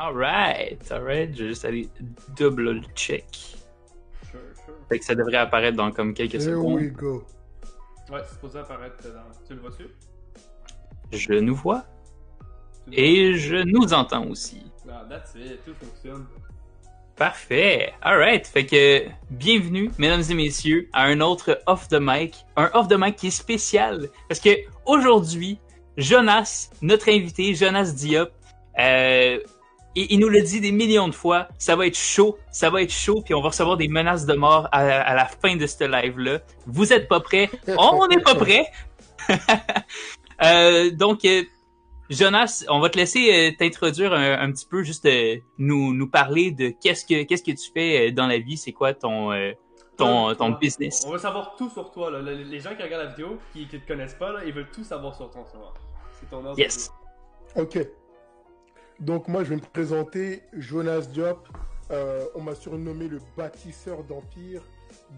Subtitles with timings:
[0.00, 1.36] Alright, alright.
[1.36, 1.90] Je vais juste aller
[2.34, 3.26] double check.
[4.30, 4.74] Sure, sure.
[4.88, 6.80] Fait que ça devrait apparaître dans comme quelques Here secondes.
[6.80, 7.22] we go.
[8.10, 9.46] Ouais, c'est supposé apparaître dans.
[9.46, 9.84] Tu le vois-tu?
[11.12, 11.84] Je nous vois
[12.92, 14.62] et je nous entends aussi.
[14.90, 16.26] Ah, that's it, tout fonctionne.
[17.14, 17.92] Parfait.
[18.00, 18.46] Alright.
[18.46, 22.46] Fait que bienvenue, mesdames et messieurs, à un autre off the mic.
[22.56, 24.08] Un off the mic qui est spécial.
[24.28, 24.50] Parce que
[24.86, 25.58] aujourd'hui,
[25.98, 28.30] Jonas, notre invité, Jonas Diop,
[28.78, 29.38] euh,
[29.94, 32.82] il, il nous l'a dit des millions de fois, ça va être chaud, ça va
[32.82, 35.66] être chaud, puis on va recevoir des menaces de mort à, à la fin de
[35.66, 36.40] ce live-là.
[36.66, 37.50] Vous êtes pas prêts?
[37.76, 38.66] On n'est pas prêts!
[40.42, 41.42] Euh, donc, euh,
[42.08, 46.08] Jonas, on va te laisser euh, t'introduire un, un petit peu, juste euh, nous, nous
[46.08, 49.52] parler de qu'est-ce que qu'est-ce que tu fais dans la vie, c'est quoi ton euh,
[49.96, 51.04] ton, ton business?
[51.06, 52.10] On veut savoir tout sur toi.
[52.10, 52.20] Là.
[52.22, 54.82] Les gens qui regardent la vidéo, qui, qui te connaissent pas, là, ils veulent tout
[54.82, 55.74] savoir sur ton savoir.
[56.18, 56.58] C'est ton ordre.
[56.58, 56.90] Yes.
[57.54, 57.78] Ok.
[59.00, 61.48] Donc moi, je vais me présenter, Jonas Diop.
[61.90, 64.62] Euh, on m'a surnommé le bâtisseur d'empire.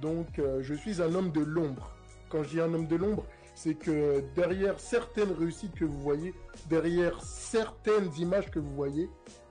[0.01, 1.91] Donc euh, je suis un homme de l'ombre.
[2.29, 6.33] Quand je dis un homme de l'ombre, c'est que derrière certaines réussites que vous voyez,
[6.71, 9.11] derrière certaines images que vous voyez,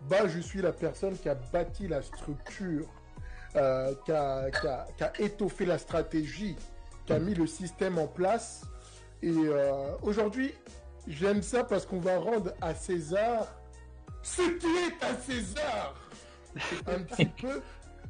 [0.09, 2.87] bah je suis la personne qui a bâti la structure,
[3.57, 6.55] euh, qui, a, étoffé la stratégie,
[7.05, 8.63] qui a mis le système en place.
[9.21, 9.35] Et
[10.01, 10.55] aujourd'hui,
[11.07, 13.60] j'aime ça parce qu'on va rendre à César
[14.23, 15.95] ce qui est à César
[16.87, 17.61] un petit peu.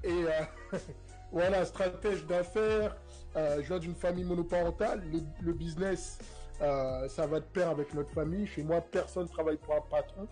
[0.04, 0.78] Et euh,
[1.32, 2.96] voilà, stratège d'affaires.
[3.36, 5.04] euh, je viens d'une famille monoparentale.
[5.12, 6.18] Le, le business,
[6.62, 8.48] euh, ça va de pair avec notre famille.
[8.48, 10.28] Chez moi, personne ne travaille pour un patron.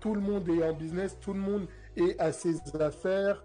[0.00, 3.42] Tout le monde est en business, tout le monde est à ses affaires.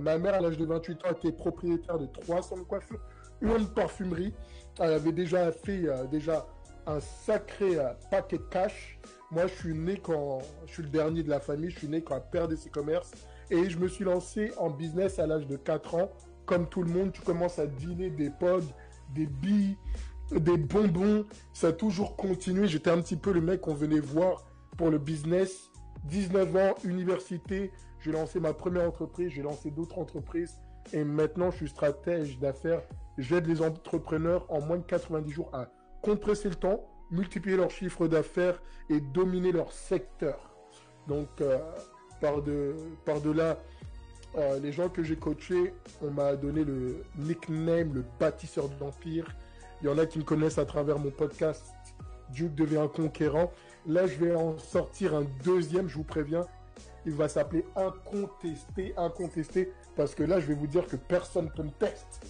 [0.00, 3.00] Ma mère, à l'âge de 28 ans, était propriétaire de trois centres de coiffure,
[3.40, 4.34] une parfumerie.
[4.78, 6.46] Elle avait déjà fait déjà
[6.86, 7.78] un sacré
[8.10, 8.98] paquet de cash.
[9.32, 11.70] Moi, je suis né quand je suis le dernier de la famille.
[11.70, 13.12] Je suis né quand elle perdait ses commerces.
[13.50, 16.10] Et je me suis lancé en business à l'âge de 4 ans.
[16.44, 18.60] Comme tout le monde, tu commences à dealer des pods,
[19.14, 19.78] des billes,
[20.30, 21.24] des bonbons.
[21.54, 22.68] Ça a toujours continué.
[22.68, 24.44] J'étais un petit peu le mec qu'on venait voir
[24.76, 25.70] pour le business.
[26.04, 27.72] 19 ans, université.
[28.00, 29.30] J'ai lancé ma première entreprise.
[29.30, 30.58] J'ai lancé d'autres entreprises.
[30.92, 32.82] Et maintenant, je suis stratège d'affaires.
[33.16, 35.68] J'aide les entrepreneurs en moins de 90 jours à
[36.02, 40.50] compresser le temps, multiplier leur chiffre d'affaires et dominer leur secteur.
[41.06, 41.58] Donc, euh,
[42.20, 42.74] par, de,
[43.04, 43.58] par delà,
[44.36, 49.26] euh, les gens que j'ai coachés, on m'a donné le nickname, le bâtisseur d'empire.
[49.82, 51.64] Il y en a qui me connaissent à travers mon podcast
[52.30, 53.52] Duke devient un conquérant.
[53.86, 56.46] Là, je vais en sortir un deuxième, je vous préviens.
[57.04, 61.64] Il va s'appeler Incontesté, Incontesté, parce que là, je vais vous dire que personne peut
[61.64, 62.26] me tester.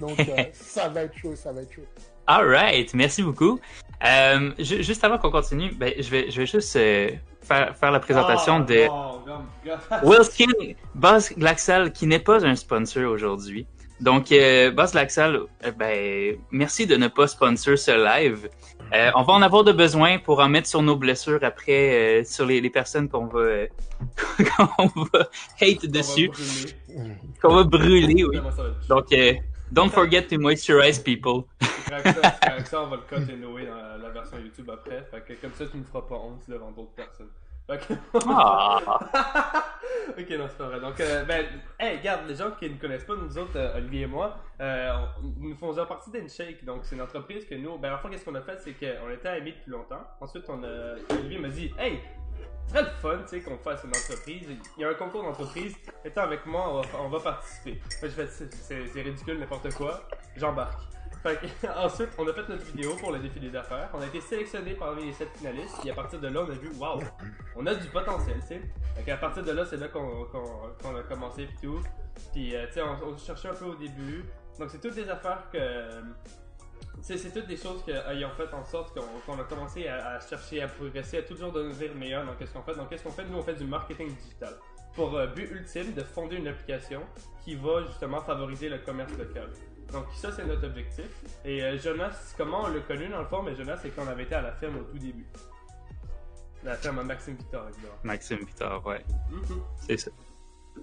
[0.00, 1.86] Donc, euh, ça va être chaud, ça va être chaud.
[2.26, 3.60] Alright, merci beaucoup.
[4.04, 7.10] Euh, ju- juste avant qu'on continue, ben, je vais je vais juste euh,
[7.42, 10.04] faire faire la présentation Ah, de regarde.
[10.04, 10.52] Willskin
[10.94, 13.66] Buzz Glaxal qui n'est pas un sponsor aujourd'hui.
[14.00, 18.48] Donc euh, Buzz Glaxal, euh, ben merci de ne pas sponsor ce live.
[19.16, 22.60] On va en avoir de besoin pour en mettre sur nos blessures après sur les,
[22.60, 23.46] les personnes qu'on va
[24.56, 25.28] qu'on va
[25.60, 26.44] hate dessus, On va
[26.94, 27.16] brûler.
[27.42, 28.38] qu'on va brûler, oui.
[28.88, 29.06] Donc
[29.72, 31.44] don't forget to moisturize people.
[32.42, 35.04] Avec ça, on va le cut anyway dans la, la version YouTube après.
[35.10, 37.30] Fait que comme ça, tu ne feras pas honte devant d'autres personnes.
[37.66, 38.78] Ah.
[40.18, 40.80] ok, non, c'est pas vrai.
[40.80, 41.46] Donc, euh, ben,
[41.78, 44.92] hey, regarde, les gens qui ne connaissent pas, nous autres, euh, Olivier et moi, euh,
[45.22, 46.62] on- nous faisons partie d'Enshake.
[46.64, 49.10] Donc, c'est une entreprise que nous, ben, en fait, qu'est-ce qu'on a fait, c'est qu'on
[49.10, 50.06] était amis depuis longtemps.
[50.20, 52.00] Ensuite, on a, Olivier m'a dit, hey,
[52.68, 54.46] serait le fun, tu sais, qu'on fasse une entreprise.
[54.76, 55.74] Il y a un concours d'entreprise.
[56.04, 57.80] Étant avec moi, on va, on va participer.
[58.00, 60.08] Fait que j'ai fait, c'est- ridicule, n'importe quoi.
[60.36, 60.80] J'embarque.
[61.76, 63.88] Ensuite, on a fait notre vidéo pour le défi des affaires.
[63.94, 65.76] On a été sélectionné parmi les 7 finalistes.
[65.86, 67.00] Et à partir de là, on a vu, waouh,
[67.56, 68.60] on a du potentiel, tu sais.
[68.96, 71.80] Fait qu'à partir de là, c'est là qu'on a commencé pis tout.
[72.32, 74.24] Puis, euh, tu sais, on, on cherchait un peu au début.
[74.58, 75.58] Donc, c'est toutes des affaires que.
[77.02, 80.62] C'est toutes des choses qui ont fait en sorte qu'on a commencé à, à chercher,
[80.62, 82.74] à progresser, à toujours devenir meilleur dans qu'est-ce qu'on fait.
[82.74, 83.24] Donc, qu'est-ce qu'on fait?
[83.24, 84.54] Nous, on fait du marketing digital.
[84.94, 87.02] Pour euh, but ultime de fonder une application
[87.44, 89.50] qui va justement favoriser le commerce local.
[89.92, 91.06] Donc, ça, c'est notre objectif.
[91.44, 93.42] Et euh, Jonas, comment on l'a connu dans le fond?
[93.42, 95.26] Mais Jonas, c'est qu'on avait été à la ferme au tout début.
[96.62, 97.94] La ferme à Maxime Victor, évidemment.
[98.04, 99.04] Maxime Victor, ouais.
[99.30, 99.62] Mhm.
[99.76, 100.10] C'est ça.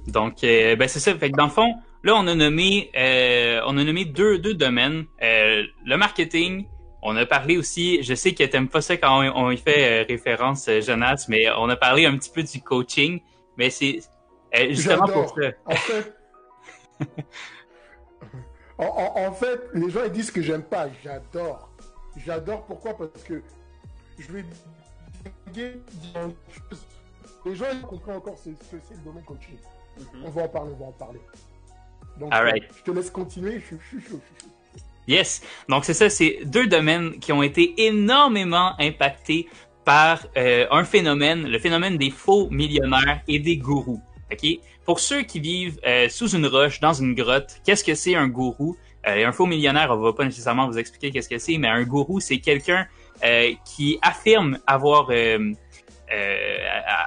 [0.08, 1.14] Donc, euh, ben c'est ça.
[1.16, 1.74] Fait que dans le fond,
[2.04, 5.06] là, on a nommé, euh, on a nommé deux, deux domaines.
[5.22, 6.66] Euh, le marketing.
[7.04, 8.04] On a parlé aussi.
[8.04, 11.68] Je sais que t'aimes pas ça quand on, on y fait référence, Jonas, mais on
[11.70, 13.20] a parlé un petit peu du coaching.
[13.58, 14.00] Mais c'est
[14.70, 15.50] justement pour ça.
[15.66, 16.14] En fait,
[18.78, 20.88] en, en- en fait, les gens ils disent que j'aime pas.
[21.04, 21.70] J'adore.
[22.24, 22.96] J'adore pourquoi?
[22.96, 23.42] Parce que
[24.20, 24.46] je vais
[27.46, 29.58] les gens ils comprennent encore ce que c'est le domaine coaching.
[29.98, 30.24] Mhm.
[30.26, 31.20] On va en parler, on va en parler.
[32.20, 34.16] Donc, je te laisse continuer, je je je.
[35.08, 35.42] Yes.
[35.68, 39.48] Donc c'est ça, c'est deux domaines qui ont été énormément impactés
[39.84, 44.02] par euh, un phénomène, le phénomène des faux millionnaires et des gourous.
[44.32, 44.48] Ok?
[44.86, 48.28] Pour ceux qui vivent euh, sous une roche, dans une grotte, qu'est-ce que c'est un
[48.28, 48.78] gourou?
[49.08, 51.84] Euh, Un faux millionnaire, on va pas nécessairement vous expliquer qu'est-ce que c'est, mais un
[51.84, 52.88] gourou, c'est quelqu'un
[53.24, 55.10] euh, qui affirme avoir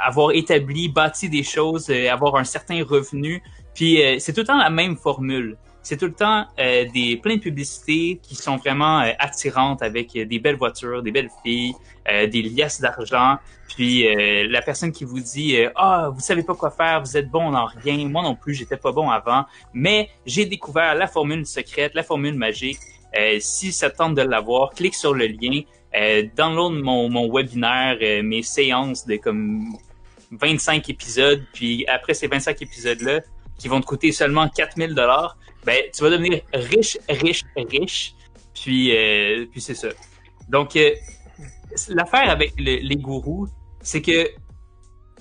[0.04, 3.42] avoir établi, bâti des choses, euh, avoir un certain revenu.
[3.74, 5.56] Puis euh, c'est tout le temps la même formule.
[5.82, 10.16] C'est tout le temps euh, des plein de publicités qui sont vraiment euh, attirantes avec
[10.16, 11.74] euh, des belles voitures, des belles filles,
[12.10, 13.36] euh, des liasses d'argent.
[13.68, 17.16] Puis euh, la personne qui vous dit euh, ah vous savez pas quoi faire, vous
[17.16, 21.06] êtes bon en rien, moi non plus j'étais pas bon avant, mais j'ai découvert la
[21.06, 22.78] formule secrète, la formule magique.
[23.16, 25.60] Euh, si ça te tente de l'avoir, clique sur le lien,
[25.96, 29.76] euh, download mon, mon webinaire, euh, mes séances de comme
[30.32, 33.20] 25 épisodes, puis après ces 25 épisodes-là,
[33.58, 38.14] qui vont te coûter seulement 4000 dollars, ben tu vas devenir riche, riche, riche,
[38.52, 39.88] puis euh, puis c'est ça.
[40.48, 40.90] Donc euh,
[41.88, 43.46] l'affaire avec le- les gourous,
[43.80, 44.28] c'est que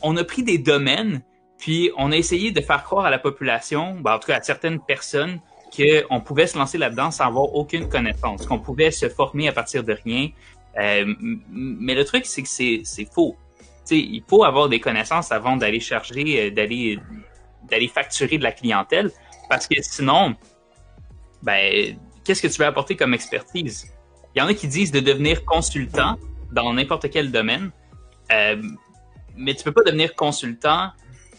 [0.01, 1.21] on a pris des domaines,
[1.59, 4.41] puis on a essayé de faire croire à la population, ben, en tout cas à
[4.41, 5.39] certaines personnes,
[5.75, 9.83] qu'on pouvait se lancer là-dedans sans avoir aucune connaissance, qu'on pouvait se former à partir
[9.83, 10.29] de rien.
[10.77, 11.13] Euh,
[11.49, 13.35] mais le truc, c'est que c'est faux.
[13.91, 19.11] Il faut avoir des connaissances avant d'aller chercher, euh, d'aller facturer de la clientèle,
[19.49, 20.35] parce que sinon,
[21.41, 23.91] ben, qu'est-ce que tu vas apporter comme expertise?
[24.35, 26.17] Il y en a qui disent de devenir consultant
[26.51, 27.71] dans n'importe quel domaine,
[28.31, 28.61] euh,
[29.35, 30.91] mais tu peux pas devenir consultant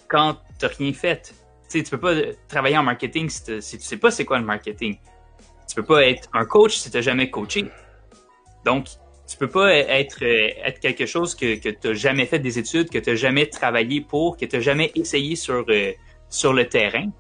[0.08, 1.34] quand tu rien fait.
[1.68, 2.14] Tu sais, tu peux pas
[2.48, 4.96] travailler en marketing si, tu sais pas c'est quoi le marketing.
[5.68, 7.66] Tu peux pas être un coach si tu jamais coaché.
[8.64, 8.86] Donc,
[9.26, 12.90] tu peux pas être, euh, être quelque chose que, que tu jamais fait des études,
[12.90, 15.92] que tu jamais travaillé pour, que tu jamais essayé sur, euh,
[16.28, 17.10] sur le terrain.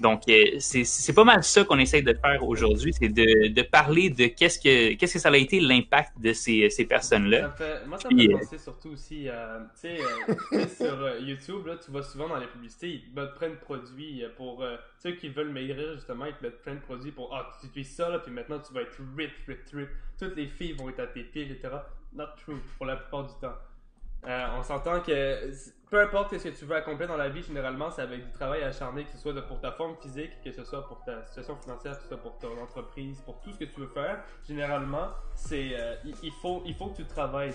[0.00, 3.62] Donc, euh, c'est c'est pas mal ça qu'on essaye de faire aujourd'hui, c'est de, de
[3.62, 7.54] parler de qu'est-ce que qu'est-ce que ça a été l'impact de ces, ces personnes-là.
[7.86, 9.60] moi, ça me fait euh, penser surtout aussi à.
[9.74, 13.20] Tu sais, euh, sur euh, YouTube, là, tu vois souvent dans les publicités, ils te
[13.20, 16.62] mettent plein de produits euh, pour euh, ceux qui veulent maigrir, justement, ils te mettent
[16.62, 19.30] plein de produits pour Ah, tu utilises ça, là, puis maintenant tu vas être rip,
[19.46, 19.88] rip, rip.
[20.18, 21.74] Toutes les filles vont être à tes pieds, etc.
[22.14, 23.54] Not true, pour la plupart du temps.
[24.26, 25.50] Euh, on s'entend que
[25.90, 28.62] peu importe ce que tu veux accomplir dans la vie, généralement, c'est avec du travail
[28.62, 31.96] acharné, que ce soit pour ta forme physique, que ce soit pour ta situation financière,
[31.96, 34.22] que ce soit pour ton entreprise, pour tout ce que tu veux faire.
[34.46, 37.54] Généralement, c'est euh, il, faut il faut que tu travailles.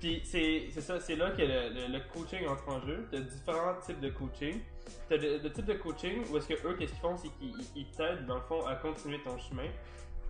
[0.00, 3.06] Puis c'est ça, c'est là que le, le- coaching entre en jeu.
[3.10, 4.60] Tu as différents types de coaching.
[5.08, 7.28] Tu as le, le type de coaching où est-ce que eux, qu'est-ce qu'ils font, c'est
[7.38, 9.68] qu'ils ils- ils t'aident dans le fond à continuer ton chemin.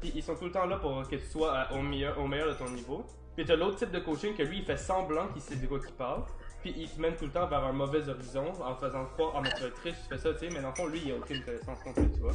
[0.00, 2.48] Puis ils sont tout le temps là pour que tu sois au meilleur, au meilleur
[2.48, 3.04] de ton niveau.
[3.36, 5.78] Puis t'as l'autre type de coaching que lui, il fait semblant qu'il sait de quoi
[5.80, 6.22] qu'il parle.
[6.60, 9.40] Puis il te mène tout le temps vers un mauvais horizon en faisant croire, ah,
[9.42, 10.48] mais tu vas être riche, tu fais ça, tu sais.
[10.50, 12.32] Mais dans le fond, lui, il a aucune connaissance complète, tu vois.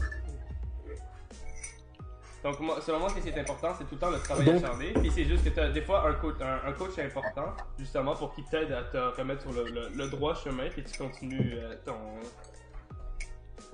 [2.43, 4.63] Donc, moi, selon moi, ce qui est important, c'est tout le temps le travail Donc-
[4.63, 4.93] acharné.
[4.93, 8.33] Puis c'est juste que t'as des fois un coach, un, un coach important, justement, pour
[8.33, 10.69] qu'il t'aide à te remettre sur le, le- le droit chemin.
[10.69, 11.95] Puis tu continues euh, ton.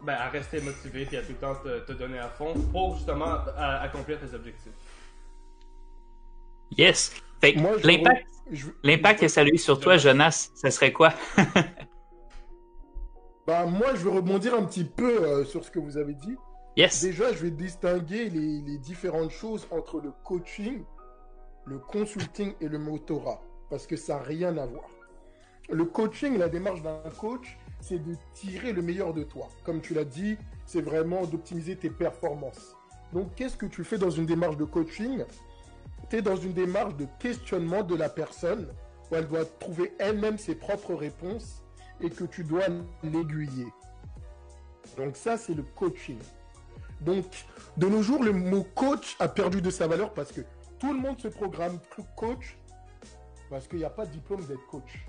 [0.04, 2.96] Ben, à rester motivé, puis à tout le temps te, te donner à fond pour
[2.96, 4.72] justement à- accomplir tes objectifs.
[6.78, 7.12] Yes.
[7.42, 11.14] L'impact Je- l'impact que ça a eu sur toi, Jonas, ça serait quoi?
[13.46, 16.36] Bah, moi, je vais rebondir un petit peu euh, sur ce que vous avez dit.
[16.78, 17.02] Yes.
[17.02, 20.84] Déjà, je vais distinguer les, les différentes choses entre le coaching,
[21.66, 24.86] le consulting et le mentorat, parce que ça n'a rien à voir.
[25.70, 29.50] Le coaching, la démarche d'un coach, c'est de tirer le meilleur de toi.
[29.66, 32.76] Comme tu l'as dit, c'est vraiment d'optimiser tes performances.
[33.12, 35.26] Donc, qu'est-ce que tu fais dans une démarche de coaching?
[36.10, 38.68] Tu es dans une démarche de questionnement de la personne,
[39.12, 41.64] où elle doit trouver elle-même ses propres réponses
[42.02, 42.66] et que tu dois
[43.04, 43.68] l'aiguiller.
[44.98, 46.20] Donc ça, c'est le coaching.
[47.02, 47.26] Donc,
[47.78, 50.42] de nos jours, le mot coach a perdu de sa valeur parce que
[50.80, 51.80] tout le monde se programme
[52.16, 52.58] coach
[53.50, 55.06] parce qu'il n'y a pas de diplôme d'être coach.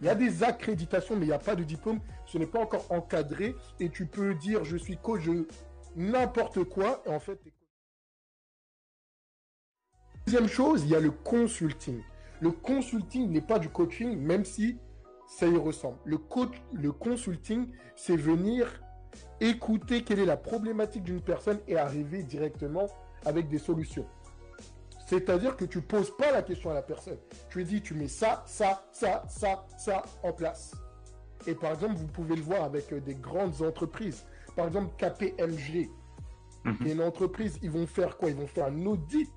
[0.00, 2.00] Il y a des accréditations, mais il n'y a pas de diplôme.
[2.26, 5.22] Ce n'est pas encore encadré et tu peux dire je suis coach
[5.96, 7.40] n'importe quoi en fait.
[10.26, 12.00] Deuxième chose, il y a le consulting.
[12.40, 14.78] Le consulting n'est pas du coaching, même si
[15.28, 15.98] ça y ressemble.
[16.04, 18.68] Le, coach, le consulting, c'est venir
[19.40, 22.88] écouter quelle est la problématique d'une personne et arriver directement
[23.24, 24.06] avec des solutions.
[25.06, 27.18] C'est-à-dire que tu poses pas la question à la personne.
[27.50, 30.72] Tu lui dis, tu mets ça, ça, ça, ça, ça en place.
[31.46, 34.24] Et par exemple, vous pouvez le voir avec euh, des grandes entreprises.
[34.56, 35.90] Par exemple, KPMG,
[36.64, 36.78] Mhm.
[36.78, 38.28] qui est une entreprise, ils vont faire quoi?
[38.30, 39.28] Ils vont faire un audit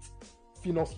[0.73, 0.89] Donc,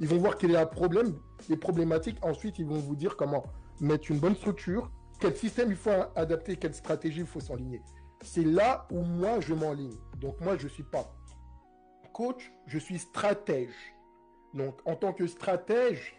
[0.00, 2.18] ils vont voir quel est le problème, les problématiques.
[2.22, 3.44] Ensuite, ils vont vous dire comment
[3.80, 4.90] mettre une bonne structure,
[5.20, 7.82] quel système il faut adapter, quelle stratégie il faut s'enligner.
[8.22, 9.96] C'est là où moi je m'enligne.
[10.18, 11.10] Donc moi je ne suis pas
[12.12, 13.94] coach, je suis stratège.
[14.54, 16.16] Donc en tant que stratège,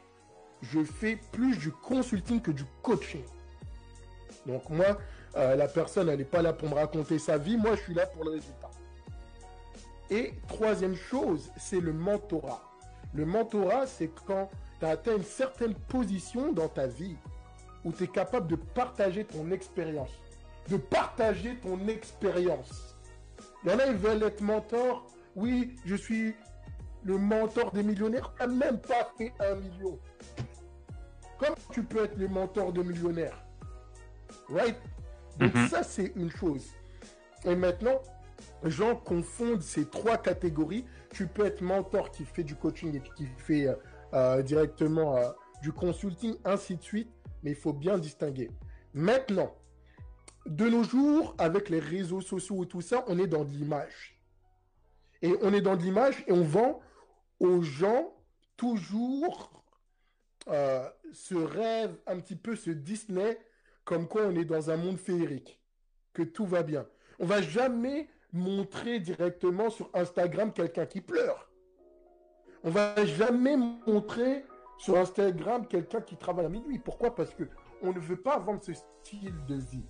[0.62, 3.24] je fais plus du consulting que du coaching.
[4.46, 4.98] Donc moi,
[5.36, 7.94] euh, la personne, elle n'est pas là pour me raconter sa vie, moi je suis
[7.94, 8.72] là pour le résultat.
[10.10, 12.71] Et troisième chose, c'est le mentorat.
[13.14, 14.50] Le mentorat, c'est quand
[14.80, 17.16] tu as atteint une certaine position dans ta vie
[17.84, 20.12] où tu es capable de partager ton expérience.
[20.70, 22.96] De partager ton expérience.
[23.64, 25.06] Il y en a, ils veulent être mentor.
[25.36, 26.36] Oui, je suis
[27.04, 28.32] le mentor des millionnaires.
[28.40, 30.00] Tu n'as même pas fait un million.
[31.40, 33.44] Comment tu peux être le mentor de millionnaires?
[34.50, 34.78] Right?
[35.40, 35.68] Donc Mhm.
[35.70, 36.68] ça, c'est une chose.
[37.46, 38.00] Et maintenant,
[38.64, 40.86] les gens confondent ces trois catégories.
[41.12, 43.76] Tu peux être mentor qui fait du coaching et qui fait euh,
[44.14, 45.30] euh, directement euh,
[45.62, 47.10] du consulting, ainsi de suite.
[47.44, 48.52] Mais il faut bien distinguer.
[48.94, 49.56] Maintenant,
[50.46, 54.20] de nos jours, avec les réseaux sociaux et tout ça, on est dans de l'image.
[55.22, 56.80] Et on est dans de l'image et on vend
[57.40, 58.14] aux gens
[58.58, 59.64] toujours
[60.48, 63.38] ce rêve, un petit peu ce Disney,
[63.86, 65.60] comme quoi on est dans un monde féerique,
[66.14, 66.88] que tout va bien.
[67.20, 71.50] On va jamais montrer directement sur Instagram quelqu'un qui pleure.
[72.64, 74.46] On va jamais montrer
[74.78, 76.80] sur Instagram quelqu'un qui travaille à minuit.
[76.80, 77.14] Pourquoi?
[77.16, 77.44] Parce que
[77.82, 79.86] on ne veut pas vendre ce style de vie.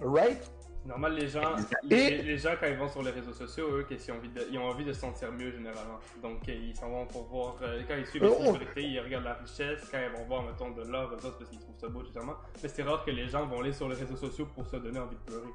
[0.00, 0.50] Right?
[0.86, 1.56] Normal, les gens,
[1.90, 4.28] Et- les, les gens, quand ils vont sur les réseaux sociaux, eux, qu'ils ont envie
[4.30, 5.98] de, ils ont envie de se sentir mieux généralement.
[6.22, 8.82] Donc, euh, ils s'en vont pour voir, euh, quand ils suivent les Euh, on- célébrités,
[8.84, 9.86] ils regardent la richesse.
[9.90, 12.34] Quand ils vont voir, mettons, de l'or, autres, parce qu'ils trouvent ça beau, justement.
[12.62, 14.98] Mais c'est rare que les gens vont aller sur les réseaux sociaux pour se donner
[15.00, 15.48] envie de pleurer.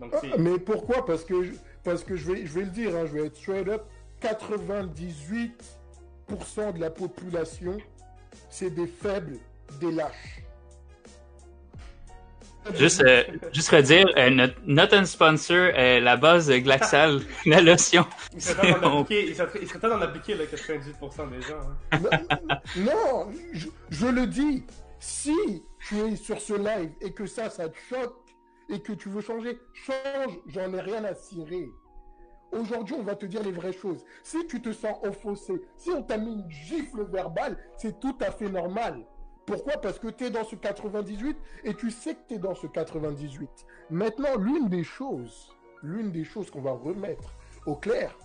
[0.00, 1.04] Donc, Ah, mais pourquoi?
[1.04, 1.52] Parce que, je,
[1.84, 3.82] parce que je, vais, je vais le dire, hein, je vais être straight up,
[4.22, 5.50] 98%
[6.74, 7.78] de la population,
[8.50, 9.38] c'est des faibles,
[9.80, 10.42] des lâches.
[12.74, 18.04] Juste, euh, juste redire, euh, notre, notre sponsor, euh, la base de Glaxal, la lotion.
[18.34, 19.00] Ils seraient temps d'en On-
[20.02, 21.54] appliquer, là, 98% des gens.
[21.92, 21.98] hein.
[22.76, 24.64] non, je, je le dis,
[25.00, 28.16] si tu es sur ce live et que ça, ça te choque
[28.68, 31.70] et que tu veux changer, change, j'en ai rien à cirer.
[32.52, 34.04] Aujourd'hui, on va te dire les vraies choses.
[34.22, 38.30] Si tu te sens offensé, si on t'a mis une gifle verbale, c'est tout à
[38.30, 39.04] fait normal.
[39.44, 39.74] Pourquoi?
[39.80, 42.66] Parce que tu es dans ce 98 et tu sais que tu es dans ce
[42.66, 43.48] 98.
[43.90, 45.50] Maintenant, l'une des choses,
[45.82, 47.34] l'une des choses qu'on va remettre
[47.66, 48.16] au clair,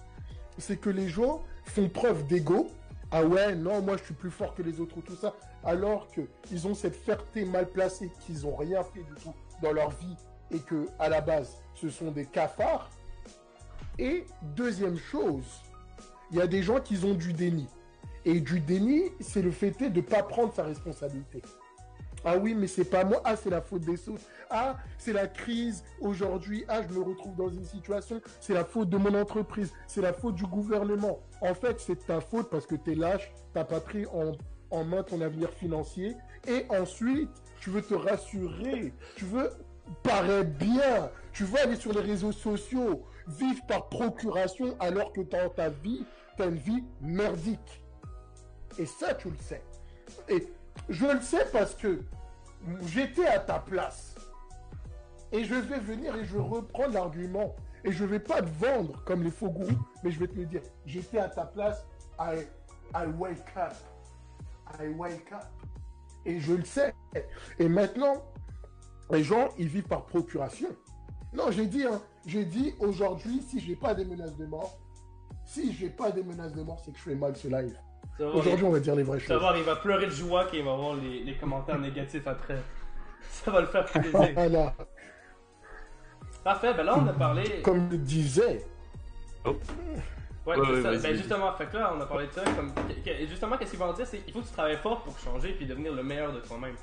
[0.57, 2.67] c'est que les gens font preuve d'ego.
[3.11, 5.35] Ah ouais, non, moi je suis plus fort que les autres ou tout ça.
[5.63, 6.07] Alors
[6.43, 10.17] qu'ils ont cette fierté mal placée qu'ils n'ont rien fait du tout dans leur vie
[10.53, 12.89] et que à la base ce sont des cafards.
[13.99, 15.45] Et deuxième chose,
[16.31, 17.67] il y a des gens qui ont du déni.
[18.25, 21.41] Et du déni, c'est le fait de ne pas prendre sa responsabilité.
[22.25, 23.21] Ah oui, mais c'est pas moi.
[23.25, 24.21] Ah, c'est la faute des autres.
[24.49, 26.63] Ah, c'est la crise aujourd'hui.
[26.69, 28.21] Ah, je me retrouve dans une situation.
[28.39, 29.73] C'est la faute de mon entreprise.
[29.87, 31.19] C'est la faute du gouvernement.
[31.41, 33.29] En fait, c'est ta faute parce que tu es lâche.
[33.53, 34.31] T'as pas pris en,
[34.71, 36.15] en main ton avenir financier.
[36.47, 37.29] Et ensuite,
[37.59, 38.93] tu veux te rassurer.
[39.17, 39.51] Tu veux
[40.01, 41.09] paraître bien.
[41.31, 46.05] Tu veux aller sur les réseaux sociaux, vivre par procuration alors que dans ta vie,
[46.35, 47.83] tu as une vie merdique.
[48.77, 49.63] Et ça, tu le sais.
[50.27, 50.47] Et
[50.89, 52.01] je le sais parce que
[52.87, 54.15] j'étais à ta place.
[55.31, 57.55] Et je vais venir et je vais reprendre l'argument.
[57.83, 60.45] Et je vais pas te vendre comme les faux gourous, mais je vais te le
[60.45, 60.61] dire.
[60.85, 61.85] J'étais à ta place.
[62.19, 62.45] I,
[62.95, 63.73] I wake up.
[64.79, 65.43] I wake up.
[66.25, 66.93] Et je le sais.
[67.59, 68.23] Et maintenant,
[69.13, 70.69] les gens, ils vivent par procuration.
[71.33, 74.77] Non, j'ai dit, hein, j'ai dit aujourd'hui, si j'ai pas des menaces de mort,
[75.45, 77.75] si j'ai pas des menaces de mort, c'est que je fais mal ce live.
[78.19, 79.41] Aujourd'hui, on va dire les vraies Ça choses.
[79.41, 82.61] va, il va pleurer de joie quand il va voir les, les commentaires négatifs après.
[83.29, 84.29] Ça va le faire plaisir.
[84.35, 84.73] Voilà.
[86.43, 87.61] Parfait, ben là on a parlé.
[87.61, 88.65] Comme je disais,
[89.45, 89.55] Ouais,
[90.45, 90.91] Ouais, ça.
[90.97, 92.43] Ben justement, fait que là on a parlé de ça.
[92.43, 92.71] Comme...
[93.29, 95.65] Justement, qu'est-ce qu'ils vont dire, c'est qu'il faut que tu travailles fort pour changer puis
[95.65, 96.75] devenir le meilleur de toi-même.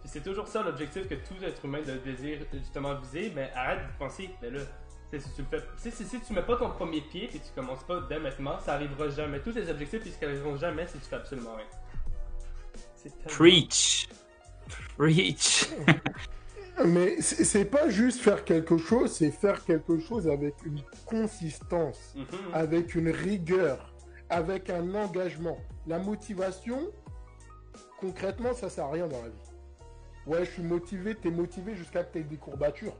[0.00, 3.80] Puis c'est toujours ça l'objectif que tout être humain de désire justement viser, mais arrête
[3.86, 4.60] de penser que ben là.
[5.12, 7.50] Si tu le fais, si, si, si tu mets pas ton premier pied et tu
[7.56, 9.40] commences pas dès maintenant, ça arrivera jamais.
[9.40, 11.66] Tous tes objectifs ils se réaliseront jamais si tu fais absolument rien.
[13.02, 14.08] Tellement- Preach.
[14.96, 15.68] Preach.
[16.86, 22.24] mais c'est pas juste faire quelque chose, c'est faire quelque chose avec une consistance, Mhm.
[22.54, 23.92] avec une rigueur,
[24.28, 25.58] avec un engagement.
[25.88, 26.92] La motivation,
[27.98, 29.49] concrètement, ça sert à rien dans la vie.
[30.26, 32.96] Ouais, je suis motivé, t'es motivé jusqu'à que t'aies des courbatures.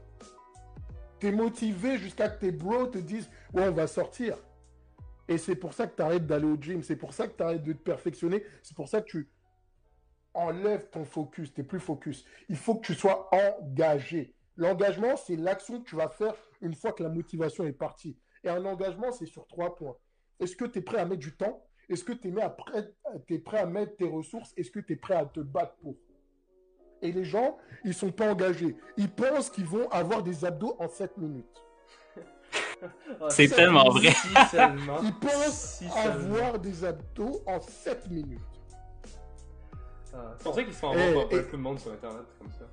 [1.19, 4.37] T'es motivé jusqu'à que tes bros te disent Ouais, on va sortir.
[5.27, 7.73] Et c'est pour ça que t'arrêtes d'aller au gym, c'est pour ça que t'arrêtes de
[7.73, 9.29] te perfectionner, c'est pour ça que tu
[10.33, 12.25] enlève ton focus, t'es plus focus.
[12.49, 14.33] Il faut que tu sois engagé.
[14.57, 18.17] L'engagement, c'est l'action que tu vas faire une fois que la motivation est partie.
[18.43, 19.95] Et un engagement, c'est sur trois points.
[20.39, 21.65] Est-ce que tu es prêt à mettre du temps?
[21.87, 24.53] Est-ce que tu es, prêt à mettre tes ressources?
[24.57, 25.95] Est-ce que tu es prêt à te battre pour?
[27.01, 28.75] Et les gens, ils sont pas engagés.
[28.97, 31.61] Ils pensent qu'ils vont avoir des abdos en 7 minutes.
[33.29, 34.13] c'est tellement vrai.
[35.03, 38.39] Ils pensent avoir des abdos en 7 minutes.
[40.13, 42.51] Ah, c'est pour ça qu'ils se font avoir par tout le monde sur Internet comme
[42.51, 42.65] ça.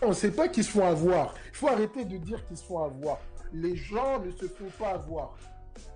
[0.00, 1.34] On ne sait pas qu'ils se font avoir.
[1.50, 3.18] Il faut arrêter de dire qu'ils se font avoir.
[3.52, 5.36] Les gens ne se font pas avoir.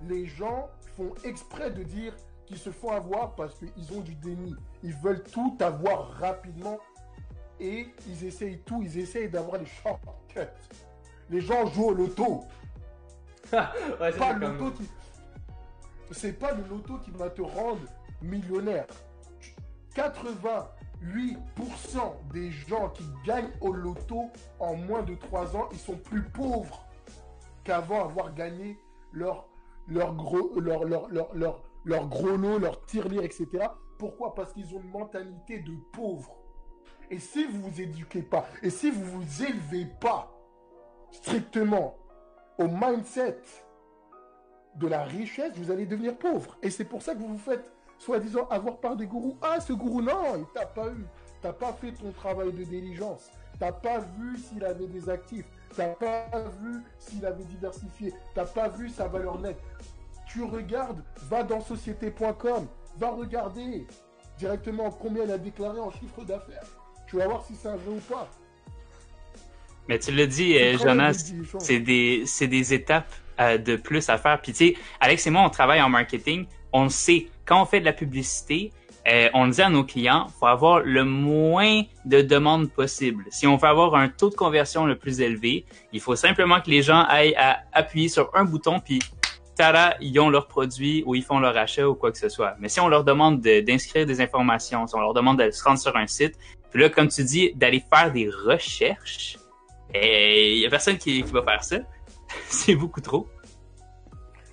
[0.02, 2.14] Les gens font exprès de dire
[2.46, 4.54] qu'ils se font avoir parce qu'ils ont du déni.
[4.82, 6.78] Ils veulent tout avoir rapidement
[7.60, 8.82] et ils essayent tout.
[8.82, 10.40] Ils essayent d'avoir les shortcuts.
[11.28, 12.44] Les gens jouent au loto.
[13.52, 14.88] ouais, pas le loto qui...
[16.12, 17.80] C'est pas le loto qui va te rendre
[18.22, 18.86] millionnaire.
[19.94, 20.66] 88%
[22.32, 26.84] des gens qui gagnent au loto en moins de 3 ans, ils sont plus pauvres
[27.64, 28.78] qu'avant avoir gagné
[29.12, 29.48] leur,
[29.88, 33.46] leur, gros, leur, leur, leur, leur, leur gros lot, leur tirelire, etc.
[33.96, 34.34] Pourquoi?
[34.34, 36.36] Parce qu'ils ont une mentalité de pauvre.
[37.10, 40.32] Et si vous vous éduquez pas, et si vous vous élevez pas
[41.12, 41.96] strictement
[42.58, 43.38] au mindset
[44.74, 46.58] de la richesse, vous allez devenir pauvre.
[46.60, 49.38] Et c'est pour ça que vous vous faites soi-disant avoir par des gourous.
[49.40, 51.06] Ah, ce gourou, non, il t'a pas eu.
[51.40, 53.30] T'as pas fait ton travail de diligence.
[53.58, 55.46] T'as pas vu s'il avait des actifs.
[55.74, 56.28] T'as pas
[56.60, 58.12] vu s'il avait diversifié.
[58.34, 59.62] T'as pas vu sa valeur nette.
[60.26, 62.66] Tu regardes, va dans société.com,
[62.98, 63.86] va regarder
[64.38, 66.66] directement combien il a déclaré en chiffre d'affaires.
[67.06, 68.28] Tu vas voir si c'est un jeu ou pas.
[69.88, 74.40] Mais tu le dis, euh, Jonas, c'est des, des étapes euh, de plus à faire.
[74.40, 76.46] Puis tu sais, Alex et moi, on travaille en marketing.
[76.72, 78.72] On le sait, quand on fait de la publicité,
[79.08, 83.24] euh, on dit à nos clients, faut avoir le moins de demandes possible.
[83.30, 86.70] Si on veut avoir un taux de conversion le plus élevé, il faut simplement que
[86.70, 88.98] les gens aillent à appuyer sur un bouton puis
[89.56, 92.54] tada, ils ont leur produit ou ils font leur achat ou quoi que ce soit.
[92.60, 95.78] Mais si on leur demande d'inscrire des informations, si on leur demande de se rendre
[95.78, 96.34] sur un site,
[96.70, 99.38] puis là, comme tu dis, d'aller faire des recherches,
[99.94, 101.78] il eh, y a personne qui, qui va faire ça.
[102.48, 103.28] c'est beaucoup trop.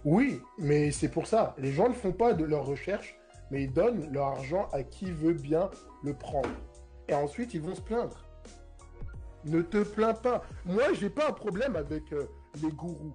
[0.06, 1.56] Oui, mais c'est pour ça.
[1.58, 3.16] Les gens ne font pas de leurs recherches
[3.54, 5.70] mais ils donnent leur argent à qui veut bien
[6.04, 6.50] le prendre.
[7.08, 8.26] Et ensuite, ils vont se plaindre.
[9.46, 10.42] Ne te plains pas.
[10.66, 12.26] Moi, j'ai pas un problème avec euh,
[12.64, 13.14] les gourous.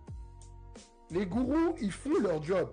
[1.10, 2.70] Les gourous, ils font leur job.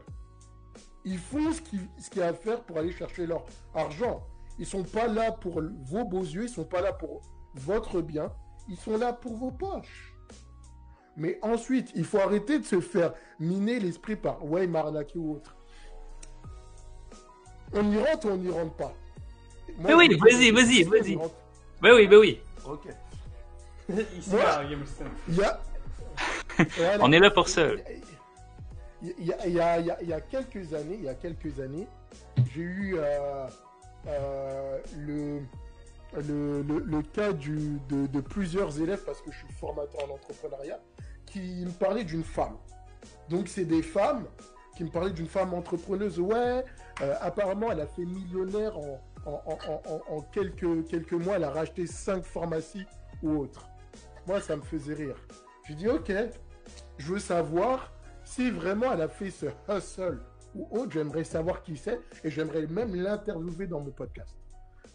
[1.04, 4.26] Ils font ce qu'il y a à faire pour aller chercher leur argent.
[4.58, 7.22] Ils sont pas là pour vos beaux yeux, ils sont pas là pour
[7.54, 8.32] votre bien,
[8.68, 10.14] ils sont là pour vos poches.
[11.18, 15.56] Mais ensuite, il faut arrêter de se faire miner l'esprit par ouais, Marnaki ou autre
[17.76, 18.94] on y rentre ou on n'y rentre pas?
[19.80, 21.16] Mais oui, vas-y, vas-y, vas-y.
[21.82, 22.42] Ben oui, ben oui.
[22.66, 22.88] Ok.
[24.18, 24.32] Ici,
[25.28, 25.62] il y a...
[27.02, 27.68] on est là pour ça.
[29.18, 31.88] Il y, a, il, y a, quelques années, il y a quelques années,
[32.54, 33.48] j'ai eu euh,
[34.08, 35.42] euh, le,
[36.22, 40.80] le, le, cas de, de, plusieurs élèves, parce que je suis formateur en entrepreneuriat,
[41.26, 42.56] qui me parlaient d'une femme.
[43.30, 44.26] Donc, c'est des femmes
[44.76, 46.20] qui me parlaient d'une femme entrepreneuse.
[46.20, 46.64] Ouais,
[47.02, 51.36] euh, apparemment, elle a fait millionnaire en, en, quelques, quelques mois.
[51.36, 52.86] Elle a racheté cinq pharmacies
[53.22, 53.68] ou autres.
[54.28, 55.18] Moi, ça me faisait rire.
[55.68, 56.12] Je dis, ok,
[56.98, 57.92] je veux savoir
[58.26, 60.20] si vraiment elle a fait ce hustle
[60.54, 60.92] ou autre.
[60.92, 64.36] J'aimerais savoir qui c'est et j'aimerais même l'interviewer dans mon podcast.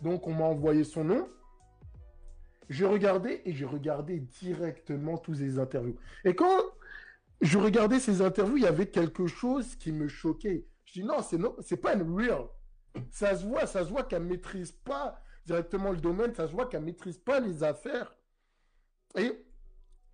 [0.03, 1.29] Donc, on m'a envoyé son nom.
[2.69, 5.97] J'ai regardé et j'ai regardé directement tous les interviews.
[6.25, 6.61] Et quand
[7.41, 10.67] je regardais ces interviews, il y avait quelque chose qui me choquait.
[10.85, 12.45] Je dis non, c'est non, c'est pas une real.
[13.11, 16.67] Ça se voit, ça se voit qu'elle maîtrise pas directement le domaine, ça se voit
[16.67, 18.15] qu'elle maîtrise pas les affaires.
[19.17, 19.45] Et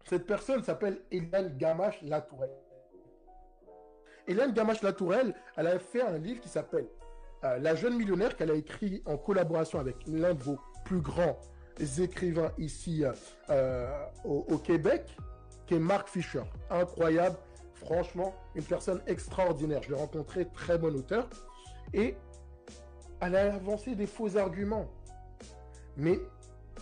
[0.05, 2.66] cette personne s'appelle Hélène Gamache Latourelle.
[4.29, 6.87] Hélène Gamache Latourelle, elle a fait un livre qui s'appelle
[7.45, 11.39] euh, La jeune millionnaire qu'elle a écrit en collaboration avec l'un de vos plus grands
[11.99, 13.05] écrivains ici
[13.51, 13.87] euh,
[14.25, 15.17] au, Québec,
[15.67, 16.43] qui est Mark Fisher.
[16.71, 17.37] Incroyable.
[17.75, 19.83] Franchement, une personne extraordinaire.
[19.83, 21.29] Je l'ai rencontré, très bon auteur.
[21.93, 22.17] Et
[23.21, 24.91] elle a avancé des faux arguments.
[25.97, 26.19] Mais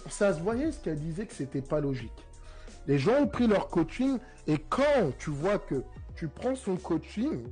[0.08, 2.26] ça se voyait ce qu'elle disait que c'était pas logique.
[2.86, 5.82] Les gens ont pris leur coaching et quand tu vois que
[6.16, 7.46] tu prends son coaching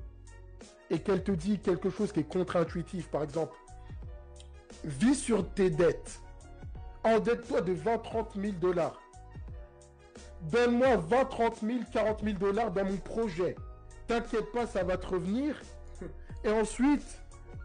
[0.91, 3.57] et qu'elle te dit quelque chose qui est contre-intuitif, par exemple,
[4.85, 6.21] vis sur tes dettes,
[7.05, 9.01] endette-toi de 20-30 000 dollars,
[10.51, 13.57] donne-moi 20, 30 000, 40 000 dollars dans mon projet.
[14.07, 15.61] T'inquiète pas, ça va te revenir.
[16.45, 17.23] Et ensuite,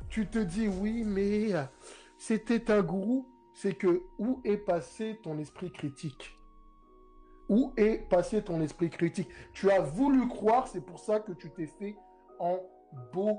[0.10, 1.50] tu te dis, oui, mais
[2.18, 6.37] c'était un gourou, c'est que où est passé ton esprit critique?
[7.50, 9.30] Où est passé ton esprit critique?
[9.54, 11.96] Tu as voulu croire, c'est pour ça que tu t'es fait
[12.40, 13.38] embobiner.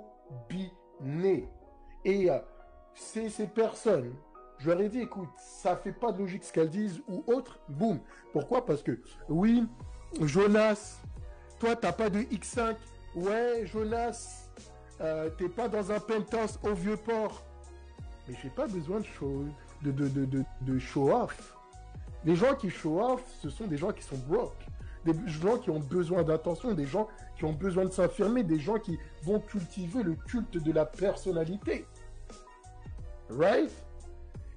[2.05, 2.38] Et euh,
[2.94, 4.14] ces personnes,
[4.59, 7.61] je leur ai dit, écoute, ça fait pas de logique ce qu'elles disent ou autre,
[7.68, 8.01] boum.
[8.33, 8.64] Pourquoi?
[8.64, 9.66] Parce que, oui,
[10.23, 11.01] Jonas,
[11.61, 12.77] toi, t'as pas de X5.
[13.14, 14.51] Ouais, Jonas,
[15.01, 17.42] euh, t'es pas dans un penthouse au vieux port.
[18.27, 19.44] Mais j'ai pas besoin de show,
[19.83, 21.58] de, de, show off.
[22.24, 24.66] Les gens qui show off, ce sont des gens qui sont broke.
[25.04, 28.78] Des gens qui ont besoin d'attention, des gens qui ont besoin de s'affirmer, des gens
[28.78, 31.87] qui vont cultiver le culte de la personnalité.
[33.31, 33.70] Right?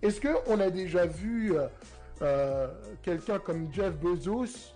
[0.01, 1.67] Est-ce qu'on a déjà vu euh,
[2.21, 2.67] euh,
[3.03, 4.73] quelqu'un comme Jeff Bezos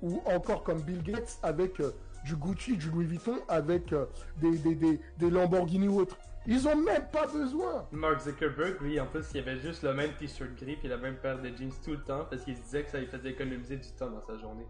[0.00, 1.92] ou encore comme Bill Gates avec euh,
[2.24, 3.92] du Gucci, du Louis Vuitton, avec
[4.40, 6.16] des, Lamborghini ou autres
[6.46, 10.12] Ils ont même pas besoin Mark Zuckerberg, lui, en plus, il avait juste le même
[10.12, 12.84] t-shirt gris et la même paire de jeans tout le temps parce qu'il se disait
[12.84, 14.66] que ça lui faisait économiser du temps dans sa journée.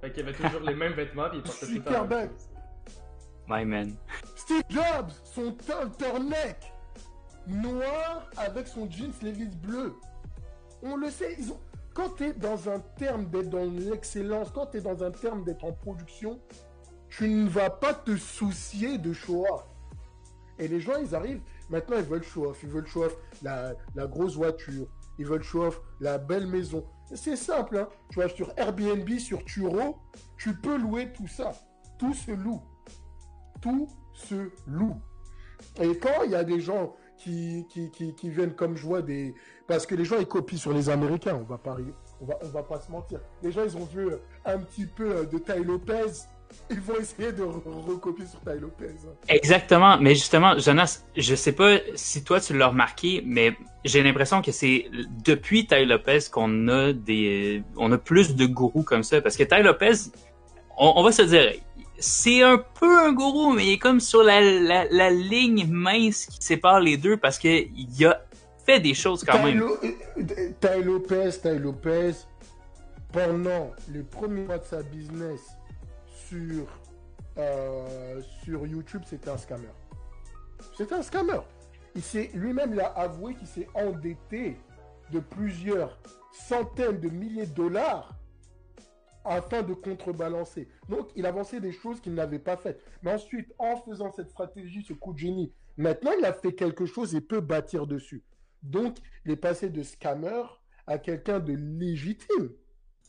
[0.00, 2.30] Fait qu'il avait toujours les mêmes vêtements et il portait tout le temps même
[3.46, 3.94] My man.
[4.36, 6.72] Steve Jobs, son turtleneck
[7.46, 9.94] noir avec son jeans Levi's bleu.
[10.82, 11.60] On le sait, ils ont...
[11.94, 15.44] quand tu es dans un terme d'être dans l'excellence, quand tu es dans un terme
[15.44, 16.40] d'être en production,
[17.08, 19.64] tu ne vas pas te soucier de show-off.
[20.58, 24.36] Et les gens, ils arrivent, maintenant ils veulent show-off, ils veulent show-off la, la, grosse
[24.36, 24.86] voiture,
[25.18, 26.84] ils veulent show-off la belle maison.
[27.14, 27.88] C'est simple, hein.
[28.10, 29.98] tu vois, sur Airbnb, sur Turo,
[30.36, 31.52] tu peux louer tout ça.
[31.98, 32.62] Tout se loue.
[33.60, 34.96] Tout se loue.
[35.80, 39.34] Et quand il y a des gens qui, qui, qui, viennent comme je vois des...
[39.66, 41.76] Parce que les gens, ils copient sur les Américains, on va pas,
[42.20, 43.20] on va, on va pas se mentir.
[43.42, 44.08] Les gens, ils ont vu
[44.44, 46.26] un petit peu de Ty Lopez,
[46.70, 48.94] ils vont essayer de recopier sur Ty Lopez.
[49.28, 53.54] Exactement, mais justement, Jonas, je sais pas si toi tu l'as remarqué, mais
[53.84, 54.86] j'ai l'impression que c'est
[55.24, 59.44] depuis Ty Lopez qu'on a des, on a plus de gourous comme ça, parce que
[59.44, 60.10] Ty Lopez,
[60.78, 61.52] on, on va se dire,
[61.98, 66.38] c'est un peu un gourou, mais il est comme sur la, la, ligne mince qui
[66.40, 67.68] sépare les deux parce qu'il
[68.04, 68.20] a
[68.66, 69.62] fait des choses quand même.
[70.60, 72.12] Ty Lopez, Ty Lopez,
[73.12, 75.40] pendant les premiers mois de sa business
[76.28, 76.66] sur,
[77.38, 79.68] euh, sur YouTube, c'était un scammer.
[80.76, 81.40] C'était un scammer.
[81.94, 84.56] Il s'est lui-même l'a avoué qu'il s'est endetté
[85.12, 85.98] de plusieurs
[86.32, 88.18] centaines de milliers de dollars
[89.24, 90.68] afin de contrebalancer.
[90.88, 92.84] Donc, il avançait des choses qu'il n'avait pas faites.
[93.02, 96.84] Mais ensuite, en faisant cette stratégie, ce coup de génie, maintenant, il a fait quelque
[96.84, 98.22] chose et peut bâtir dessus.
[98.62, 100.42] Donc, il est passé de scammer
[100.86, 102.50] à quelqu'un de légitime.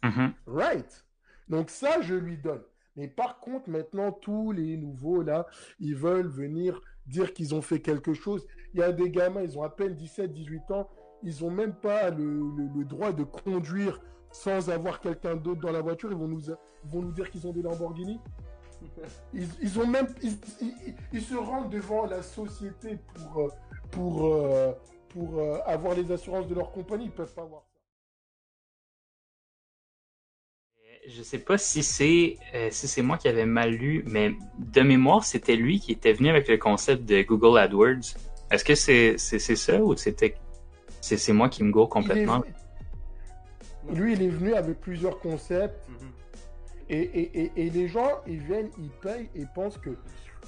[0.03, 0.33] Mm-hmm.
[0.47, 1.05] Right.
[1.49, 2.63] Donc, ça, je lui donne.
[2.95, 5.45] Mais par contre, maintenant, tous les nouveaux, là,
[5.79, 8.45] ils veulent venir dire qu'ils ont fait quelque chose.
[8.73, 10.89] Il y a des gamins, ils ont à peine 17, 18 ans,
[11.23, 13.99] ils n'ont même pas le droit de conduire
[14.35, 16.41] sans avoir quelqu'un d'autre dans la voiture, ils vont nous,
[16.83, 18.19] vont nous dire qu'ils ont des Lamborghini.
[19.33, 23.49] Ils, ont même, ils, se rendent devant la société pour, euh,
[23.89, 24.73] pour, euh,
[25.09, 27.05] pour euh, avoir les assurances de leur compagnie.
[27.05, 27.63] Ils peuvent pas avoir
[31.07, 32.37] Je sais pas si c'est
[32.71, 36.29] si c'est moi qui avais mal lu, mais de mémoire, c'était lui qui était venu
[36.29, 38.15] avec le concept de Google AdWords.
[38.51, 40.35] Est-ce que c'est c'est ça ou c'était
[41.01, 42.43] c'est moi qui me gourre complètement?
[43.93, 45.87] Lui, il est venu avec plusieurs concepts.
[45.89, 45.95] Mhm.
[46.89, 49.95] et, et, les gens, ils viennent, ils payent et pensent que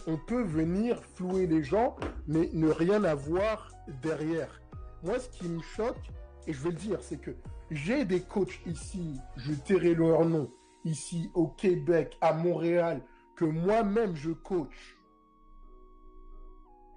[0.05, 1.95] on peut venir flouer les gens,
[2.27, 4.61] mais ne rien avoir derrière.
[5.03, 5.97] Moi, ce qui me choque,
[6.45, 7.31] et je vais le dire, c'est que
[7.71, 10.49] j'ai des coachs ici, je tairai leur nom,
[10.85, 13.01] ici au Québec, à Montréal,
[13.35, 14.97] que moi-même je coach.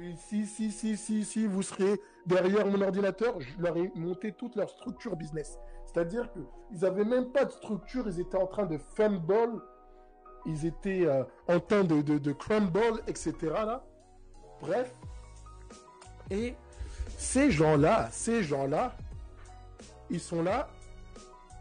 [0.00, 4.32] Et si, si, si, si, si, vous serez derrière mon ordinateur, je leur ai monté
[4.32, 5.58] toute leur structure business.
[5.84, 9.60] C'est-à-dire qu'ils n'avaient même pas de structure, ils étaient en train de fumble,
[10.46, 13.34] ils étaient euh, en train de, de, crumble, etc.
[13.42, 13.84] Là.
[14.60, 14.94] Bref.
[16.30, 16.54] Et
[17.18, 18.96] ces gens-là, ces gens-là,
[20.10, 20.68] ils sont là,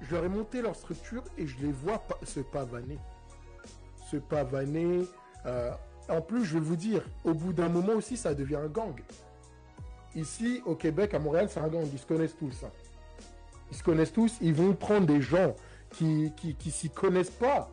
[0.01, 2.97] je leur ai monté leur structure et je les vois se pavaner.
[4.09, 5.05] Se pavaner.
[5.45, 5.71] Euh,
[6.07, 8.95] en plus, je vais vous dire, au bout d'un moment aussi, ça devient un gang.
[10.15, 12.63] Ici, au Québec, à Montréal, c'est un gang, ils se connaissent tous.
[12.63, 12.71] Hein
[13.71, 15.55] ils se connaissent tous, ils vont prendre des gens
[15.91, 17.71] qui qui, qui s'y connaissent pas.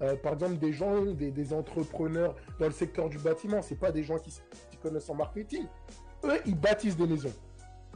[0.00, 3.90] Euh, par exemple, des gens, des, des, entrepreneurs dans le secteur du bâtiment, c'est pas
[3.90, 4.30] des gens qui,
[4.70, 5.64] qui, connaissent en marketing.
[6.22, 7.32] Eux, ils bâtissent des maisons,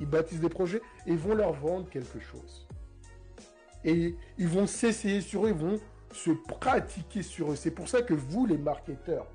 [0.02, 2.66] ils bâtissent des projets et ils vont leur vendre quelque chose.
[3.84, 5.80] Et ils vont s'essayer sur eux, ils vont
[6.12, 7.56] se pratiquer sur eux.
[7.56, 9.26] C'est pour ça que vous, les marketeurs,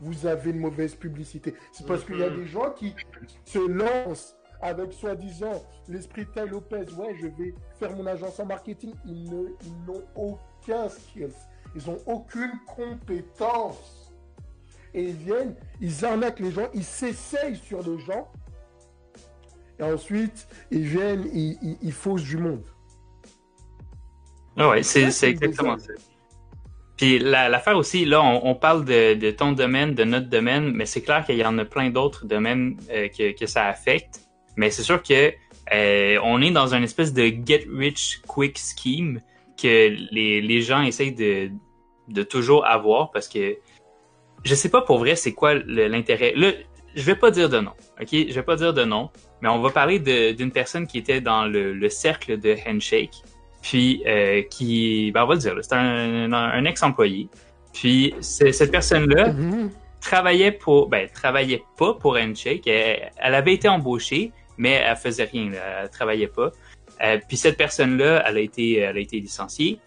[0.00, 1.54] vous avez une mauvaise publicité.
[1.72, 2.36] C'est parce qu'il y a mhm.
[2.36, 2.94] des gens qui
[3.44, 8.92] se lancent avec soi-disant l'esprit Ty Lopez, ouais, je vais faire mon agence en marketing,
[9.06, 11.32] ils n'ont aucun skills.
[11.74, 14.12] Ils n'ont aucune compétence.
[14.94, 18.30] Et ils viennent, ils arnaquent les gens, ils s'essayent sur les gens.
[19.80, 22.64] Et ensuite, ils viennent, ils, ils- ils faussent du monde.
[24.56, 25.92] Ah ouais, c'est exactement ça.
[26.96, 30.72] Puis la- l'affaire aussi, là, on, on parle de, de ton domaine, de notre domaine,
[30.72, 34.22] mais c'est clair qu'il y en a plein d'autres domaines euh, que, que ça affecte.
[34.56, 35.32] Mais c'est sûr que
[35.72, 39.20] euh, on est dans une espèce de get rich quick scheme
[39.56, 41.50] que les, les gens essayent de,
[42.08, 43.56] de toujours avoir parce que
[44.44, 46.32] je sais pas pour vrai c'est quoi le- l'intérêt.
[46.34, 46.50] Là,
[46.96, 48.08] je vais pas dire de nom, ok?
[48.10, 49.98] Je vais pas dire de nom, mais on va parler
[50.34, 53.22] d'une personne qui était dans le, le cercle de Handshake
[53.62, 57.28] puis euh, qui, ben on va le dire, c'est un, un, un ex-employé.
[57.72, 59.70] Puis cette personne-là Mhm.
[60.00, 62.66] travaillait pour, ben travaillait pas pour Handshake.
[62.66, 66.50] Elle, elle avait été embauchée, mais elle faisait rien, là, elle travaillait pas.
[67.02, 69.78] Euh, puis cette personne-là, elle a été, elle a été licenciée.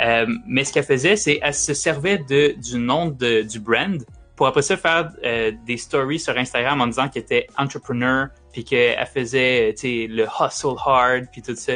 [0.00, 4.02] Euh, mais ce qu'elle faisait, c'est elle se servait de du nom de, du brand
[4.36, 8.64] pour après ça faire euh, des stories sur Instagram en disant qu'elle était entrepreneur, puis
[8.64, 11.74] qu'elle faisait, tu sais, le hustle hard, puis tout ça.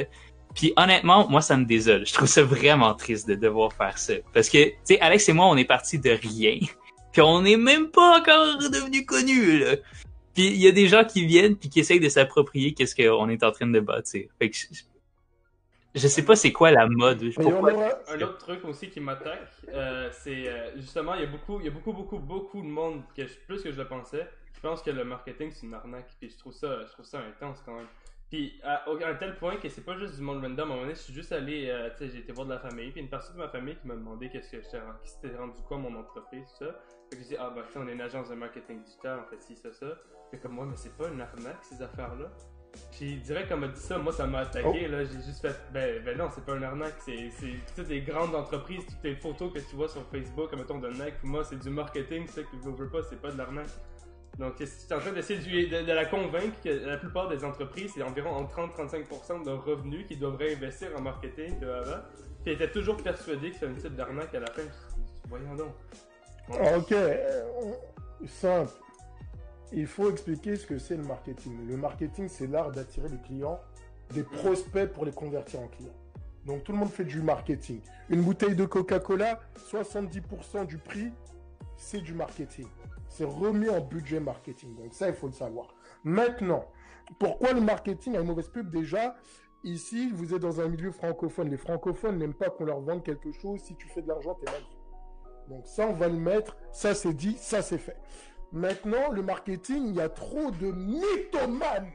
[0.55, 2.07] Puis honnêtement, moi, ça me désole.
[2.07, 4.15] Je trouve ça vraiment triste de devoir faire ça.
[4.35, 6.59] Parce que, tu sais, Alex et moi, on est partis de rien.
[7.13, 9.77] Puis on n'est même pas encore devenu connus, là.
[10.35, 13.29] Puis il y a des gens qui viennent puis qui essayent de s'approprier qu'est-ce qu'on
[13.29, 14.29] est en train de bâtir.
[14.39, 14.67] Fait que je,
[15.95, 17.23] je sais pas c'est quoi la mode.
[18.09, 21.67] Un autre truc aussi qui m'attaque, euh, c'est euh, justement, il y a beaucoup, il
[21.67, 24.27] y a beaucoup, beaucoup, beaucoup de monde, que je- plus que je le pensais.
[24.63, 27.19] Je pense que le marketing c'est une arnaque, puis je trouve ça, je trouve ça
[27.19, 27.89] intense quand même.
[28.31, 30.59] Puis à, un tel point que c'est pas juste du monde random.
[30.59, 32.53] À un moment donné, je suis juste allé, euh, tu sais, j'ai été voir de
[32.53, 35.11] la famille, puis une personne de ma famille qui m'a demandé qu'est-ce que j'étais, qui
[35.11, 36.81] s'était rendu quoi mon entreprise, tout ça.
[37.11, 39.25] Fait que j'ai dit ah bah sais, on est une agence de marketing digital, en
[39.25, 39.87] fait si ça ça.
[40.31, 42.31] Fait comme moi mais c'est pas une arnaque ces affaires là.
[42.93, 46.03] Puis direct elle m'a dit ça, moi ça m'a attaqué, là, j'ai juste fait, ben,
[46.05, 49.53] ben non, c'est pas une arnaque, c'est c'est toutes les grandes entreprises, toutes les photos
[49.53, 52.71] que tu vois sur Facebook, mettons de Nike, moi c'est du marketing, sais, que je
[52.71, 53.69] veux pas, c'est pas de l'arnaque.
[54.43, 58.03] Donc tu es en train d'essayer de, la convaincre que la plupart des entreprises, c'est
[58.03, 62.03] environ entre 30-35% de revenus qu'ils doivent réinvestir en marketing de avant.
[62.73, 64.63] Toujours persuadée que c'était une type d'arnaque à la fin.
[65.29, 65.75] Voyons donc.
[66.51, 67.45] Ah, Ok, euh,
[68.27, 68.73] simple.
[69.71, 71.69] Il faut expliquer ce que c'est le marketing.
[71.69, 73.61] Le marketing, c'est l'art d'attirer les clients,
[74.13, 75.95] des prospects pour les convertir en clients.
[76.47, 77.81] Donc tout le monde fait du marketing.
[78.11, 81.13] Une bouteille de Coca-Cola, 70% du prix,
[81.77, 82.67] c'est du marketing.
[83.13, 84.75] C'est remis en budget marketing.
[84.75, 85.75] Donc ça, il faut le savoir.
[86.03, 86.65] Maintenant,
[87.19, 88.71] pourquoi le marketing a une mauvaise pub?
[88.71, 89.15] Déjà,
[89.65, 91.51] ici, vous êtes dans un milieu francophone.
[91.51, 93.61] Les francophones n'aiment pas qu'on leur vende quelque chose.
[93.61, 94.63] Si tu fais de l'argent, t'es mal.
[95.49, 96.57] Donc ça, on va le mettre.
[96.73, 97.37] Ça, c'est dit.
[97.39, 97.99] Ça, c'est fait.
[98.51, 101.93] Maintenant, le marketing, il y a trop de mythomanes.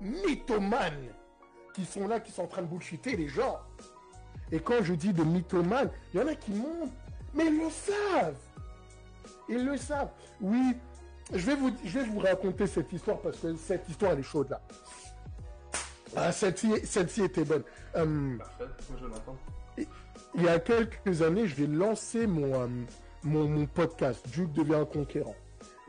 [0.00, 1.12] Mythomanes
[1.74, 3.58] qui sont là, qui sont en train de bullshiter les gens.
[4.50, 6.92] Et quand je dis de mythomanes, il y en a qui montent,
[7.34, 8.40] mais ils le savent.
[9.48, 10.10] Ils le savent.
[10.40, 10.76] Oui,
[11.32, 14.22] je vais vous, je vais vous raconter cette histoire parce que cette histoire, elle est
[14.22, 14.60] chaude là.
[16.16, 17.62] Ah, celle-ci, celle-ci était bonne.
[17.96, 18.38] Euh,
[20.34, 22.66] il y a quelques années, je vais lancer mon, euh,
[23.22, 25.36] mon, mon podcast, Duke devient un conquérant.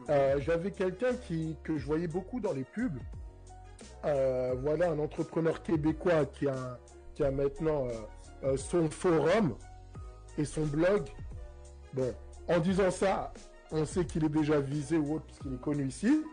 [0.10, 2.98] Euh, J'avais quelqu'un qui, que je voyais beaucoup dans les pubs.
[4.06, 6.80] Euh, voilà, un entrepreneur québécois qui a,
[7.16, 7.88] qui a maintenant
[8.44, 9.56] euh, son forum
[10.38, 11.08] et son blog.
[11.94, 12.14] Bon,
[12.48, 13.34] en disant ça,
[13.72, 16.24] on sait qu'il est déjà visé ou autre puisqu'il est connu ici.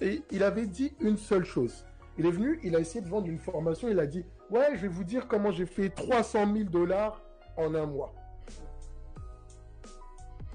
[0.00, 1.84] Et il avait dit une seule chose.
[2.18, 4.82] Il est venu, il a essayé de vendre une formation, il a dit Ouais, je
[4.82, 7.20] vais vous dire comment j'ai fait 300 000 dollars
[7.56, 8.14] en un mois.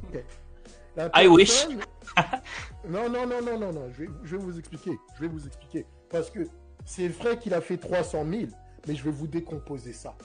[0.04, 0.24] Ok.
[0.96, 1.68] La I wish.
[2.88, 4.98] non, non, non, non, non, non, je vais, je vais vous expliquer.
[5.16, 5.86] Je vais vous expliquer.
[6.10, 6.48] Parce que
[6.86, 8.44] c'est vrai qu'il a fait 300 000,
[8.88, 10.16] mais je vais vous décomposer ça.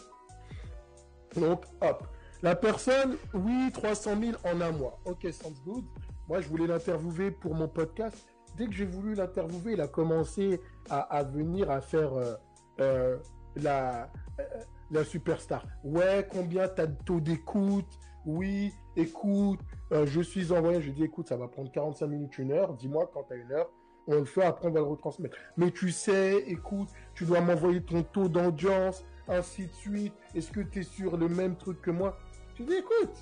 [1.36, 2.06] Donc, hop.
[2.44, 5.00] La personne, oui, 300 000 en un mois.
[5.06, 5.82] Ok, sounds good.
[6.28, 8.28] Moi, je voulais l'interviewer pour mon podcast.
[8.58, 12.34] Dès que j'ai voulu l'interviewer, il a commencé à, venir à faire euh,
[12.80, 13.16] euh,
[13.56, 14.44] la, euh,
[14.90, 15.64] la superstar.
[15.84, 17.98] Ouais, combien t'as de taux d'écoute?
[18.26, 20.82] Oui, écoute, je suis envoyé.
[20.82, 22.74] Je dis, écoute, ça va prendre 45 minutes, une heure.
[22.74, 23.70] Dis-moi quand t'as une heure.
[24.06, 25.38] On le fait, après on va le retransmettre.
[25.56, 30.12] Mais tu sais, écoute, tu dois m'envoyer ton taux d'audience, ainsi de suite.
[30.34, 32.18] Est-ce que tu es sur le même truc que moi?
[32.54, 33.16] Tu dis, écoute,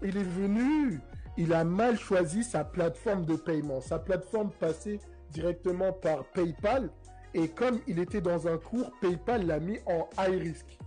[0.02, 1.00] il est venu,
[1.38, 3.82] il a mal choisi sa plateforme de paiement.
[3.82, 6.90] Sa plateforme passait directement par PayPal.
[7.34, 10.78] Et comme il était dans un cours, PayPal l'a mis en high risk.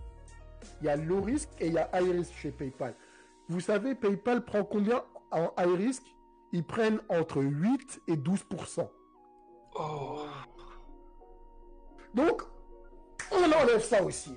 [0.81, 2.93] Il y a low risk et il y a high risk chez PayPal.
[3.47, 6.03] Vous savez, PayPal prend combien en high risk
[6.51, 8.45] Ils prennent entre 8 et 12
[9.77, 10.25] Oh.
[12.13, 12.41] Donc,
[13.31, 14.35] on enlève ça aussi.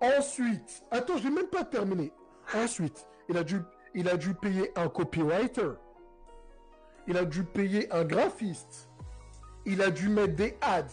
[0.00, 2.12] Ensuite, attends, je n'ai même pas terminé.
[2.54, 3.60] Ensuite, il a dû,
[3.94, 5.70] il a dû payer un copywriter.
[7.06, 8.88] Il a dû payer un graphiste.
[9.64, 10.86] Il a dû mettre des ads.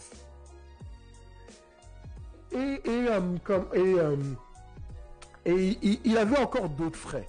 [2.52, 4.16] Et, et, euh, comme, et, euh,
[5.44, 7.26] et il, avait encore d'autres frais.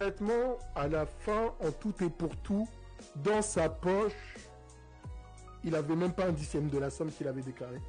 [0.00, 2.68] Honnêtement, à la fin, en tout et pour tout,
[3.16, 4.36] dans sa poche,
[5.62, 7.80] il avait même pas un dixième de la somme qu'il avait déclarée.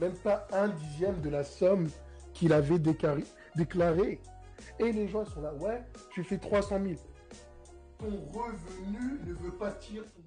[0.00, 1.88] Même pas un dixième de la somme
[2.32, 3.24] qu'il avait déclaré,
[3.56, 4.20] déclarée.
[4.78, 6.94] Et les gens sont là, ouais, tu fais 300 000.
[7.98, 10.22] Ton revenu ne veut pas dire ton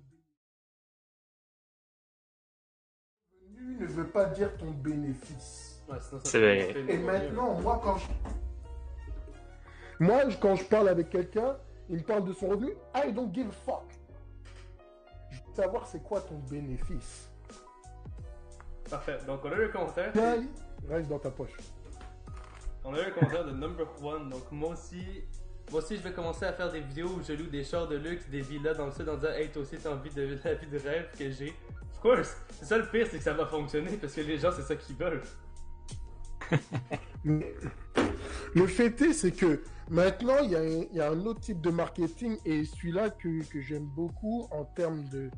[3.59, 5.81] revenu ne veut pas dire ton bénéfice.
[5.89, 6.93] Ouais, sinon, ça C'est fait- vrai.
[6.93, 8.05] Et maintenant, moi, quand je...
[9.99, 11.57] Moi, quand je parle avec quelqu'un,
[11.89, 12.71] il me parle de son revenu.
[12.95, 13.83] I don't give a fuck.
[15.31, 17.29] Je veux savoir c'est quoi ton bénéfice.
[18.89, 19.17] Parfait.
[19.27, 20.13] Donc, on a eu un commentaire.
[20.87, 21.55] Reste dans ta poche.
[22.85, 24.29] On a eu un commentaire de Number One.
[24.29, 25.03] Donc, moi aussi,
[25.69, 27.97] moi aussi, je vais commencer à faire des vidéos où je loue des chars de
[27.97, 30.53] luxe, des villas dans le sud en disant Hey, toi aussi, t'as envie de la
[30.55, 31.53] vie de rêve que j'ai.
[31.99, 32.37] Of course.
[32.51, 34.75] C'est ça le pire, c'est que ça va fonctionner parce que les gens, c'est ça
[34.75, 35.21] qu'ils veulent.
[38.55, 41.41] Le fait est, c'est que maintenant, il y, a un- il y a un autre
[41.41, 45.29] type de marketing et celui-là que, que j'aime beaucoup en termes de,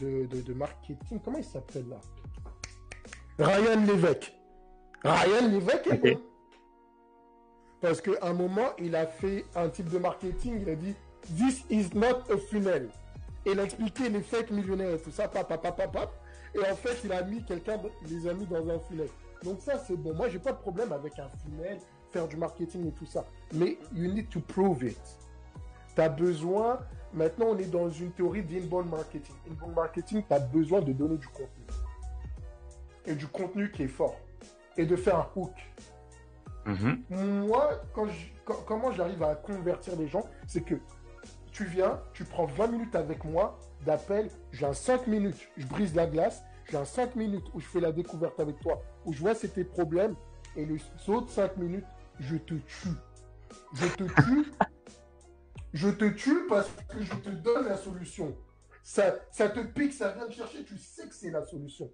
[0.00, 1.20] de, de- de marketing.
[1.24, 2.00] Comment il s'appelle là?
[3.38, 4.34] Ryan Lévesque.
[5.04, 6.12] Ryan Lévesque est Ok.
[6.14, 6.20] bon.
[7.80, 10.94] Parce qu'à un moment, il a fait un type de marketing, il a dit
[11.36, 12.88] This is not a funnel.
[13.46, 16.10] Et il a expliqué les fake millionnaires et tout ça, pap, pap, pap, pap, pap.
[16.54, 19.08] Et en fait, il a mis quelqu'un, il les a mis dans un funnel.
[19.42, 20.14] Donc ça, c'est bon.
[20.14, 21.78] Moi, j'ai pas de problème avec un funnel,
[22.10, 23.24] faire du marketing et tout ça.
[23.52, 24.98] Mais you need to prove it.
[25.94, 26.78] Tu as besoin,
[27.12, 29.34] maintenant, on est dans une théorie d'inbound marketing.
[29.50, 31.64] Inbound marketing, tu as besoin de donner du contenu.
[33.06, 34.16] Et du contenu qui est fort.
[34.76, 35.52] Et de faire un hook.
[36.66, 37.02] Mhm.
[37.46, 40.74] Moi, quand je- quand- comment j'arrive à convertir les gens, c'est que
[41.50, 45.94] tu viens, tu prends 20 minutes avec moi d'appel, j'ai un 5 minutes, je brise
[45.94, 49.20] la glace, j'ai un 5 minutes où je fais la découverte avec toi, où je
[49.20, 50.14] vois c'est tes problèmes,
[50.56, 51.86] et les autres 5 minutes,
[52.18, 52.88] je te tue.
[53.74, 54.52] Je te tue.
[55.72, 58.36] je te tue parce que je te donne la solution.
[58.82, 61.90] Ça, ça te pique, ça vient te chercher, tu sais que c'est la solution.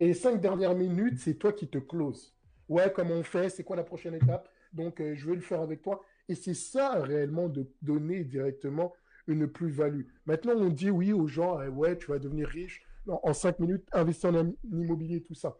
[0.00, 2.34] Et les 5 dernières minutes, c'est toi qui te close
[2.68, 5.60] ouais, comment on fait, c'est quoi la prochaine étape, donc euh, je vais le faire
[5.60, 6.02] avec toi.
[6.28, 8.92] Et c'est ça réellement de donner directement
[9.26, 10.02] une plus-value.
[10.26, 13.58] Maintenant, on dit oui aux gens, euh, ouais, tu vas devenir riche Non, en cinq
[13.58, 15.56] minutes, investir en im- immobilier, tout ça.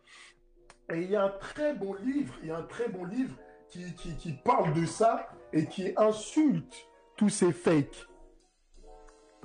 [0.93, 3.37] Et il y a un très bon livre, il y a un très bon livre
[3.69, 6.75] qui, qui, qui parle de ça et qui insulte
[7.17, 8.07] tous ces fakes.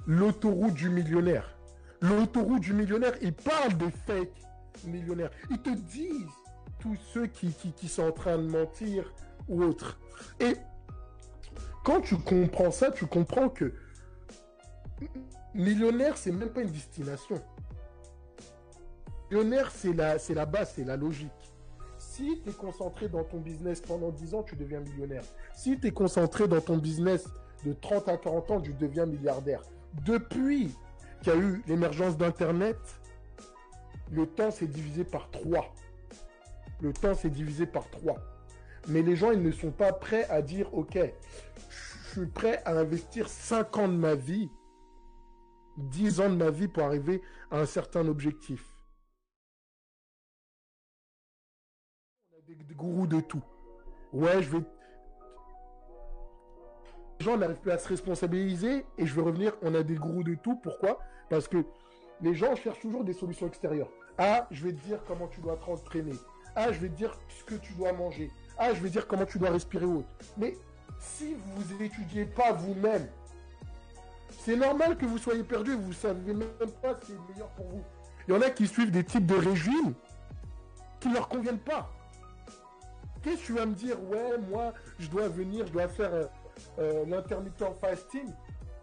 [0.08, 1.58] L'autoroute du millionnaire.
[2.02, 4.42] L'autoroute du millionnaire, il parle des fakes
[4.86, 5.32] millionnaires.
[5.50, 6.32] Ils te disent
[6.80, 9.14] tous ceux qui, qui, qui sont en train de mentir
[9.48, 10.00] ou autre.
[10.40, 10.54] Et
[11.84, 13.74] quand tu comprends ça, tu comprends que
[15.54, 17.42] millionnaire, c'est même pas une destination.
[19.30, 21.32] millionnaire, c'est la, la base, c'est la logique.
[21.98, 25.24] Si tu es concentré dans ton business pendant 10 ans, tu deviens millionnaire.
[25.54, 27.26] Si tu es concentré dans ton business
[27.66, 29.62] de 30 à 40 ans, tu deviens milliardaire.
[30.06, 30.76] Depuis
[31.22, 32.78] qu'il y a eu l'émergence d'Internet,
[34.12, 35.74] le temps s'est divisé par 3.
[36.82, 38.16] Le temps s'est divisé par 3.
[38.88, 40.98] Mais les gens, ils ne sont pas prêts à dire, OK,
[42.10, 44.50] je suis prêt à investir 5 ans de ma vie,
[45.78, 47.22] 10 ans de ma vie pour arriver
[47.52, 48.66] à un certain objectif.
[52.32, 53.44] On a des, gourous de tout.
[54.12, 54.64] Ouais, je vais...
[57.20, 60.24] Les gens n'arrivent plus à se responsabiliser et je vais revenir, on a des gourous
[60.24, 60.56] de tout.
[60.56, 61.00] Pourquoi?
[61.30, 61.64] Parce que
[62.22, 63.92] les gens cherchent toujours des solutions extérieures.
[64.18, 66.14] Ah, je vais te dire comment tu dois t'entraîner.
[66.56, 68.32] Ah, je vais te dire ce que tu dois manger.
[68.60, 70.10] Ah, je vais dire comment tu dois respirer ou autre.
[70.38, 70.58] Mais
[71.00, 73.08] si vous n'étudiez pas vous-même,
[74.42, 77.48] c'est normal que vous soyez perdu et vous savez même pas ce qui est meilleur
[77.50, 77.84] pour vous.
[78.28, 79.94] Il y en a qui suivent des types de régimes
[81.00, 81.90] qui ne leur conviennent pas.
[83.24, 83.98] Qu'est-ce que tu vas me dire?
[84.04, 86.26] Ouais, moi, je dois venir, je dois faire euh,
[86.80, 88.28] euh, l'intermittent fasting.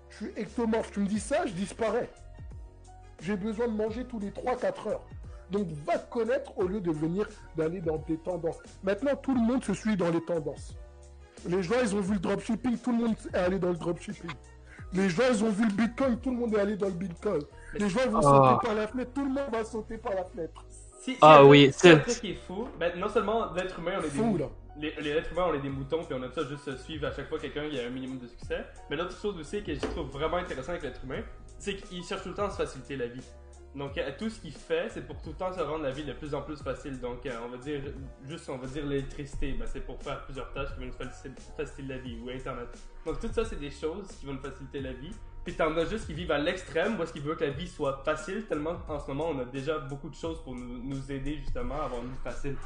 [0.08, 0.90] Je suis ectomorphe.
[0.90, 2.10] Tu me dis ça, je disparais.
[3.20, 5.04] J'ai besoin de manger tous les 3-4 heures.
[5.50, 8.58] Donc va te connaître au lieu de venir d'aller dans des tendances.
[8.82, 10.74] Maintenant, tout le monde se suit dans les tendances.
[11.48, 14.30] Les gens, ils ont vu le dropshipping, tout le monde est allé dans le dropshipping.
[14.92, 17.42] Les gens, ils ont vu le bitcoin, tout le monde est allé dans le bitcoin.
[17.74, 18.22] Les gens vont Ah.
[18.22, 20.64] sauter par la fenêtre, tout le monde va sauter par la fenêtre.
[21.00, 23.78] Si, si Ah oui, si un c'est- truc qui est fou, ben, non seulement l'être
[23.78, 24.46] humain, on est des Fou, là.
[24.80, 27.06] les, les êtres humains, on est des moutons, puis on aime ça juste se suivre
[27.06, 28.64] à chaque fois quelqu'un qui a un minimum de succès.
[28.90, 31.22] Mais l'autre chose aussi que je trouve vraiment intéressant avec l'être humain,
[31.58, 33.22] c'est qu'il cherche tout le temps à se faciliter la vie.
[33.76, 36.02] Donc euh, tout ce qu'il fait, c'est pour tout le temps se rendre la vie
[36.02, 36.98] de plus en plus facile.
[36.98, 37.82] Donc euh, on va dire
[38.26, 40.92] juste, on va dire l'électricité, ben, c'est pour faire plusieurs tâches qui vont nous
[41.56, 42.68] faciliter, la vie, ou Internet.
[43.04, 45.12] Donc tout ça, c'est des choses qui vont nous faciliter la vie.
[45.44, 48.02] Puis t'en as juste qui vivent à l'extrême, est-ce qu'ils veulent que la vie soit
[48.02, 51.74] facile, tellement en ce moment on a déjà beaucoup de choses pour nous, aider justement
[51.74, 52.56] à avoir une vie facile.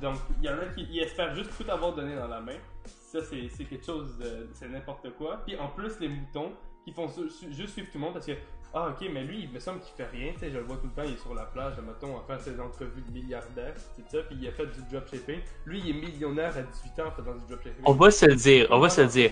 [0.00, 2.56] Donc il y en a qui espèrent juste tout avoir donné dans la main.
[2.86, 4.18] Ça c'est quelque chose
[4.54, 5.42] c'est n'importe quoi.
[5.46, 6.52] Puis en plus les moutons
[6.82, 7.08] qui font
[7.50, 8.32] juste suivre tout le monde parce que.
[8.76, 10.76] Ah ok mais lui il me semble qu'il fait rien, tu sais, je le vois
[10.76, 13.74] tout le temps, il est sur la plage, mettons, à faire ses entrevues de milliardaires,
[13.96, 15.38] c'est ça, puis il a fait du dropshipping.
[15.64, 17.84] Lui il est millionnaire à 18 ans en faisant du dropshipping.
[17.84, 19.30] On va se le dire, on va se le dire.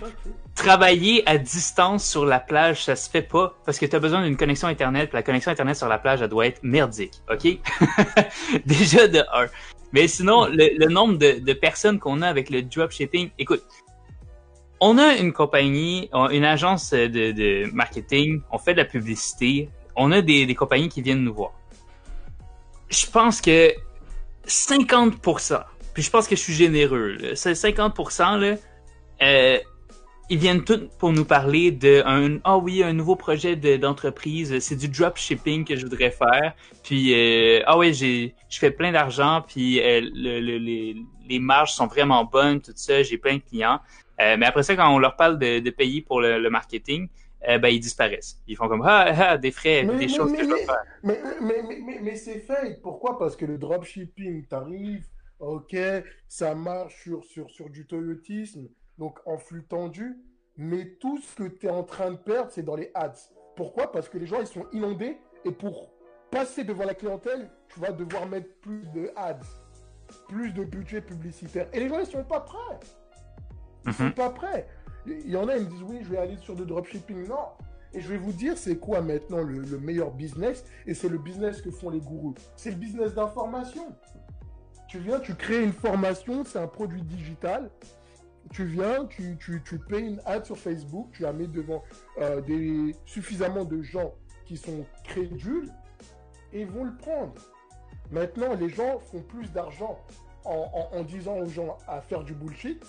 [0.54, 4.22] Travailler à distance sur la plage, ça se fait pas parce que tu as besoin
[4.24, 5.08] d'une connexion internet.
[5.08, 7.58] Puis la connexion internet sur la plage, elle doit être merdique, ok?
[8.66, 9.46] Déjà de un.
[9.92, 13.62] Mais sinon, le, le nombre de, de personnes qu'on a avec le dropshipping, écoute,
[14.84, 20.20] on a une compagnie, une agence de, marketing, on fait de la publicité, on a
[20.20, 21.52] des, compagnies qui viennent nous voir.
[22.90, 23.72] Je pense que
[24.44, 25.62] 50%,
[25.94, 28.56] puis je pense que je suis généreux, c'est 50% là,
[29.22, 29.58] euh,
[30.30, 34.58] ils viennent tous pour nous parler de un ah oui un nouveau projet de- d'entreprise
[34.60, 39.44] c'est du dropshipping que je voudrais faire puis euh, ah j'ai je fais plein d'argent
[39.46, 40.96] puis euh, le- le- les,
[41.28, 43.80] les marges sont vraiment bonnes tout ça j'ai plein de clients
[44.22, 47.08] Euh, mais après ça quand on leur parle de, de payer pour le, le marketing
[47.48, 50.30] euh, ben ils disparaissent ils font comme ah, ah des frais Mais- des mais- choses
[50.30, 52.80] mais- que je dois faire Mais, mais, mais, mais, mais c'est fake.
[52.82, 53.18] Pourquoi?
[53.18, 55.06] Parce que le dropshipping, t'arrives,
[55.40, 55.74] ok,
[56.28, 58.68] ça marche sur, sur, sur du toyotisme,
[58.98, 60.08] donc en flux tendu,
[60.56, 63.14] mais tout ce que tu es en train de perdre, c'est dans les ads.
[63.56, 63.90] Pourquoi?
[63.90, 65.90] Parce que les gens, ils sont inondés, et pour
[66.30, 69.40] passer devant la clientèle, tu vas devoir mettre plus de ads,
[70.28, 71.66] plus de budget publicitaire.
[71.72, 72.78] Et les gens, ils sont pas prêts.
[73.86, 74.12] Ils sont Mhm.
[74.14, 74.66] pas prêts.
[75.06, 77.26] Il y en a, ils me disent, oui, je vais aller sur le dropshipping.
[77.28, 77.46] Non.
[77.94, 80.64] Et je vais vous dire, c'est quoi maintenant le, le meilleur business?
[80.86, 82.34] Et c'est le business que font les gourous.
[82.56, 83.84] C'est le business d'information.
[84.88, 87.70] Tu viens, tu crées une formation, c'est un produit digital.
[88.50, 91.82] Tu viens, tu, tu, tu payes une ad sur Facebook, tu la mets devant
[92.18, 94.12] euh, des, suffisamment de gens
[94.44, 95.70] qui sont crédules
[96.52, 97.32] et ils vont le prendre.
[98.10, 99.98] Maintenant, les gens font plus d'argent
[100.44, 102.84] en, en- en disant aux gens à faire du bullshit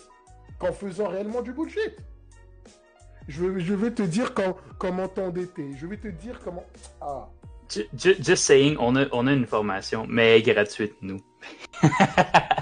[0.59, 1.95] qu'en faisant réellement du bullshit.
[3.27, 5.71] Je, vais- je vais te dire quand- comment t'endetter.
[5.77, 6.65] Je vais te dire comment.
[7.01, 7.29] Ah.
[7.69, 11.19] Ju- ju- just saying on a on a une formation mais gratuite nous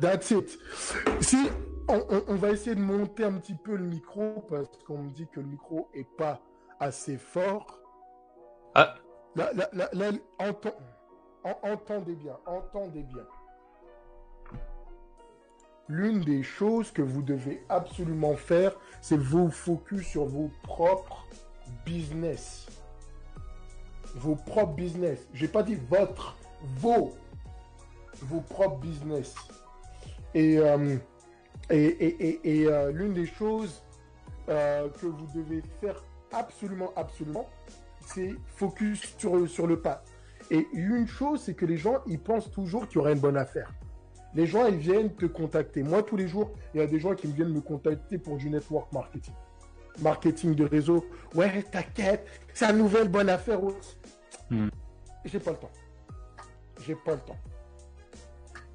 [0.00, 0.58] That's it.
[1.20, 1.48] Si
[1.88, 5.10] on, on- on va essayer de monter un petit peu le micro parce qu'on me
[5.10, 6.40] dit que le micro est pas
[6.80, 7.80] assez fort.
[8.74, 8.94] Ah.
[9.36, 10.74] Là, là, là, là, enten-
[11.44, 13.22] en- entendez bien, entendez bien.
[15.88, 21.26] L'une des choses que vous devez absolument faire, c'est vous focus sur vos propres
[21.84, 22.66] business.
[24.16, 25.28] Vos propres business.
[25.32, 26.36] J'ai pas dit votre,
[26.78, 27.12] vos
[28.22, 29.34] vos propres business.
[30.34, 30.96] Et, euh,
[31.70, 33.82] et, et, et- euh, l'une des choses
[34.48, 37.48] euh, que vous devez faire absolument, absolument,
[38.06, 40.02] c'est focus sur, sur le pas.
[40.50, 43.36] Et une chose, c'est que les gens, ils pensent toujours qu'il y aura une bonne
[43.36, 43.72] affaire.
[44.36, 45.82] Les gens, ils viennent te contacter.
[45.82, 48.36] Moi, tous les jours, il y a des gens qui me viennent me contacter pour
[48.36, 49.32] du network marketing.
[50.02, 51.06] Marketing de réseau.
[51.34, 53.58] Ouais, t'inquiète, c'est une nouvelle bonne affaire.
[54.50, 54.68] Hmm.
[55.24, 55.70] J'ai pas le temps.
[56.84, 57.38] J'ai pas le temps.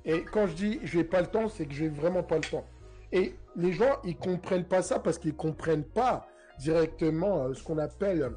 [0.03, 2.65] Et quand je dis j'ai pas le temps, c'est que j'ai vraiment pas le temps.
[3.11, 7.77] Et les gens, ils comprennent pas ça parce qu'ils comprennent pas directement euh, ce qu'on
[7.77, 8.31] appelle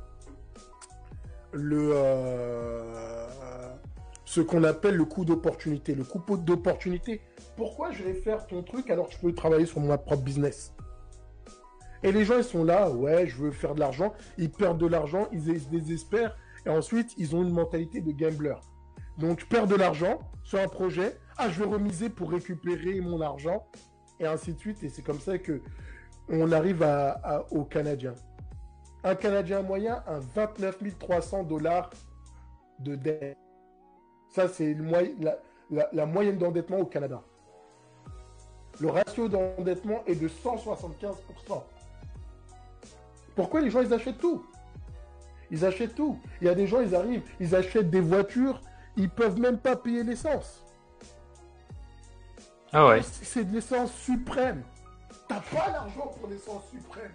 [1.52, 3.74] le euh,
[4.24, 5.94] ce qu'on appelle le coût d'opportunité.
[5.94, 7.20] Le coût d'opportunité.
[7.56, 10.74] Pourquoi je vais faire ton truc alors que je peux travailler sur mon propre business?
[12.02, 14.12] Et les gens, ils sont là, ouais, je veux faire de l'argent.
[14.36, 16.36] Ils perdent de l'argent, ils se désespèrent.
[16.66, 18.56] Et ensuite, ils ont une mentalité de gambler.
[19.18, 21.18] Donc, je perds de l'argent sur un projet.
[21.38, 23.66] Ah, je vais remiser pour récupérer mon argent.
[24.20, 24.82] Et ainsi de suite.
[24.82, 25.62] Et c'est comme ça que
[26.28, 28.14] on arrive à, au Canadien.
[29.02, 31.90] Un Canadien moyen a 29 300 dollars
[32.80, 33.38] de dette.
[34.34, 34.76] Ça, c'est
[35.70, 37.22] la, la, moyenne d'endettement au Canada.
[38.80, 41.14] Le ratio d'endettement est de 175%.
[43.36, 44.44] Pourquoi les gens, ils achètent tout?
[45.52, 46.18] Ils achètent tout.
[46.40, 48.60] Il y a des gens, ils arrivent, ils achètent des voitures,
[48.96, 50.64] ils peuvent même pas payer l'essence.
[52.72, 53.02] Ah ouais.
[53.02, 54.64] C'est de l'essence suprême.
[55.28, 57.12] T'as pas l'argent pour l'essence suprême.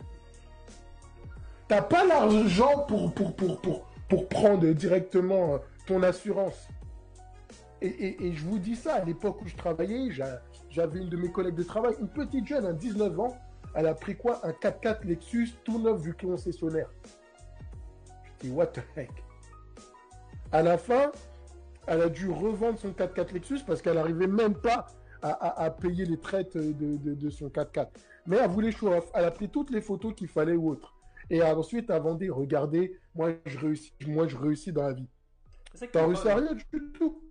[1.68, 6.70] T'as pas l'argent pour, pour, pour, pour, pour prendre directement euh, ton assurance.
[7.82, 10.10] Et, je vous dis ça, à l'époque où je travaillais,
[10.70, 13.38] j'avais une de mes collègues de travail, une petite jeune, à 19 ans,
[13.74, 14.46] elle a pris quoi?
[14.46, 16.90] Un 4x4 Lexus tout neuf du concessionnaire.
[18.42, 19.12] Je dis, what the heck?
[20.52, 21.12] À la fin,
[21.88, 24.88] elle a dû revendre son 4x4 Lexus parce qu'elle n'arrivait même pas
[25.22, 27.88] à, payer les traites de, son 4x4.
[28.26, 29.10] Mais elle voulait show off.
[29.14, 30.94] Elle a pris toutes les photos qu'il fallait ou autre.
[31.30, 35.08] Et ensuite, elle vendait, regardez, moi je réussis, moi je réussis dans la vie.
[35.92, 37.22] T'as réussi à rien du tout.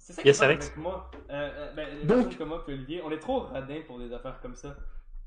[0.00, 1.10] C'est ça qui yes, avec moi.
[1.30, 4.56] Euh, euh, ben, Donc, comme moi, Olivier, on est trop radin pour des affaires comme
[4.56, 4.74] ça.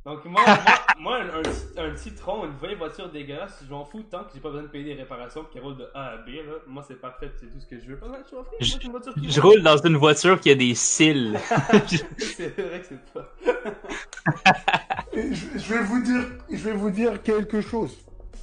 [0.03, 0.41] Donc moi,
[0.99, 4.49] moi, un, un, Citron, une vieille voiture dégueulasse, je m'en fous tant que j'ai pas
[4.49, 6.29] besoin de payer des réparations qui roule de A à B.
[6.45, 6.55] Là.
[6.67, 7.95] Moi c'est parfait, c'est tout ce que je veux.
[7.95, 8.07] Pas
[8.59, 11.39] je, je, je roule dans une voiture qui a des cils.
[12.17, 13.33] c'est vrai que c'est toi.
[15.13, 17.97] je, je, vais vous dire, je vais vous dire quelque chose.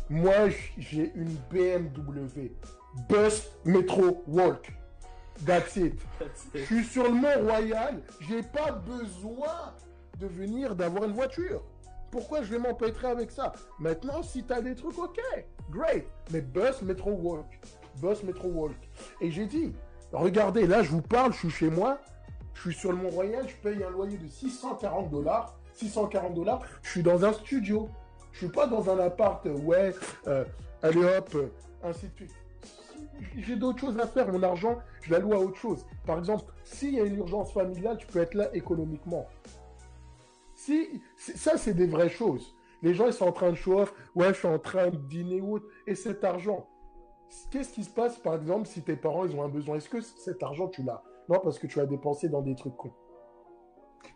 [0.08, 2.52] Moi j'ai une BMW
[3.06, 4.79] Bus Metro Walk.
[5.46, 6.00] That's it.
[6.54, 9.74] Je suis sur le Mont Royal, j'ai pas besoin
[10.18, 11.62] de venir d'avoir une voiture.
[12.10, 13.52] Pourquoi je vais m'empêtrer avec ça?
[13.78, 15.20] Maintenant, si tu as des trucs, ok,
[15.70, 16.04] great.
[16.32, 17.46] Mais bus, metro, walk.
[18.02, 18.76] Bus, metro, walk.
[19.20, 19.72] Et j'ai dit,
[20.12, 22.00] regardez, là, je vous parle, je suis chez moi,
[22.54, 25.56] je suis sur le Mont-Royal, je paye un loyer de 640 dollars.
[25.74, 27.88] 640 dollars, je suis dans un studio.
[28.32, 29.94] Je suis pas dans un appart, ouais,
[30.26, 30.44] euh,
[30.82, 31.48] allez hop, euh,
[31.82, 32.34] ainsi de suite.
[33.36, 34.30] J'ai d'autres choses à faire.
[34.32, 35.86] Mon argent, je l'alloue à autre chose.
[36.06, 39.26] Par exemple, s'il y a une urgence familiale, tu peux être là économiquement.
[40.54, 42.54] Si, ça, c'est des vraies choses.
[42.82, 45.40] Les gens, ils sont en train de show Ouais, je suis en train de dîner
[45.40, 45.66] ou autre.
[45.86, 46.68] Et cet argent,
[47.50, 49.76] qu'est-ce qui se passe, par exemple, si tes parents, ils ont un besoin?
[49.76, 51.02] Est-ce que cet argent, tu l'as?
[51.28, 52.92] Non, parce que tu l'as dépensé dans des trucs cons.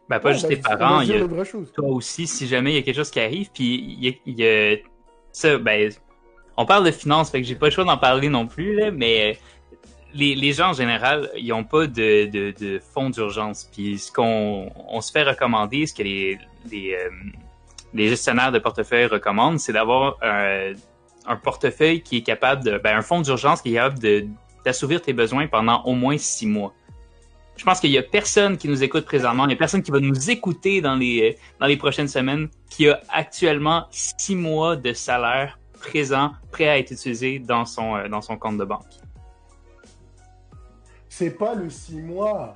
[0.08, 1.26] Ben, pas juste tes parents, il y a
[1.72, 4.76] toi aussi, si jamais il y a quelque chose qui arrive, puis il y a,
[5.32, 5.90] ça, ben,
[6.56, 8.90] on parle de finances, fait que j'ai pas le choix d'en parler non plus, là,
[8.90, 9.38] mais
[10.14, 13.68] les, gens en général, ils n'ont pas de, de, fonds d'urgence.
[13.72, 16.38] Puis ce qu'on on se fait recommander, ce que les,
[16.70, 17.10] les, euh,
[17.92, 20.72] les gestionnaires de portefeuille recommandent, c'est d'avoir un,
[21.26, 23.98] un, portefeuille qui est capable de, ben, un fonds d'urgence qui est capable
[24.64, 26.72] d'assouvir tes besoins pendant au moins six mois.
[27.56, 29.92] Je pense qu'il y a personne qui nous écoute présentement, il y a personne qui
[29.92, 34.92] va nous écouter dans les, dans les prochaines semaines qui a actuellement six mois de
[34.92, 38.84] salaire présent, prêt à être utilisé dans son, euh, dans son compte de banque
[41.14, 42.54] c'est pas le six mois.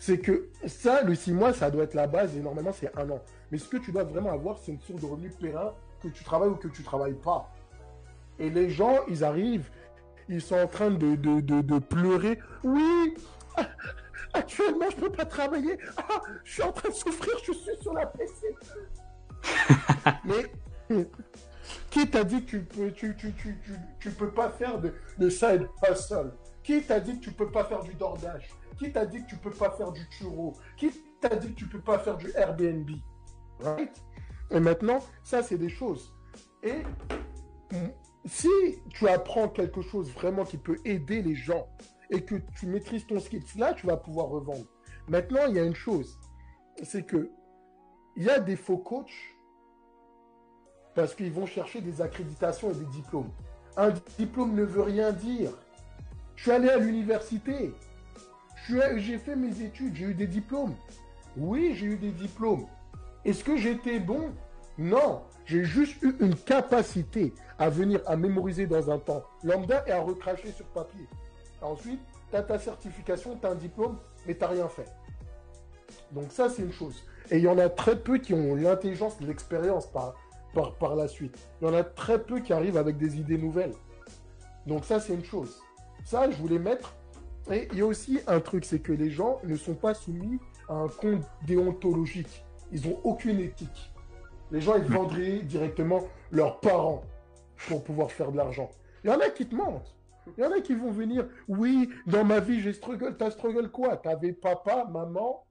[0.00, 3.08] C'est que ça, le six mois, ça doit être la base et normalement c'est un
[3.08, 3.20] an.
[3.52, 5.72] Mais ce que tu dois vraiment avoir, c'est une source de revenus périn
[6.02, 7.52] que tu travailles ou que tu travailles pas.
[8.40, 9.70] Et les gens, ils arrivent,
[10.28, 12.40] ils sont en train de, de, pleurer.
[12.64, 13.14] Oui,
[14.32, 15.78] actuellement, je peux pas travailler.
[15.96, 18.46] Ah, je suis en train de souffrir, je suis sur la PC.
[20.24, 21.06] Mais
[21.90, 23.56] qui t'a dit que tu peux, tu, tu, tu,
[23.98, 27.64] tu, peux pas faire de, de side hustle qui t'a dit que tu peux pas
[27.64, 28.48] faire du dordage
[28.78, 30.56] Qui t'a dit que tu peux pas faire du churro.
[30.76, 30.90] Qui
[31.20, 32.90] t'a dit que tu peux pas faire du Airbnb.
[33.60, 34.02] Right?
[34.50, 36.14] Et maintenant, ça, c'est des choses.
[36.62, 36.82] Et
[38.24, 38.48] si
[38.90, 41.66] tu apprends quelque chose vraiment qui peut aider les gens
[42.10, 44.66] et que tu maîtrises ton skill, là, tu vas pouvoir revendre.
[45.08, 46.18] Maintenant, il y a une chose,
[46.82, 47.30] c'est que
[48.16, 49.29] il y a des faux coachs
[51.00, 53.30] parce qu'ils vont chercher des accréditations et des diplômes.
[53.74, 55.50] Un diplôme ne veut rien dire.
[56.36, 57.72] Je suis allé à l'université.
[58.68, 60.74] J'ai fait mes études, j'ai eu des diplômes.
[61.38, 62.66] Oui, j'ai eu des diplômes.
[63.24, 64.30] Est-ce que j'étais bon?
[64.76, 65.22] Non.
[65.46, 70.00] J'ai juste eu une capacité à venir à mémoriser dans un temps lambda et à
[70.00, 71.06] recracher sur papier.
[71.62, 73.96] Ensuite, tu as ta certification, tu as un diplôme,
[74.26, 74.92] mais tu n'as rien fait.
[76.12, 77.02] Donc ça, c'est une chose.
[77.30, 80.14] Et il y en a très peu qui ont l'intelligence, l'expérience par,
[80.54, 81.36] par, par la suite.
[81.60, 83.74] Il y en a très peu qui arrivent avec des idées nouvelles.
[84.66, 85.60] Donc ça, c'est une chose.
[86.04, 86.94] Ça, je voulais mettre.
[87.50, 90.38] Et il y a aussi un truc, c'est que les gens ne sont pas soumis
[90.68, 92.44] à un compte déontologique.
[92.70, 93.92] Ils n'ont aucune éthique.
[94.50, 97.02] Les gens, ils vendraient directement leurs parents
[97.68, 98.70] pour pouvoir faire de l'argent.
[99.02, 99.96] Il y en a qui te mentent.
[100.36, 103.16] Il y en a qui vont venir, oui, dans ma vie, j'ai struggle.
[103.16, 103.96] T'as struggle quoi?
[103.96, 105.44] T'avais papa, maman?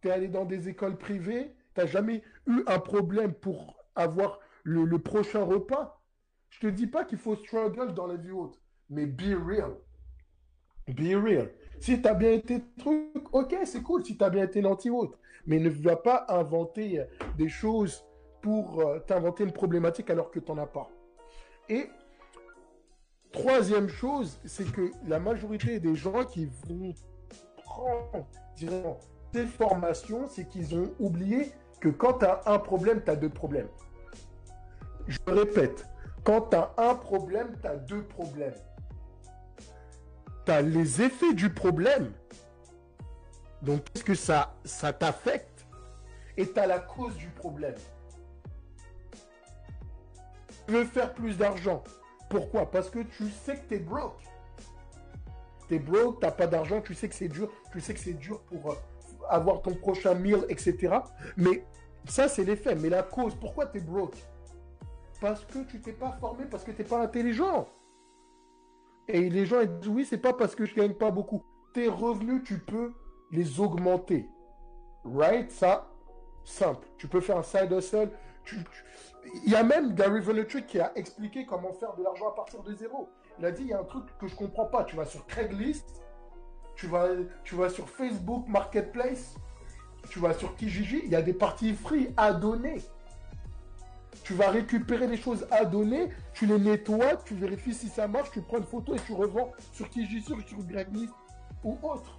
[0.00, 1.54] T'es allé dans des écoles privées?
[1.74, 6.02] T'as jamais eu un problème pour avoir le, prochain repas
[6.50, 9.76] Je te dis pas qu'il faut struggle dans la vie haute, mais be real.
[10.88, 11.50] Be real.
[11.78, 14.04] Si t'as bien été truc, ok, c'est cool.
[14.04, 17.04] Si t'as bien été nanti autre, mais ne va pas inventer
[17.38, 18.04] des choses
[18.42, 20.90] pour euh, t'inventer une problématique alors que t'en as pas.
[21.68, 21.88] Et
[23.32, 26.94] troisième chose, c'est que la majorité des gens qui vont
[27.56, 28.26] prendre
[29.32, 33.30] des formations, c'est qu'ils ont oublié que quand tu as un problème, tu as deux
[33.30, 33.68] problèmes.
[35.08, 35.86] Je répète,
[36.22, 38.54] quand tu as un problème, tu as deux problèmes.
[40.44, 42.12] Tu as les effets du problème.
[43.62, 44.54] Donc, qu'est-ce que ça,
[44.98, 45.66] t'affecte?
[46.36, 47.74] Et tu as la cause du problème.
[50.66, 51.82] Tu veux faire plus d'argent.
[52.28, 52.70] Pourquoi?
[52.70, 54.22] Parce que tu sais que tu es broke.
[55.68, 58.14] Tu es broke, tu pas d'argent, tu sais que c'est dur, tu sais que c'est
[58.14, 58.76] dur pour euh,
[59.30, 60.98] avoir ton prochain meal, etc.
[61.36, 61.64] Mais
[62.06, 62.74] ça, c'est l'effet.
[62.74, 64.16] Mais la cause, pourquoi tu es broke?
[65.20, 67.68] Parce que tu t'es pas formé, parce que tu n'es pas intelligent.
[69.08, 71.42] Et les gens disent oui, c'est pas parce que je gagne pas beaucoup.
[71.74, 72.92] Tes revenus, tu peux
[73.30, 74.28] les augmenter.
[75.04, 75.50] Right?
[75.50, 75.90] Ça,
[76.44, 76.86] simple.
[76.96, 78.10] Tu peux faire un side hustle.
[78.44, 78.56] Tu...
[79.44, 82.62] Il y a même Gary Vaynerchuk qui a expliqué comment faire de l'argent à partir
[82.62, 83.10] de zéro.
[83.38, 84.84] Il a dit, il y a un truc que je comprends pas.
[84.84, 85.99] Tu vas sur Craigslist,
[86.80, 87.08] tu vas,
[87.44, 89.34] tu vas sur Facebook Marketplace,
[90.08, 92.80] tu vas sur Kijiji, il y a des parties free à donner.
[94.24, 98.30] Tu vas récupérer les choses à donner, tu les nettoies, tu vérifies si ça marche,
[98.30, 100.38] tu prends une photo et tu revends sur Kijiji, sur,
[100.70, 101.12] Craigslist
[101.62, 102.18] ou autre.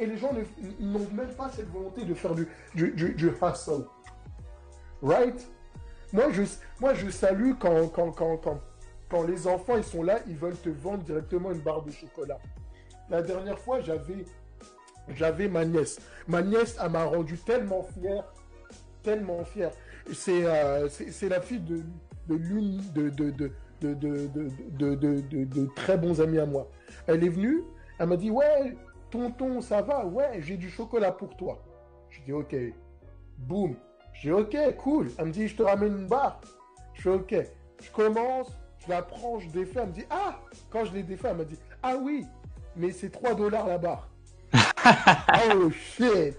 [0.00, 0.32] Et les gens
[0.80, 3.86] n'ont même pas cette volonté de faire du, du, du, du hustle.
[5.02, 5.48] Right?
[6.12, 6.42] Moi, je,
[6.80, 8.60] moi, je salue quand, quand, quand, quand,
[9.08, 12.38] quand les enfants ils sont là, ils veulent te vendre directement une barre de chocolat.
[13.10, 14.24] La dernière fois, j'avais,
[15.08, 16.00] j'avais ma nièce.
[16.28, 18.24] Ma nièce, elle m'a rendu tellement fier,
[19.02, 19.70] tellement fier.
[20.12, 21.82] C'est, euh, c'est, la fille de,
[22.28, 23.52] de l'une de, de, de,
[25.44, 26.70] de, très bons amis à moi.
[27.06, 27.64] Elle est venue,
[27.98, 28.76] elle m'a dit, ouais,
[29.10, 31.62] tonton, ça va, ouais, j'ai du chocolat pour toi.
[32.10, 32.54] Je dis, ok.
[33.38, 33.74] Boum.
[34.22, 35.10] Dis, ok, cool.
[35.18, 36.40] Elle me dit, je te ramène une barre.
[36.94, 37.34] Je fais, ok.
[37.82, 39.80] Je commence, je la prends, je défais.
[39.80, 42.26] Elle me dit, ah Quand je l'ai défait, elle m'a dit, ah oui,
[42.76, 44.08] mais c'est 3 dollars la barre.
[45.54, 46.36] oh shit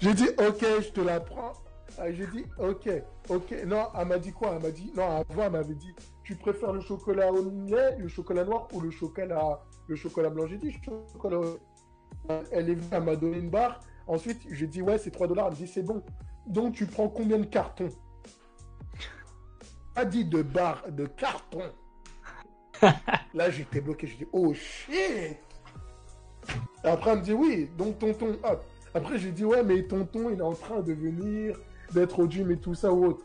[0.00, 1.52] J'ai dit, ok, je te la prends.
[1.98, 2.88] Ah, J'ai dit, ok,
[3.28, 3.54] ok.
[3.66, 4.54] Non, elle m'a dit quoi?
[4.56, 5.94] Elle m'a dit, non, avant, elle m'avait dit,
[6.24, 10.46] tu préfères le chocolat au lait, le chocolat noir ou le chocolat, le chocolat blanc?
[10.46, 10.72] J'ai dit,
[11.12, 11.58] chocolat au
[12.50, 13.80] Elle est venue, elle m'a donné une barre.
[14.06, 15.46] Ensuite, j'ai dit, ouais, c'est 3 dollars.
[15.46, 16.02] Elle me dit, c'est bon.
[16.46, 17.88] Donc, tu prends combien de cartons?
[19.94, 21.70] Pas dit de barres, de cartons.
[23.34, 24.06] Là, j'étais bloqué.
[24.06, 25.36] Je dis, oh shit Et
[26.84, 28.64] Après, elle me dit, oui, donc tonton, hop.
[28.94, 31.58] Après, j'ai dit, ouais, mais tonton, il est en train de venir,
[31.92, 33.24] d'être au gym et tout ça ou autre.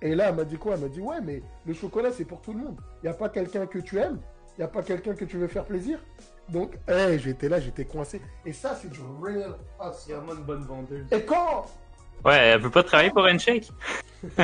[0.00, 0.74] Et là, elle m'a dit quoi?
[0.74, 2.80] Elle m'a dit, ouais, mais le chocolat, c'est pour tout le monde.
[3.02, 4.18] Il n'y a pas quelqu'un que tu aimes
[4.56, 5.98] Il n'y a pas quelqu'un que tu veux faire plaisir
[6.48, 8.20] Donc, hey, j'étais là, j'étais coincé.
[8.46, 10.12] Et ça, c'est du real C'est hustle.
[10.14, 11.06] vraiment une bonne vendeuse.
[11.10, 11.66] Et quand?
[12.24, 13.70] Ouais, elle veut pas travailler pour Handshake.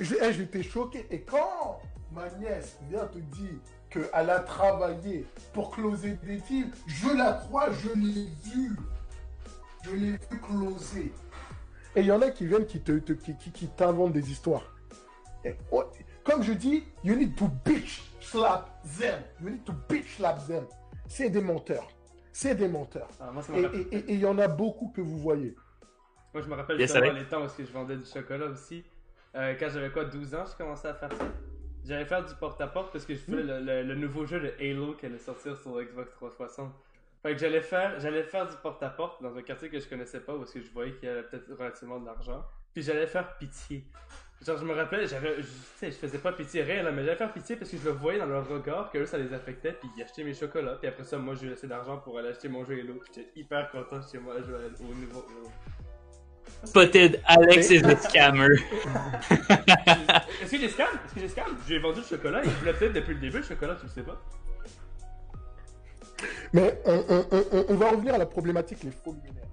[0.00, 1.06] J'ai- hey, J'étais choqué.
[1.10, 1.80] Et quand?
[2.14, 3.54] Ma nièce vient te dire
[3.90, 8.76] qu'elle a travaillé pour closer des deals, je la crois, je l'ai vu.
[9.84, 11.12] Je l'ai vu closer.
[11.94, 14.30] Et il y en a qui viennent qui te, te- qui, qui- qui t'inventent des
[14.30, 14.62] histoires.
[15.44, 15.84] Et, oh,
[16.24, 19.20] comme je dis, you need to bitch slap them.
[19.42, 20.64] You need to bitch slap them.
[21.08, 21.88] C'est des menteurs.
[22.32, 23.08] C'est des menteurs.
[23.20, 25.54] Ah, moi, ça Et il y en a beaucoup que vous voyez.
[26.32, 28.84] moi, je me rappelle Yes, justement les temps où je vendais du chocolat aussi.
[29.34, 31.24] Euh, quand j'avais quoi, 12 ans, je commençais à faire ça.
[31.84, 34.94] J'allais faire du porte-à-porte parce que je voulais le, le- le nouveau jeu de Halo
[34.94, 36.72] qui allait sortir sur Xbox 360.
[37.22, 40.34] Fait que j'allais faire, j'allais faire du porte-à-porte dans un quartier que je connaissais pas
[40.42, 42.44] est-ce que je voyais qu'il y avait peut-être relativement de l'argent.
[42.72, 43.84] Puis j'allais faire pitié.
[44.44, 47.04] Genre, je me rappelle, j'avais, je, tu sais, je faisais pas pitié rien, là, mais
[47.04, 49.32] j'allais faire pitié parce que je le voyais dans leur regard que eux, ça les
[49.32, 52.18] affectait, puis ils achetaient mes chocolats, puis après ça, moi, j'ai eu assez d'argent pour
[52.18, 55.48] aller acheter mon jeu Halo, j'étais hyper content chez moi à jouer au nouveau Halo.
[56.64, 58.54] Spotted Alex is a scammer.
[60.42, 60.86] Est-ce que j'ai scam?
[61.04, 61.56] Est-ce que j'ai scam?
[61.68, 64.02] J'ai vendu le chocolat, il voulait peut-être depuis le début le chocolat, tu le sais
[64.02, 64.20] pas?
[66.52, 69.48] Mais on, on- on- on- on va revenir à la problématique, les faux millionnaires.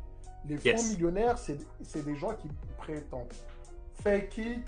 [0.47, 0.91] Les faux Yes.
[0.93, 2.47] millionnaires, c'est c'est des gens qui
[2.77, 3.33] prétendent
[4.03, 4.67] fake it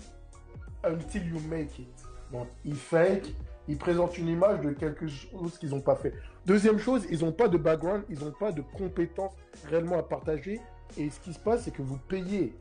[0.83, 1.89] until you make it.
[2.31, 3.33] Donc, ils fake,
[3.67, 6.13] ils présentent une image de quelque chose qu'ils n'ont pas fait.
[6.45, 9.33] Deuxième chose, ils n'ont pas de background, ils n'ont pas de compétences
[9.69, 10.59] réellement à partager.
[10.97, 12.55] Et ce qui se passe, c'est que vous payez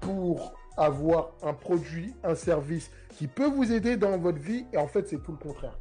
[0.00, 4.66] pour avoir un produit, un service qui peut vous aider dans votre vie.
[4.72, 5.78] Et en fait, c'est tout le contraire.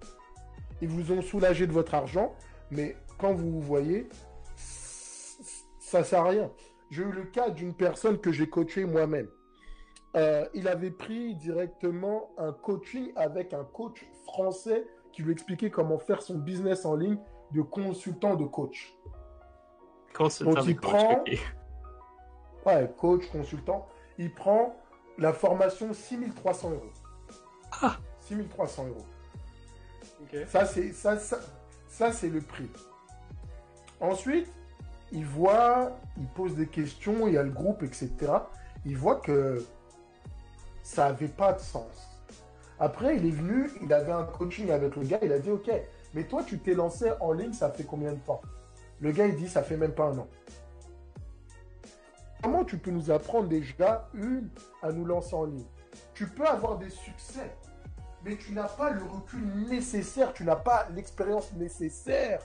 [0.81, 2.33] Ils vous ont soulagé de votre argent,
[2.71, 4.09] mais quand vous vous voyez,
[5.79, 6.51] ça sert à rien.
[6.89, 9.27] J'ai eu le cas d'une personne que j'ai coaché moi-même.
[10.15, 15.99] Euh, il avait pris directement un coaching avec un coach français qui lui expliquait comment
[15.99, 17.17] faire son business en ligne
[17.51, 18.93] de consultant de coach.
[20.13, 21.23] Consultant Donc, il coach, prend-.
[22.65, 23.87] Ouais, coach, consultant.
[24.17, 24.75] Il prend
[25.17, 26.81] la formation 6300 euros.
[27.81, 27.97] Ah.
[28.21, 29.05] 6300 euros.
[30.21, 30.37] Ok.
[30.47, 31.39] Ça, c'est ça, ça,
[31.87, 32.69] ça, c'est le prix.
[33.99, 34.47] Ensuite,
[35.11, 38.11] il voit, il pose des questions, il y a le groupe, etc.
[38.85, 39.63] Il voit que
[40.83, 42.09] ça n'avait pas de sens.
[42.79, 45.71] Après, il est venu, il avait un coaching avec le gars, il a dit, OK,
[46.13, 48.41] mais toi, tu t'es lancé en ligne, ça fait combien de temps?
[48.99, 50.27] Le gars, il dit, ça fait même pas un an.
[52.45, 54.51] Comment tu peux nous apprendre déjà, une,
[54.83, 55.65] à nous lancer en ligne?
[56.13, 57.57] Tu peux avoir des succès,
[58.23, 62.39] mais tu n'as pas le recul nécessaire, tu n'as pas l'expérience nécessaire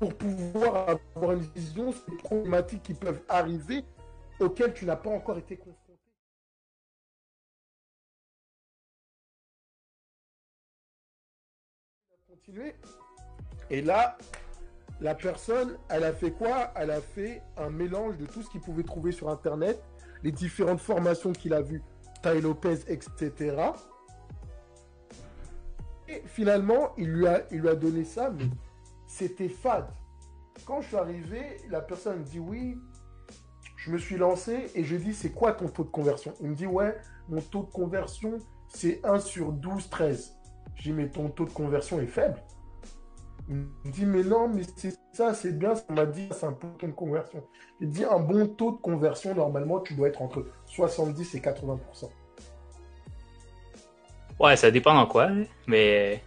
[0.00, 3.84] pour, pouvoir avoir une vision sur les problématiques qui peuvent arriver
[4.40, 5.96] auxquelles tu n'as pas encore été confronté.
[12.28, 12.74] Continuer.
[13.70, 14.18] Et là,
[15.00, 16.72] la personne, elle a fait quoi?
[16.76, 19.82] Elle a fait un mélange de tout ce qu'il pouvait trouver sur Internet,
[20.22, 21.82] les différentes formations qu'il a vues,
[22.22, 23.56] Tai Lopez, etc.
[26.08, 28.44] Et finalement, il lui a, il lui a donné ça, mais
[29.06, 29.88] c'était fade.
[30.66, 31.40] Quand je suis arrivé,
[31.70, 32.78] la personne me dit oui,
[33.76, 36.34] je me suis lancé et je dis c'est quoi ton taux de conversion?
[36.40, 36.98] Il me dit ouais,
[37.28, 38.38] mon taux de conversion
[38.68, 40.36] c'est 1 sur 12, 13.
[40.74, 42.42] Je dis mais ton taux de conversion est faible.
[43.50, 46.52] Il me dit mais non, mais c'est ça, c'est bien, ça m'a dit c'est un
[46.52, 47.42] taux de conversion.
[47.80, 51.78] Il dit un bon taux de conversion, normalement tu dois être entre 70 et 80%.
[54.38, 56.22] Ouais, ça dépend en quoi, hein, mais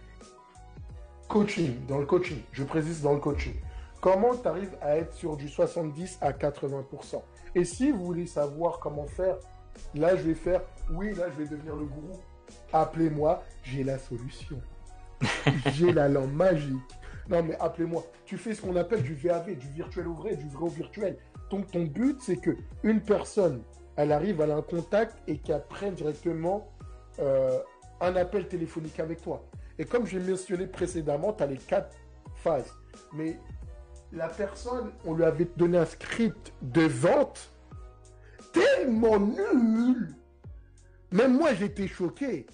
[1.28, 3.54] Coaching, dans le coaching, je précise dans le coaching.
[4.00, 7.22] Comment tu arrives à être sur du 70 à 80%
[7.54, 9.36] Et si vous voulez savoir comment faire,
[9.94, 10.60] là je vais faire,
[10.90, 12.20] oui, là je vais devenir le gourou.
[12.72, 14.60] Appelez-moi, j'ai la solution.
[15.72, 16.76] j'ai la lampe magique.
[17.28, 18.04] Non mais appelez-moi.
[18.24, 21.16] Tu fais ce qu'on appelle du VAV, du virtuel au vrai, du vrai au virtuel.
[21.50, 23.62] Donc ton but c'est que une personne,
[23.96, 26.68] elle arrive, elle a un contact et qu'elle prenne directement
[27.18, 27.58] euh,
[28.00, 29.44] un appel téléphonique avec toi.
[29.78, 31.96] Et comme j'ai mentionné précédemment, tu as les quatre
[32.36, 32.72] phases.
[33.12, 33.38] Mais
[34.12, 37.50] la personne, on lui avait donné un script de vente
[38.52, 40.14] tellement nul.
[41.10, 42.46] Même moi, j'étais choqué.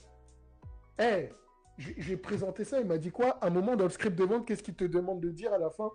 [0.98, 1.39] Eh, j'ai
[1.80, 3.38] j'ai présenté ça, il m'a dit quoi?
[3.42, 5.58] À un moment dans le script de vente, qu'est-ce qu'il te demande de dire à
[5.58, 5.90] la fin?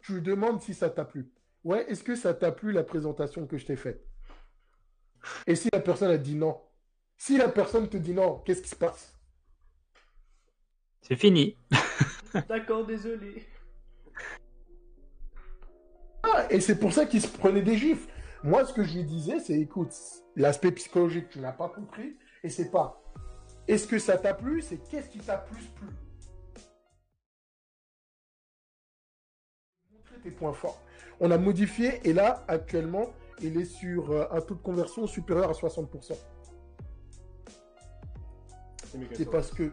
[0.00, 1.30] Tu lui demandes si ça t'a plu.
[1.62, 4.06] Ouais, est-ce que ça t'a plu la présentation que je t'ai faite?
[5.46, 6.60] Et si la personne a dit non?
[7.16, 9.14] Si la personne te dit non, qu'est-ce qui se passe?
[11.02, 11.56] C'est fini.
[12.48, 13.46] D'accord, désolé.
[16.22, 18.08] Ah, et c'est pour ça qu'il se prenait des gifs.
[18.42, 19.92] Moi, ce que je lui disais, c'est écoute,
[20.36, 23.03] l'aspect psychologique, tu n'as pas compris, et c'est pas
[23.66, 25.88] est-ce que ça t'a plu, c'est qu'est-ce qui t'a plus plu?
[29.92, 30.80] Montrer tes points forts.
[31.20, 33.10] On a modifié, et là, actuellement,
[33.40, 36.14] il est sur euh, un taux de conversion supérieur à 60%.
[39.14, 39.72] C'est parce que.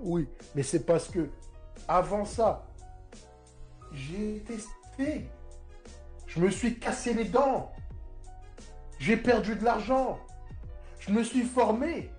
[0.00, 1.28] Oui, mais c'est parce que
[1.86, 2.66] avant ça,
[3.92, 5.28] j'ai testé.
[6.26, 7.72] Je me suis cassé les dents.
[8.98, 10.18] J'ai perdu de l'argent.
[10.98, 12.10] Je me suis formé.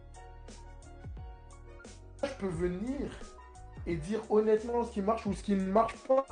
[2.23, 3.09] Je peux venir
[3.85, 6.25] et dire honnêtement ce qui marche ou ce qui ne marche pas.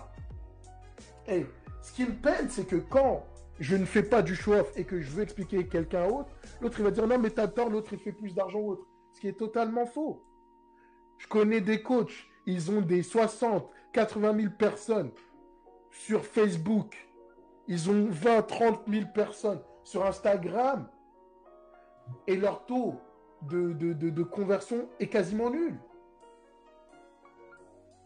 [1.27, 1.45] Et
[1.81, 3.25] ce qui me peine, c'est que quand
[3.59, 6.29] je ne fais pas du show-off et que je veux expliquer à quelqu'un autre,
[6.61, 8.85] l'autre il va dire non mais t'as tort, l'autre il fait plus d'argent autre.
[9.13, 10.23] Ce qui est totalement faux.
[11.17, 15.11] Je connais des coachs, ils ont des 60, 80 000 personnes
[15.91, 16.95] sur Facebook.
[17.67, 20.87] Ils ont 20, 30 000 personnes sur Instagram.
[22.27, 22.95] et leur taux
[23.43, 25.77] de, de, de, de conversion est quasiment nul.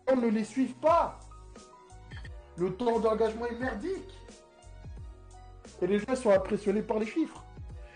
[0.07, 1.19] On ne les suit pas.
[2.57, 4.17] Le temps d'engagement est merdique.
[5.81, 7.43] Et les gens sont impressionnés par les chiffres.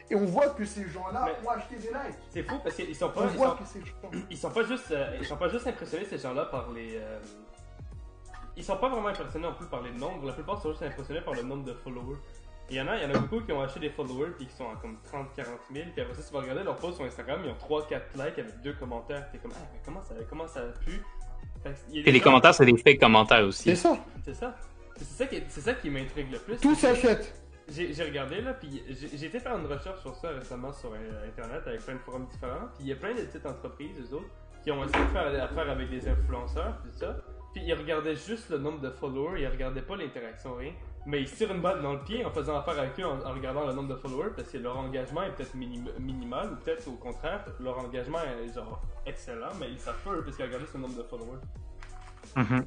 [0.09, 2.15] Et on voit que ces gens-là ont acheté des likes.
[2.29, 3.25] C'est fou parce qu'ils sont On pas.
[3.25, 4.11] Ils voit sont, que ces gens...
[4.29, 4.91] ils sont pas juste.
[4.91, 6.95] euh, ils sont pas juste impressionnés ces gens-là par les.
[6.97, 7.19] euh,
[8.55, 10.25] ils sont pas vraiment impressionnés non plus par les nombres.
[10.27, 12.17] La plupart sont juste impressionnés par le nombre de followers.
[12.69, 14.47] Il y en a, il y en a beaucoup qui ont acheté des followers puis
[14.47, 15.85] qui sont à comme 30, 40 000.
[15.93, 18.39] Puis après ça, tu vas regarder leurs posts sur Instagram, ils ont 3, 4 likes
[18.39, 19.29] avec deux commentaires.
[19.31, 21.01] T'es comme, ah, mais comment ça, comment ça a pu?
[21.63, 23.63] Fait que il y a des Et les gens- commentaires, c'est des fake commentaires aussi.
[23.63, 23.97] C'est ça.
[24.23, 24.55] C'est ça.
[24.97, 26.57] C'est ça qui, c'est ça qui m'intrigue le plus.
[26.57, 27.41] Tout s'achète.
[27.67, 31.27] J'ai j'ai regardé là, puis j'ai été faire une recherche sur ça récemment sur euh,
[31.27, 32.67] internet avec plein de forums différents.
[32.75, 34.29] Puis il y a plein de petites entreprises, eux autres,
[34.63, 37.17] qui ont essayé de faire affaire avec des influenceurs, puis tout ça.
[37.53, 40.73] Puis ils regardaient juste le nombre de followers, ils regardaient pas l'interaction, rien.
[41.07, 43.21] Mais ils se tirent une balle dans le pied en faisant affaire avec eux en,
[43.23, 46.55] en regardant le nombre de followers parce que leur engagement est peut-être minim- minimal ou
[46.55, 50.45] peut-être au contraire, leur engagement est genre excellent, mais ils savent pas eux parce qu'ils
[50.45, 51.39] regardent le nombre de followers.
[52.35, 52.65] Mhm.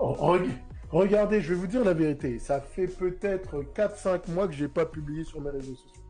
[0.00, 0.50] Oh, reg-
[0.90, 2.38] Regardez, je vais vous dire la vérité.
[2.40, 6.02] Ça fait peut-être 4-5 mois que j'ai pas publié sur mes réseaux sociaux.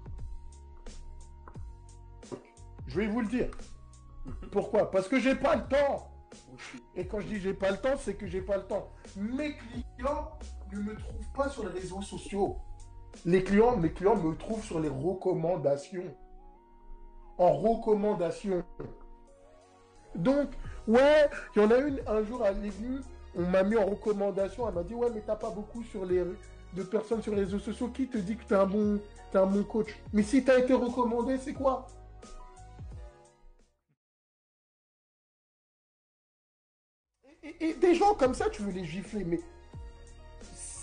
[2.87, 3.51] Je vais vous le dire.
[4.53, 4.91] Pourquoi?
[4.91, 6.11] Parce que j'ai pas le temps.
[6.95, 8.91] Et quand je dis j'ai pas le temps, c'est que j'ai pas le temps.
[9.17, 9.57] Mes
[9.99, 10.31] clients
[10.73, 12.57] ne me trouvent pas sur les réseaux sociaux.
[13.25, 16.15] Les clients, mes clients me trouvent sur les recommandations.
[17.39, 18.63] En recommandation.
[20.15, 20.51] Donc,
[20.87, 23.01] ouais, il y en a une, un jour, elle est venue,
[23.37, 26.25] on m'a mis en recommandation, elle m'a dit, ouais, mais t'as pas beaucoup sur les,
[26.75, 29.01] de personnes sur les réseaux sociaux, qui te dit que t'es un bon,
[29.33, 29.97] un bon coach?
[30.13, 31.87] Mais si t'as été recommandé, c'est quoi?
[37.61, 39.41] Et des gens comme ça, tu veux les gifler, mais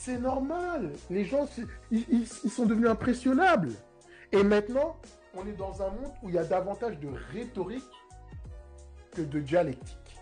[0.08, 0.94] c'est normal.
[1.10, 1.50] Les gens,
[1.92, 3.72] ils, sont devenus impressionnables.
[4.32, 4.96] Et maintenant,
[5.34, 7.84] on est dans un monde où il y a davantage de rhétorique
[9.12, 10.18] que de dialectique.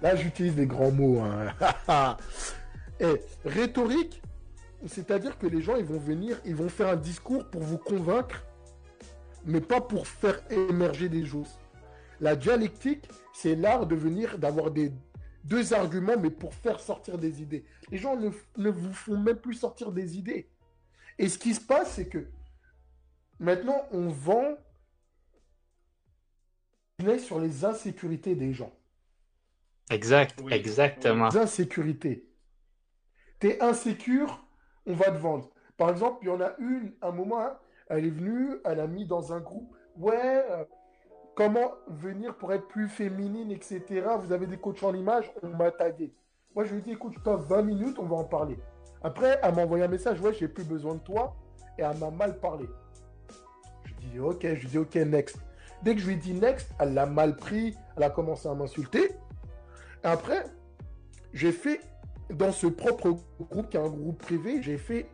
[0.00, 1.20] Là, j'utilise des grands mots.
[1.20, 2.16] hein.
[3.00, 4.22] Et rhétorique,
[4.86, 8.42] c'est-à-dire que les gens, ils vont venir, ils vont faire un discours pour vous convaincre,
[9.44, 11.58] mais pas pour faire émerger des choses.
[12.20, 14.92] La dialectique, c'est l'art de venir, d'avoir des
[15.44, 17.64] deux arguments, mais pour faire sortir des idées.
[17.90, 20.48] Les gens ne, ne vous font même plus sortir des idées.
[21.18, 22.26] Et ce qui se passe, c'est que
[23.38, 24.56] maintenant, on vend
[27.18, 28.72] sur les insécurités des gens.
[29.90, 30.52] Exact, Oui.
[30.52, 31.28] exactement.
[31.28, 32.26] Les insécurités.
[33.38, 34.46] T'es insécure,
[34.86, 35.50] on va te vendre.
[35.76, 38.86] Par exemple, il y en a une, un moment, hein, elle est venue, elle a
[38.86, 40.64] mis dans un groupe, ouais, euh,
[41.34, 43.82] comment venir pour être plus féminine, etc.
[44.20, 46.12] Vous avez des coachs en image, on m'a tagué.
[46.54, 48.58] Moi, je lui ai dit, écoute, t'offre 20 minutes, on va en parler.
[49.02, 51.36] Après, elle m'a envoyé un message, ouais, j'ai plus besoin de toi,
[51.78, 52.66] et elle m'a mal parlé.
[53.84, 55.38] Je dis, ok, je lui dis, ok, next.
[55.82, 58.54] Dès que je lui ai dit next, elle l'a mal pris, elle a commencé à
[58.54, 59.10] m'insulter.
[60.02, 60.44] Après,
[61.32, 61.80] j'ai fait,
[62.30, 65.10] dans ce propre groupe, qui est un groupe privé, j'ai fait,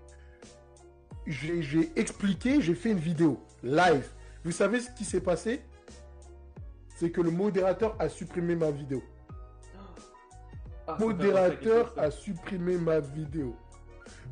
[1.26, 4.08] j'ai expliqué, j'ai fait une vidéo live.
[4.44, 5.62] Vous savez ce qui s'est passé?
[7.00, 9.02] C'est que le modérateur a supprimé ma vidéo.
[10.86, 13.56] Ah, modérateur a supprimé ma vidéo.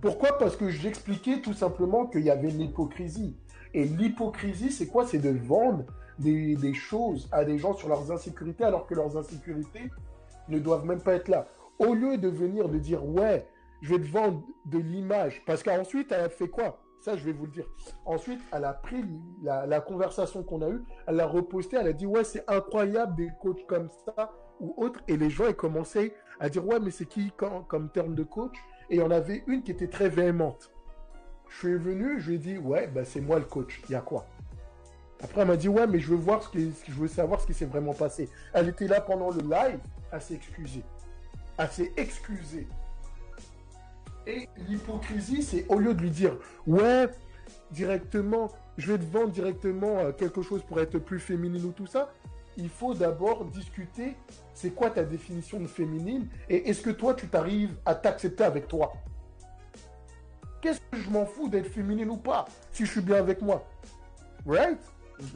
[0.02, 0.36] Pourquoi?
[0.36, 3.38] Parce que j'expliquais tout simplement qu'il y avait une hypocrisie.
[3.72, 5.06] Et l'hypocrisie, c'est quoi?
[5.06, 5.86] C'est de vendre
[6.18, 9.90] des, des choses à des gens sur leurs insécurités alors que leurs insécurités
[10.50, 11.46] ne doivent même pas être là.
[11.78, 13.46] Au lieu de venir de dire ouais,
[13.80, 16.78] je vais te vendre de l'image, parce qu'ensuite elle a fait quoi?
[17.00, 17.66] Ça, je vais vous le dire.
[18.04, 19.04] Ensuite, elle a pris
[19.42, 23.30] la, conversation qu'on a eue, elle l'a repostée, elle a dit ouais, c'est incroyable des
[23.40, 27.06] coachs comme ça ou autre, et les gens ont commencé à dire ouais, mais c'est
[27.06, 28.56] qui comme, terme de coach?
[28.90, 30.72] Et il y en avait une qui était très véhémente.
[31.48, 33.80] Je suis venu, je lui ai dit ouais, bah, c'est moi le coach.
[33.88, 34.26] Il y a quoi?
[35.22, 37.46] Après, elle m'a dit ouais, mais je veux voir ce qui, je veux savoir ce
[37.46, 38.28] qui s'est vraiment passé.
[38.52, 39.80] Elle était là pendant le live,
[40.12, 40.84] excusée.
[41.58, 42.68] Elle s'est excusée.
[44.28, 47.06] Et l'hypocrisie, c'est au lieu de lui dire ouais,
[47.70, 51.86] directement, je vais te vendre directement euh, quelque chose pour être plus féminine ou tout
[51.86, 52.12] ça,
[52.58, 54.16] il faut d'abord discuter
[54.52, 58.68] c'est quoi ta définition de féminine et est-ce que toi tu t'arrives à t'accepter avec
[58.68, 58.92] toi?
[60.60, 63.64] Qu'est-ce que je m'en fous d'être féminine ou pas si je suis bien avec moi?
[64.44, 64.78] Right?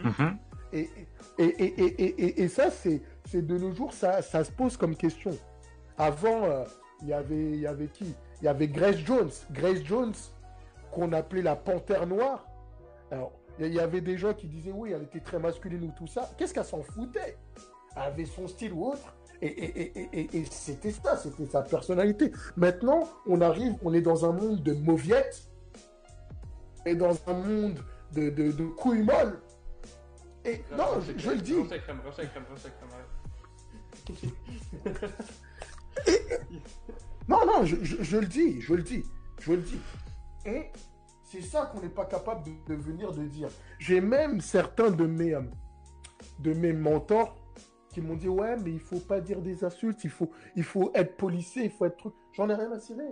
[0.04, 0.36] Mhm.
[0.72, 0.90] et,
[1.38, 4.52] et, et, et, et, et- et ça, c'est c'est de nos jours, ça, ça se
[4.52, 5.30] pose comme question.
[5.96, 6.64] Avant, euh,
[7.02, 8.14] il y avait il y avait qui?
[8.42, 9.30] Il y avait Grace Jones.
[9.52, 10.12] Grace Jones,
[10.90, 12.44] qu'on appelait la panthère noire.
[13.10, 16.06] Alors, il y avait des gens qui disaient oui, elle était très masculine ou tout
[16.08, 16.28] ça.
[16.36, 17.36] Qu'est-ce qu'elle s'en foutait
[17.96, 19.14] Elle avait son style ou autre.
[19.40, 22.32] Et, et, et, et, et- et c'était ça, c'était sa personnalité.
[22.56, 25.42] Maintenant, on arrive, on est dans un monde de mauviettes
[26.86, 27.78] et dans un monde
[28.12, 29.38] de, de, de couilles molles
[30.44, 31.54] Et non, je, je le dis.
[31.54, 31.68] Roche
[37.28, 39.02] Non, non, je, je- le dis, je le dis,
[39.40, 39.78] je le dis.
[40.44, 40.70] Et
[41.22, 43.48] c'est ça qu'on n'est pas capable de, venir de dire.
[43.78, 45.36] J'ai même certains de mes,
[46.40, 47.36] de mes mentors
[47.90, 50.90] qui m'ont dit ouais, mais il faut pas dire des insultes, il faut, il faut
[50.94, 52.14] être policier, il faut être truc.
[52.32, 53.10] J'en ai rien à cirer.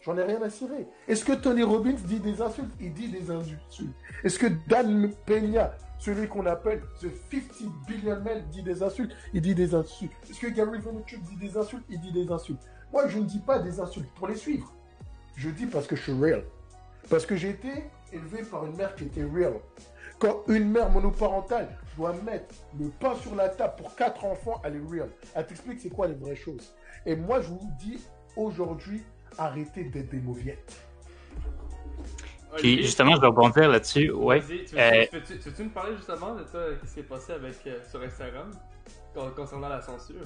[0.00, 0.88] J'en ai rien à cirer.
[1.06, 2.72] Est-ce que Tony Robbins dit des insultes?
[2.80, 3.60] Il dit des insultes.
[4.24, 9.12] Est-ce que Dan Peña, celui qu'on appelle ce 50 billion man, dit des insultes?
[9.32, 10.12] Il dit des insultes.
[10.28, 11.84] Est-ce que Gary Vaynerchuk dit des insultes?
[11.88, 12.62] Il dit des insultes.
[12.92, 14.72] Moi, je ne dis pas des insultes pour les suivre.
[15.36, 16.44] Je dis parce que je suis real.
[17.08, 17.70] Parce que j'ai été
[18.12, 19.54] élevé par une mère qui était real.
[20.18, 24.76] Quand une mère monoparentale doit mettre le pain sur la table pour quatre enfants, elle
[24.76, 25.08] est real.
[25.34, 26.74] Elle t'explique c'est quoi les vraies choses.
[27.06, 27.98] Et moi, je vous dis
[28.36, 29.02] aujourd'hui,
[29.38, 30.76] arrêtez d'être des mauviettes.
[32.58, 34.10] Puis justement, je vais rebondir là-dessus.
[34.12, 34.40] Ouais.
[34.40, 37.00] Vas-y, tu veux, Euh, tu veux- tu veux-tu nous parler justement de toi, qu'est-ce qui
[37.00, 38.50] s'est passé avec, euh, sur Instagram
[39.14, 40.16] con- concernant la censure?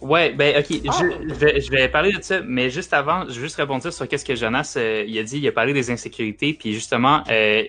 [0.00, 1.08] Ouais, ben ok, je, Ah!
[1.28, 4.08] je vais, je vais parler de ça, mais juste avant, je vais juste rebondir sur
[4.08, 5.38] qu'est-ce que Jonas euh, il a dit.
[5.38, 7.64] Il a parlé des insécurités, puis justement, euh,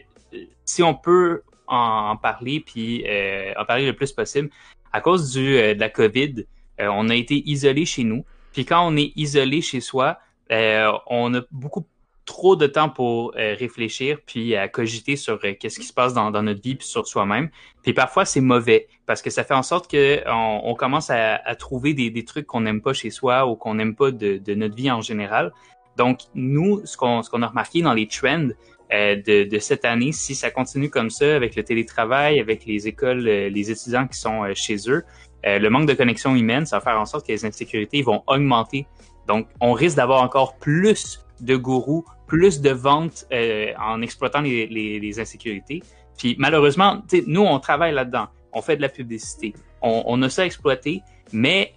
[0.64, 4.50] si on peut en, en parler, puis euh, en parler le plus possible,
[4.94, 6.46] à cause du euh, de la COVID,
[6.80, 8.24] euh, on a été isolé chez nous.
[8.54, 10.18] Puis quand on est isolé chez soi,
[10.52, 11.86] euh, on a beaucoup
[12.32, 16.14] trop de temps pour euh, réfléchir puis à cogiter sur euh, qu'est-ce qui se passe
[16.14, 17.50] dans, notre vie puis sur soi-même.
[17.84, 21.94] Puis parfois c'est mauvais parce que ça fait en sorte que on, commence à, trouver
[21.94, 25.02] des, trucs qu'on n'aime pas chez soi ou qu'on n'aime pas de, notre vie en
[25.02, 25.52] général.
[25.98, 28.48] Donc nous, ce qu'on ce qu'on a remarqué dans les trends
[28.94, 32.88] euh, de, de cette année, si ça continue comme ça avec le télétravail, avec les
[32.88, 35.04] écoles, euh, les étudiants qui sont euh, chez eux,
[35.46, 38.24] euh, le manque de connexion humaine, ça va faire en sorte que les insécurités vont
[38.28, 38.86] augmenter.
[39.28, 45.20] Donc on risque d'avoir encore plus de gourous, plus de ventes euh, en exploitant les,
[45.20, 45.84] insécurités.
[46.18, 48.28] Puis malheureusement, nous, on travaille là-dedans.
[48.54, 49.54] On fait de la publicité.
[49.82, 51.02] On, a ça exploité,
[51.34, 51.74] mais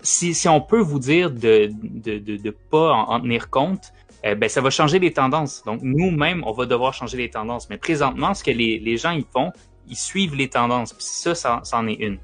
[0.00, 1.70] si, on peut vous dire de
[2.02, 3.92] de pas en, en tenir compte,
[4.24, 5.62] euh, ben ça va changer les tendances.
[5.66, 7.68] Donc nous-mêmes, on va devoir changer les tendances.
[7.68, 9.52] Mais présentement, ce que les, gens ils font,
[9.86, 10.94] ils suivent les tendances.
[10.94, 12.18] Puis ça, ça, ça en est une.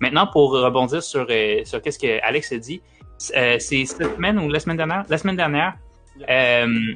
[0.00, 2.82] Maintenant, pour rebondir sur euh, qu'est-ce que Alex a dit,
[3.36, 5.78] euh, c'est cette semaine ou la semaine dernière, la semaine dernière,
[6.28, 6.94] euh,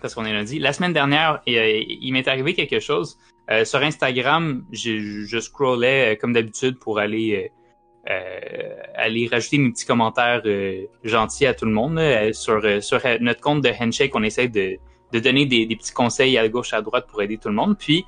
[0.00, 0.22] parce qu'on.
[0.22, 1.56] La semaine dernière, il,
[2.00, 3.18] il m'est arrivé quelque chose.
[3.50, 7.60] Euh, sur Instagram, je, scrollais euh, comme d'habitude pour aller euh,
[8.08, 11.98] euh, aller rajouter mes petits commentaires euh, gentils à tout le monde.
[12.32, 14.78] sur euh, euh, notre compte de Handshake, on essaie de,
[15.12, 17.76] donner des, petits conseils à gauche à droite pour aider tout le monde.
[17.76, 18.04] Puis,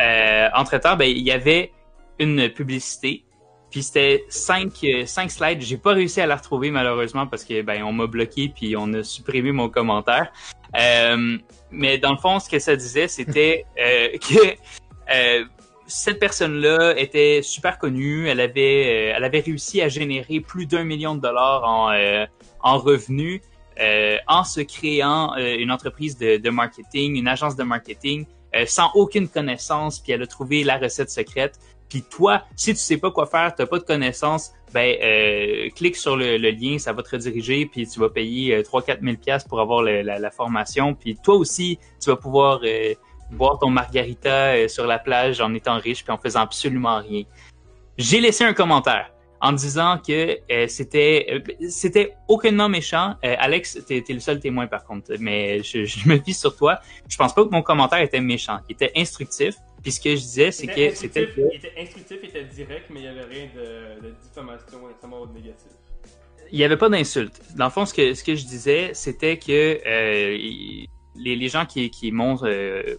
[0.00, 1.72] euh, entre-temps, ben, il y avait
[2.18, 3.24] une publicité.
[3.72, 5.62] Puis c'était cinq, euh, cinq slides.
[5.62, 8.92] J'ai pas réussi à la retrouver malheureusement parce que ben on m'a bloqué puis on
[8.92, 10.30] a supprimé mon commentaire.
[10.78, 11.38] Euh,
[11.70, 14.54] mais dans le fond, ce que ça disait, c'était euh, que
[15.12, 15.44] euh,
[15.86, 18.28] cette personne-là était super connue.
[18.28, 22.26] Elle avait, euh, elle avait réussi à générer plus d'un million de dollars en, euh,
[22.60, 23.40] en revenus
[23.80, 28.90] euh, en se créant une entreprise de, de marketing, une agence de marketing, euh, sans
[28.94, 29.98] aucune connaissance.
[29.98, 31.58] Puis elle a trouvé la recette secrète.
[31.92, 35.94] Puis toi, si tu sais pas quoi faire, t'as pas de connaissances, ben euh, clique
[35.94, 39.44] sur le, lien, ça va te rediriger, puis tu vas payer euh, 3-4 000 pièces
[39.44, 40.94] pour avoir la, formation.
[40.94, 42.94] Puis toi aussi, tu vas pouvoir euh,
[43.32, 47.24] boire ton margarita euh, sur la plage en étant riche puis en faisant absolument rien.
[47.98, 49.12] J'ai laissé un commentaire
[49.42, 50.38] en disant que
[50.68, 53.16] c'était c'était aucunement méchant.
[53.22, 56.80] Alex, t'es es le seul témoin par contre, mais je, je me fie sur toi.
[57.06, 59.56] Je pense pas que mon commentaire était méchant, il était instructif.
[59.82, 62.86] Puis ce que je disais, c'est que c'était instructif, Il était instructif, il était direct,
[62.90, 65.72] mais il n'y avait rien de, de diffamation extrêmement négatif.
[66.50, 67.40] il y avait pas d'insulte.
[67.56, 70.36] Dans le fond, ce que ce que je disais, c'était que euh,
[71.16, 72.96] les, les gens qui qui m'ont euh,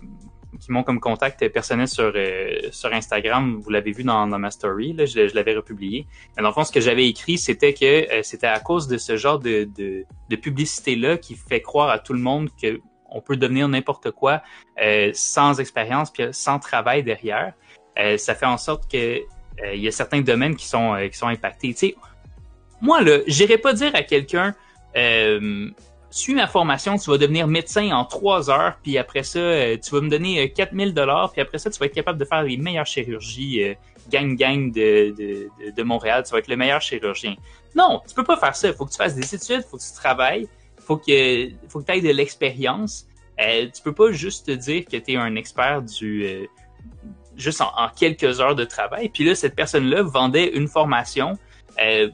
[0.60, 4.52] qui m'ont comme contact personnel sur euh, sur Instagram, vous l'avez vu dans, dans ma
[4.52, 6.06] story, là, je, je l'avais republié.
[6.36, 8.98] Mais dans le fond, ce que j'avais écrit, c'était que euh, c'était à cause de
[8.98, 12.80] ce genre de de, de publicité là qui fait croire à tout le monde que
[13.14, 14.42] on peut devenir n'importe quoi
[14.82, 17.54] euh, sans expérience puis sans travail derrière.
[18.00, 21.08] Euh, ça fait en sorte que euh, il y a certains domaines qui sont euh,
[21.08, 21.74] qui sont impactés.
[21.74, 21.96] Tu
[22.82, 24.54] moi, là, j'irais pas dire à quelqu'un,
[24.98, 25.70] euh,
[26.14, 29.92] suis ma formation, tu vas devenir médecin en trois heures, puis après ça, euh, tu
[29.92, 32.44] vas me donner euh, 4000 dollars, puis après ça, tu vas être capable de faire
[32.44, 33.74] les meilleures chirurgies euh,
[34.12, 37.36] gang-gang de, de, de Montréal, tu vas être le meilleur chirurgien.
[37.76, 38.68] Non, tu peux pas faire ça.
[38.68, 40.48] Il faut que tu fasses des études, il faut que tu travailles,
[40.86, 43.08] faut que faut que tu aies de l'expérience.
[43.40, 46.46] Euh, tu peux pas juste te dire que tu es un expert du euh,
[47.38, 49.10] juste en, quelques heures de travail.
[49.10, 51.38] Puis là, cette personne-là vendait une formation
[51.82, 52.10] euh,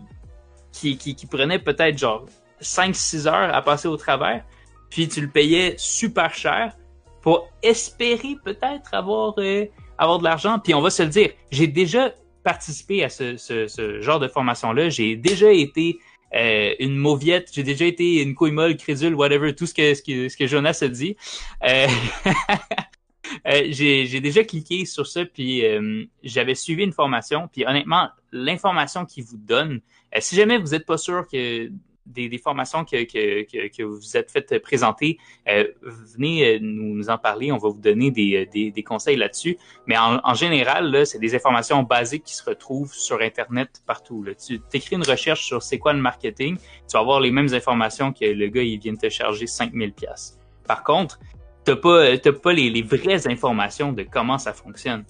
[0.72, 2.26] qui, qui, prenait peut-être genre
[2.62, 4.44] 5-6 heures à passer au travers,
[4.90, 6.74] puis tu le payais super cher
[7.22, 9.66] pour espérer peut-être avoir euh,
[9.98, 10.60] avoir de l'argent.
[10.60, 12.14] Puis on va se le dire, j'ai déjà
[12.44, 14.90] participé à ce, ce genre de formation-là.
[14.90, 16.00] J'ai déjà été
[16.36, 20.02] euh, une mauviette, j'ai déjà été une couille molle, crédule, whatever, tout ce que, ce
[20.02, 21.16] que, ce que Jonas a dit.
[21.64, 21.88] Euh,
[23.48, 27.50] euh, j'ai déjà cliqué sur ça, puis euh, j'avais suivi une formation.
[27.52, 29.82] Puis honnêtement, l'information qu'ils vous donnent,
[30.16, 31.70] euh, si jamais vous n'êtes pas sûr que
[32.06, 36.96] des, des formations que, que, que, que, vous êtes faites présenter, euh, venez euh, nous,
[36.96, 37.52] nous, en parler.
[37.52, 39.58] On va vous donner des, des, des conseils là-dessus.
[39.86, 44.24] Mais en, en général, c'est des informations basiques qui se retrouvent sur Internet partout.
[44.24, 44.34] Là.
[44.36, 48.12] Tu écris une recherche sur c'est quoi le marketing, tu vas avoir les mêmes informations
[48.12, 50.40] que le gars, il vient de te charger 5000 pièces.
[50.68, 51.20] Par contre,
[51.64, 55.06] t'as pas, t'as pas les, les vraies informations de comment ça fonctionne.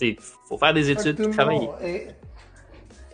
[0.00, 1.68] Il faut faire des études, travailler.
[1.82, 2.06] Et,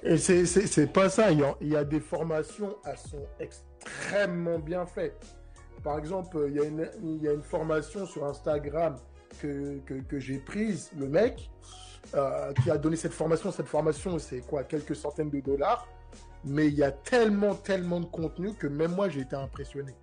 [0.02, 1.30] et c'est- pas ça.
[1.30, 5.24] Il y, a, il y a des formations, elles sont extrêmement bien faites.
[5.82, 8.96] Par exemple, il y a une, il y a une formation sur Instagram
[9.40, 11.50] que, que, que j'ai prise, le mec,
[12.14, 13.50] euh, qui a donné cette formation.
[13.50, 14.64] Cette formation, c'est quoi?
[14.64, 15.86] Quelques centaines de dollars.
[16.44, 19.94] Mais il y a tellement, tellement de contenu que même moi, j'ai été impressionné.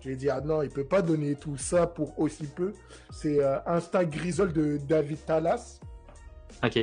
[0.00, 2.72] J'ai dit, ah non, il peut pas donner tout ça pour aussi peu.
[3.10, 5.80] C'est euh, Insta Grisol de David Talas.
[6.64, 6.78] OK.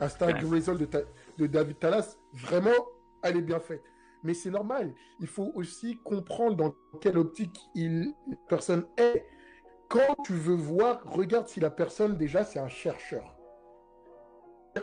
[0.00, 0.32] Insta.
[0.34, 0.98] Grizzle de, Ta-
[1.38, 2.70] de David Talas, vraiment,
[3.22, 3.82] elle est bien faite.
[4.22, 4.94] Mais c'est normal.
[5.20, 9.26] Il faut aussi comprendre dans quelle optique il, la personne est.
[9.88, 13.36] Quand tu veux voir, regarde si la personne, déjà, c'est un chercheur.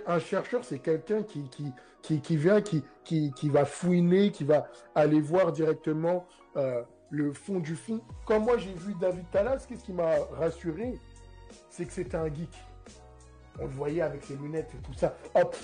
[0.06, 1.50] Un chercheur, c'est quelqu'un qui,
[2.02, 7.34] qui, qui, vient, qui, qui, qui va fouiner, qui va aller voir directement euh, le
[7.34, 8.00] fond du fond.
[8.26, 11.00] Quand moi, j'ai vu David Talas, qu'est-ce qui m'a rassuré?
[11.70, 12.54] C'est que c'était un geek.
[13.60, 15.18] On le voyait avec ses lunettes et tout ça.
[15.36, 15.56] Hop,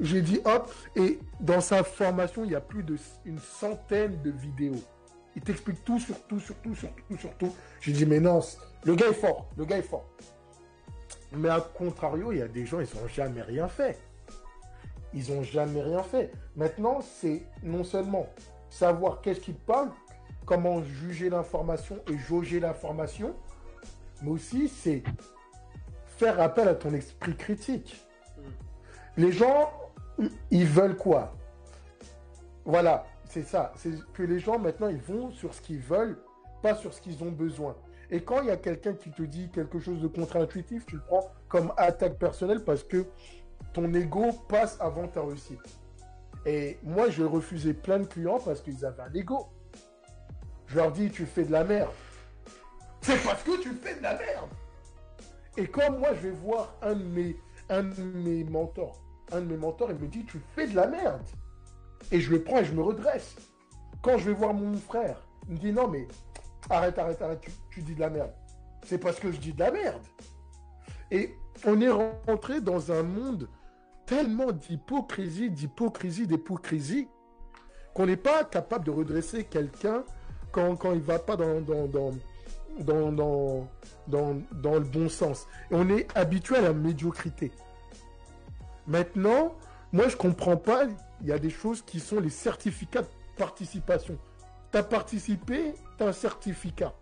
[0.00, 4.82] j'ai dit hop, et dans sa formation, il y a plus d'une centaine de vidéos.
[5.36, 7.54] Il t'explique tout sur tout, sur tout, sur tout, sur tout.
[7.80, 8.40] J'ai dit, mais non,
[8.84, 10.06] le gars est fort, le gars est fort.
[11.32, 13.98] Mais à contrario, il y a des gens, ils n'ont jamais rien fait.
[15.14, 16.32] Ils n'ont jamais rien fait.
[16.56, 18.26] Maintenant, c'est non seulement
[18.68, 19.90] savoir qu'est-ce qu'ils parlent,
[20.46, 23.34] comment juger l'information et jauger l'information,
[24.22, 25.02] mais aussi c'est
[26.18, 28.04] faire appel à ton esprit critique.
[29.16, 29.72] Les gens,
[30.50, 31.34] ils veulent quoi?
[32.64, 33.72] Voilà, c'est ça.
[33.76, 36.18] C'est que les gens, maintenant, ils vont sur ce qu'ils veulent,
[36.62, 37.76] pas sur ce qu'ils ont besoin.
[38.10, 41.02] Et quand il y a quelqu'un qui te dit quelque chose de contre-intuitif, tu le
[41.02, 43.06] prends comme attaque personnelle parce que
[43.72, 45.60] ton ego passe avant ta réussite.
[46.44, 49.48] Et moi, je refusais plein de clients parce qu'ils avaient un ego.
[50.66, 51.90] Je leur dis, tu fais de la merde.
[53.00, 54.50] C'est parce que tu fais de la merde.
[55.56, 57.36] Et quand moi, je vais voir un de mes,
[57.68, 59.00] un de mes mentors,
[59.32, 61.22] un de mes mentors, il me dit, tu fais de la merde.
[62.10, 63.36] Et je le prends et je me redresse.
[64.02, 65.16] Quand je vais voir mon frère,
[65.48, 66.08] il me dit, non, mais
[66.68, 68.32] arrête, arrête, arrête, tu, dis de la merde.
[68.84, 70.02] C'est parce que je dis de la merde.
[71.10, 71.34] Et
[71.66, 73.48] on est rentré dans un monde
[74.06, 77.08] tellement d'hypocrisie, d'hypocrisie, d'hypocrisie,
[77.94, 80.04] qu'on n'est pas capable de redresser quelqu'un
[80.52, 82.10] quand, quand il va pas dans, dans
[84.74, 85.46] le bon sens.
[85.70, 87.52] Et on est habitué à la médiocrité.
[88.90, 89.54] Maintenant,
[89.92, 90.82] moi, je comprends pas,
[91.20, 94.18] il y a des choses qui sont les certificats de participation.
[94.72, 96.92] Tu as participé, tu as un certificat.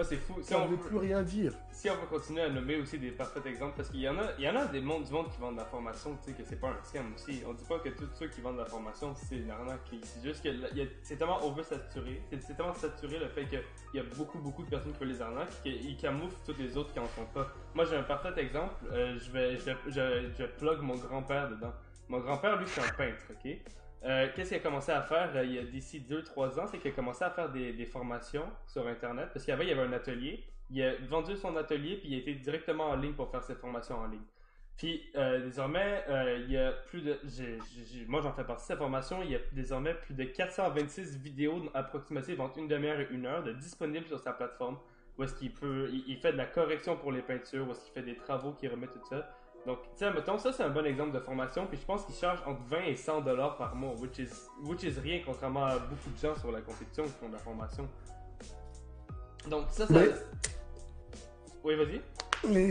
[0.00, 0.34] Ouais, c'est fou.
[0.40, 1.52] Si Ça on, ne veut plus rien dire.
[1.72, 4.28] si on veut continuer à nommer aussi des parfaits exemples, parce qu'il y en a,
[4.38, 6.36] il y en a des mondes, du monde qui vendent de la formation, tu sais,
[6.36, 7.42] que c'est pas un scam aussi.
[7.46, 9.80] On dit pas que tous ceux qui vendent de la formation, c'est une arnaque.
[10.02, 10.48] C'est juste que
[11.02, 13.62] c'est tellement oversaturé, c'est tellement saturé le fait qu'il
[13.92, 16.92] y a beaucoup, beaucoup de personnes qui veulent les arnaques, qu'ils camouflent toutes les autres
[16.94, 17.48] qui en sont pas.
[17.74, 18.74] Moi, j'ai un parfait exemple.
[18.92, 21.72] euh, je vais, je, je, je plug mon grand-père dedans.
[22.08, 23.50] Mon grand-père, lui, c'est un peintre, ok?
[24.04, 26.66] Euh, Qu'est-ce qu'il a commencé à faire euh, il y a d'ici 2-3 ans?
[26.66, 29.30] C'est qu'il a commencé à faire des, formations sur Internet.
[29.32, 30.44] Parce qu'avant, il y avait un atelier.
[30.70, 33.54] Il a vendu son atelier, puis il a été directement en ligne pour faire ses
[33.54, 34.22] formations en ligne.
[34.76, 36.04] Puis euh, désormais,
[36.46, 37.18] il y a plus de.
[38.06, 39.22] moi, j'en fais partie de cette formation.
[39.22, 43.42] Il y a désormais plus de 426 vidéos approximatives entre une demi-heure et une heure
[43.54, 44.78] disponibles sur sa plateforme.
[45.18, 45.90] Où est-ce qu'il peut.
[45.92, 48.68] Il fait de la correction pour les peintures, où est-ce qu'il fait des travaux, qui
[48.68, 49.28] remet tout ça.
[49.66, 51.66] Donc, tu sais, mettons, ça c'est un bon exemple de formation.
[51.66, 54.28] Puis je pense qu'il charge entre 20 et 100 dollars par mois, which is,
[54.64, 57.38] which is rien, contrairement à beaucoup de gens sur la compétition qui font de la
[57.38, 57.86] formation.
[59.48, 59.92] Donc, ça, ça.
[59.92, 60.08] Mais-
[61.64, 62.00] Oui, vas-y.
[62.48, 62.70] Mais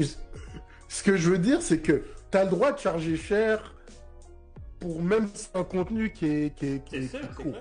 [0.87, 3.75] ce que je veux dire, c'est que tu as le droit de charger cher
[4.79, 7.55] pour même un contenu qui est, qui est, qui est- sûr, est court.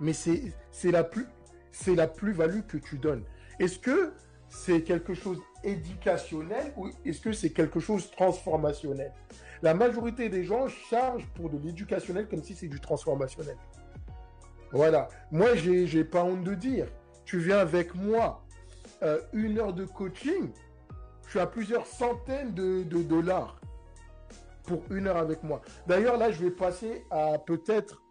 [0.00, 0.52] Mais c'est
[0.84, 1.26] la plus
[1.72, 3.22] c'est la plus-value que tu donnes.
[3.60, 4.12] Est-ce que
[4.48, 9.12] c'est quelque chose éducationnel ou est-ce que c'est quelque chose transformationnel?
[9.62, 13.56] La majorité des gens chargent pour de l'éducationnel comme si c'est du transformationnel.
[14.72, 15.08] Voilà.
[15.32, 16.86] Moi, j'ai pas honte de dire.
[17.24, 18.42] Tu viens avec moi,
[19.02, 20.50] euh, une heure de coaching,
[21.24, 23.60] je suis à plusieurs centaines de, de dollars
[24.64, 25.60] pour une heure avec moi.
[25.86, 28.02] D'ailleurs, là, je vais passer à peut-être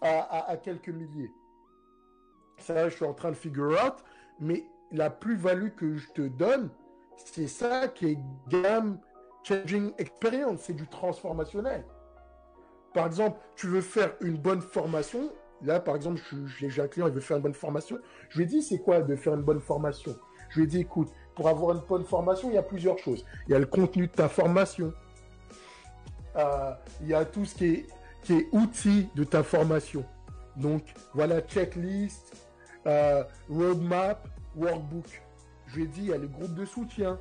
[0.00, 1.30] à, à- à quelques milliers.
[2.58, 3.96] Ça, je suis en train de figure out,
[4.40, 6.70] mais la plus-value que je te donne,
[7.16, 8.98] c'est ça qui est game
[9.42, 11.84] changing experience, c'est du transformationnel.
[12.94, 15.30] Par exemple, tu veux faire une bonne formation.
[15.62, 17.98] Là, par exemple, j'ai un client, il veut faire une bonne formation.
[18.30, 20.16] Je lui ai dit, c'est quoi de faire une bonne formation?
[20.50, 23.24] Je lui ai dit, écoute, pour avoir une bonne formation, il y a plusieurs choses.
[23.46, 24.92] Il y a le contenu de ta formation.
[26.36, 27.86] Euh, il y a tout ce qui est,
[28.22, 30.04] qui est outil de ta formation.
[30.56, 30.82] Donc,
[31.14, 32.34] voilà, checklist,
[32.86, 34.26] euh, roadmap,
[34.58, 35.22] workbook.
[35.66, 37.18] Je lui ai dit, il y a les groupes de soutien,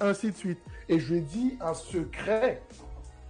[0.00, 0.60] ainsi de suite.
[0.88, 2.62] Et je lui ai dit un secret,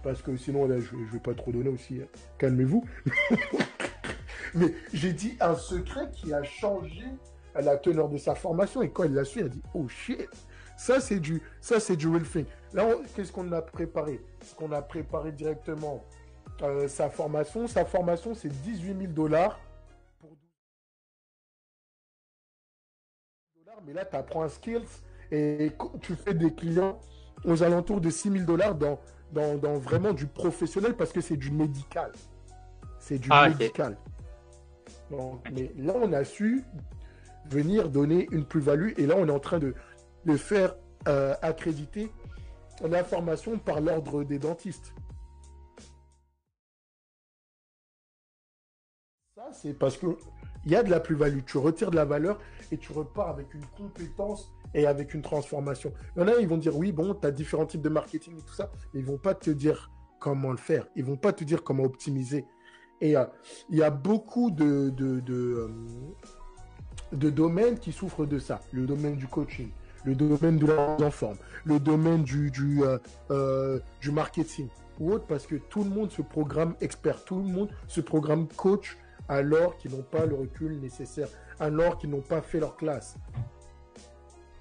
[0.03, 2.07] parce que sinon, là, je ne vais pas trop donner aussi, hein.
[2.37, 2.83] calmez-vous.
[4.55, 7.05] Mais j'ai dit un secret qui a changé
[7.55, 8.81] la teneur de sa formation.
[8.81, 10.29] Et quand il l'a su, il a dit, oh shit,
[10.77, 12.45] ça c'est du, ça c'est du real thing.
[12.73, 14.21] Là, qu'est-ce qu'on a préparé?
[14.43, 16.03] Ce qu'on a préparé directement
[16.61, 17.67] euh, sa formation.
[17.67, 19.59] Sa formation, c'est 18 000 dollars
[23.85, 24.81] Mais là, tu apprends un skills
[25.31, 26.99] et tu fais des clients
[27.45, 28.99] aux alentours de 6 000 dollars dans,
[29.31, 32.11] dans, dans vraiment du professionnel parce que c'est du médical.
[32.99, 33.97] C'est du Ah, médical.
[35.09, 36.63] Donc, mais là, on a su
[37.49, 39.73] venir donner une plus-value et là, on est en train de,
[40.25, 40.75] de faire
[41.07, 42.11] euh, accréditer
[42.81, 44.93] la formation par l'ordre des dentistes.
[49.35, 50.07] Ça, c'est parce que
[50.65, 51.39] il y a de la plus-value.
[51.45, 52.37] Tu retires de la valeur
[52.71, 55.93] et tu repars avec une compétence et avec une transformation.
[56.15, 58.37] Il y en a, ils vont dire oui, bon, tu as différents types de marketing
[58.37, 60.87] et tout ça, mais ils vont pas te dire comment le faire.
[60.95, 62.45] Ils vont pas te dire comment optimiser.
[63.01, 63.25] Et euh,
[63.69, 64.91] il y a beaucoup euh,
[67.11, 68.59] de domaines qui souffrent de ça.
[68.71, 69.69] Le domaine du coaching,
[70.03, 72.51] le domaine de la en forme, le domaine du,
[73.31, 74.67] euh, du marketing
[74.99, 78.47] ou autre, parce que tout le monde se programme expert, tout le monde se programme
[78.49, 78.97] coach
[79.29, 81.29] alors qu'ils n'ont pas le recul nécessaire,
[81.59, 83.15] alors qu'ils n'ont pas fait leur classe.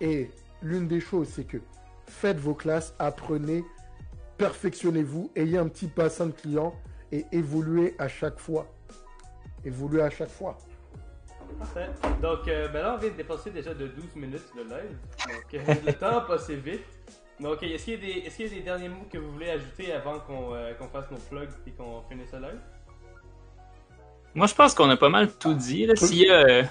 [0.01, 0.31] Et
[0.63, 1.59] l'une des choses, c'est que
[2.07, 3.65] faites vos classes, apprenez,
[4.37, 6.75] perfectionnez-vous, ayez un petit bassin de clients
[7.13, 8.67] et évoluez à chaque fois.
[9.65, 10.57] Évoluez à chaque fois.
[11.59, 11.89] Parfait.
[12.23, 14.99] Donc, euh, ben là, on vient de dépasser déjà de 12 minutes de live.
[15.27, 16.85] Donc, euh, le temps a passé vite.
[17.41, 19.33] Donc, est-ce qu'il y, a des- est-ce qu'il y a des derniers mots que vous
[19.33, 22.61] voulez ajouter avant qu'on euh, qu'on fasse nos plugs et qu'on finisse le live?
[24.35, 25.87] Moi, je pense qu'on a pas mal tout dit.
[25.87, 25.97] Là.
[25.97, 26.63] S'il y a, euh,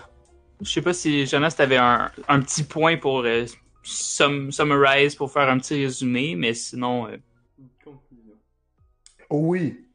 [0.61, 3.45] je sais pas si Jonas t'avais un, un petit point pour euh,
[3.84, 7.17] sum- summarize, pour faire un petit résumé, mais sinon, euh,
[7.84, 8.35] conclusion.
[9.29, 9.85] Oui.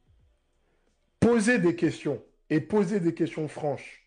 [1.21, 4.01] Posez des questions et posez des questions franches.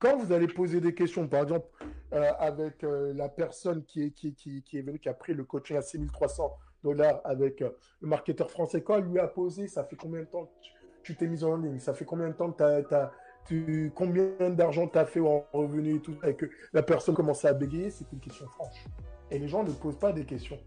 [0.00, 1.66] Quand vous allez poser des questions, par exemple,
[2.12, 5.44] euh, avec la personne qui est, qui, qui, qui est venue, qui a pris le
[5.44, 7.74] coaching à 6300 dollars avec le
[8.06, 10.70] marketeur français, quand elle lui a posé, ça fait combien de temps que tu-
[11.02, 11.80] tu t'es mis en ligne?
[11.80, 13.12] Ça fait combien de temps que t'as- t'as-
[13.48, 17.14] tu, combien d'argent tu as fait en revenu et tout ça, et que la personne
[17.14, 18.84] commençait à bégayer, c'est une question franche.
[19.30, 20.58] Et les gens ne posent pas des questions.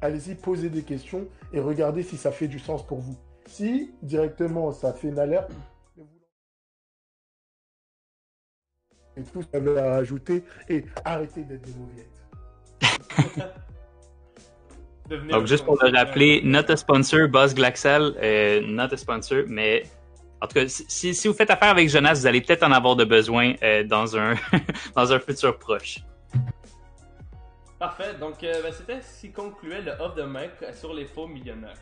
[0.00, 3.16] Allez-y, posez des questions et regardez si ça fait du sens pour vous.
[3.46, 5.50] Si directement ça fait une alerte,
[9.16, 12.08] et tout ça veut à rajouter et arrêtez d'être des mauviettes.
[15.30, 19.82] Donc juste pour le rappeler, not a sponsor, Buzz Glaxal, euh, not a sponsor, mais
[20.42, 23.04] en tout cas, si, vous faites affaire avec Jonas, vous allez peut-être en avoir de
[23.04, 24.34] besoin euh, dans un
[24.96, 26.00] dans un futur proche.
[27.78, 28.14] Parfait.
[28.18, 31.78] Donc, euh, ben, c'était ce qui concluait le off the mic sur les faux millionnaires.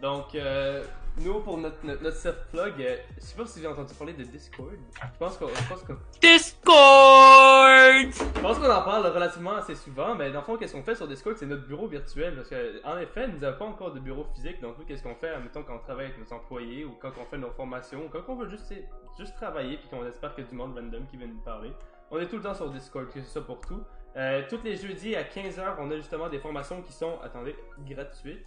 [0.00, 0.82] Donc, euh,
[1.20, 4.24] nous, pour notre, notre, notre self-plug, euh, je sais pas si j'ai entendu parler de
[4.24, 4.70] Discord.
[4.96, 8.12] Je pense qu'on je pense qu'on- Discord!
[8.12, 10.94] je pense qu'on en parle relativement assez souvent, mais dans le fond, qu'est-ce qu'on fait
[10.94, 12.34] sur Discord, c'est notre bureau virtuel.
[12.36, 14.60] Parce que, en effet, nous n'avons pas encore de bureau physique.
[14.60, 17.24] Donc, nous, qu'est-ce qu'on fait, admettons, quand on travaille avec nos employés ou quand on
[17.26, 18.72] fait nos formations ou quand on veut juste,
[19.18, 21.72] juste travailler puis qu'on espère a du monde random qui vient nous parler.
[22.10, 23.82] On est tout le temps sur Discord, que c'est ça pour tout.
[24.16, 27.56] Euh, tous les jeudis à 15h, on a justement des formations qui sont, attendez,
[27.88, 28.46] gratuites.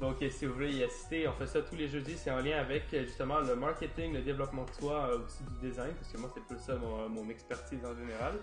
[0.00, 2.16] Donc, euh, si vous voulez y assister, on fait ça tous les jeudis.
[2.16, 5.68] C'est en lien avec euh, justement le marketing, le développement de soi, euh, aussi du
[5.68, 8.34] design, parce que moi, c'est plus ça mon, expertise en général.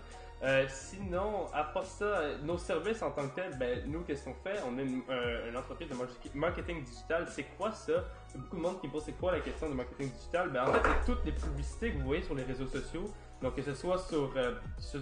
[0.68, 4.58] Sinon, à part ça, nos services en tant que tels, ben, nous, qu'est-ce qu'on fait?
[4.66, 7.26] On est une, entreprise de mar- marketing digital.
[7.28, 7.92] C'est quoi ça?
[8.30, 10.10] Il y a beaucoup de monde qui me pose c'est quoi la question de marketing
[10.10, 10.48] digital?
[10.48, 13.12] Ben, en fait, c'est toutes les publicités que vous voyez sur les réseaux sociaux.
[13.42, 15.00] Donc, que ce soit sur, euh, sur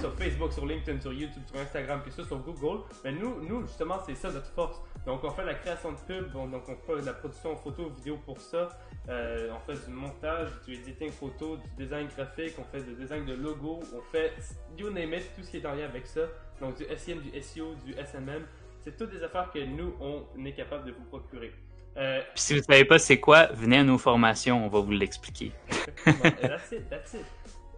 [0.00, 3.42] sur Facebook, sur LinkedIn, sur YouTube, sur Instagram, que ce soit sur Google, ben nous,
[3.42, 4.80] nous justement, c'est ça notre force.
[5.06, 8.18] Donc on fait la création de pub, on, donc on fait la production photo, vidéo
[8.24, 8.68] pour ça.
[9.08, 13.24] Euh, on fait du montage, du editing photo, du design graphique, on fait du design
[13.24, 14.32] de logo, on fait
[14.76, 16.22] you name it, tout ce qui est en lien avec ça.
[16.60, 18.46] Donc du SEM, du SEO, du SMM.
[18.80, 21.52] C'est toutes des affaires que nous, on est capable de vous procurer.
[21.96, 24.80] Euh, Puis si vous ne savez pas c'est quoi, venez à nos formations, on va
[24.80, 25.52] vous l'expliquer.
[26.04, 27.24] that's it, that's it.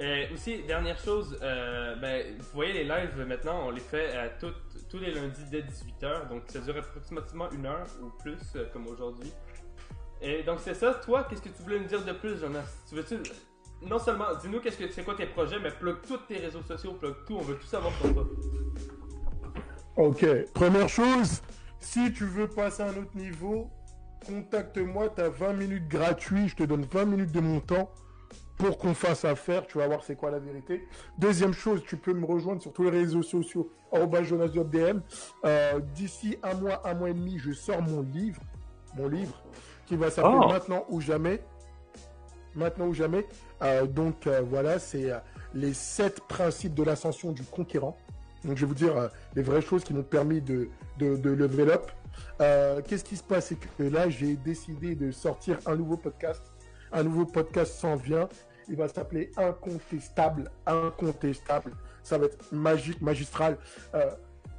[0.01, 4.29] Euh, aussi, dernière chose, euh, ben, vous voyez les lives maintenant, on les fait à
[4.29, 8.87] tous les lundis dès 18h, donc ça dure approximativement une heure ou plus, euh, comme
[8.87, 9.33] aujourd'hui.
[10.21, 12.85] Et donc c'est ça, toi, qu'est-ce que tu voulais nous dire de plus, Jonas?
[12.89, 13.17] Tu veux-tu
[13.83, 16.93] non seulement, dis-nous qu'est-ce que c'est quoi tes projets, mais plug tous tes réseaux sociaux,
[16.93, 18.27] plug tout, on veut tout savoir sur toi.
[19.97, 21.43] Ok, première chose,
[21.81, 23.69] si tu veux passer à un autre niveau,
[24.27, 27.91] contacte-moi, tu as 20 minutes gratuits, je te donne 20 minutes de mon temps
[28.59, 30.87] pour qu'on fasse affaire, tu vas voir c'est quoi la vérité.
[31.17, 35.01] Deuxième chose, tu peux me rejoindre sur tous les réseaux sociaux, JonasJobDM.
[35.45, 38.43] Euh, D'ici un mois, un mois et demi, je sors mon livre,
[38.97, 39.41] mon livre,
[39.87, 40.49] qui va s'appeler oh.
[40.49, 41.41] Maintenant ou jamais.
[42.57, 43.27] Maintenant ou jamais.
[43.63, 45.13] Euh, donc euh, voilà, c'est
[45.55, 47.97] les sept principes de l'ascension du conquérant.
[48.45, 50.69] Donc je vais vous dire les vraies choses qui m'ont permis de,
[50.99, 51.91] de, de level up.
[52.39, 53.47] Qu'est-ce qui se passe?
[53.47, 56.43] C'est que là, j'ai décidé de sortir un nouveau podcast.
[56.93, 58.29] Un nouveau podcast s'en vient.
[58.69, 60.51] Il va s'appeler Incontestable.
[60.67, 61.73] Incontestable.
[62.03, 63.59] Ça va être magique, magistral.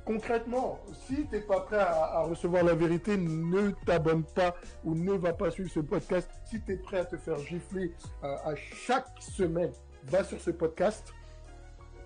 [0.06, 5.14] concrètement, si tu n'es pas prêt à, recevoir la vérité, ne t'abonne pas ou ne
[5.14, 6.30] va pas suivre ce podcast.
[6.45, 9.72] Si tu es prêt à te faire gifler à chaque semaine,
[10.06, 11.14] va sur ce podcast.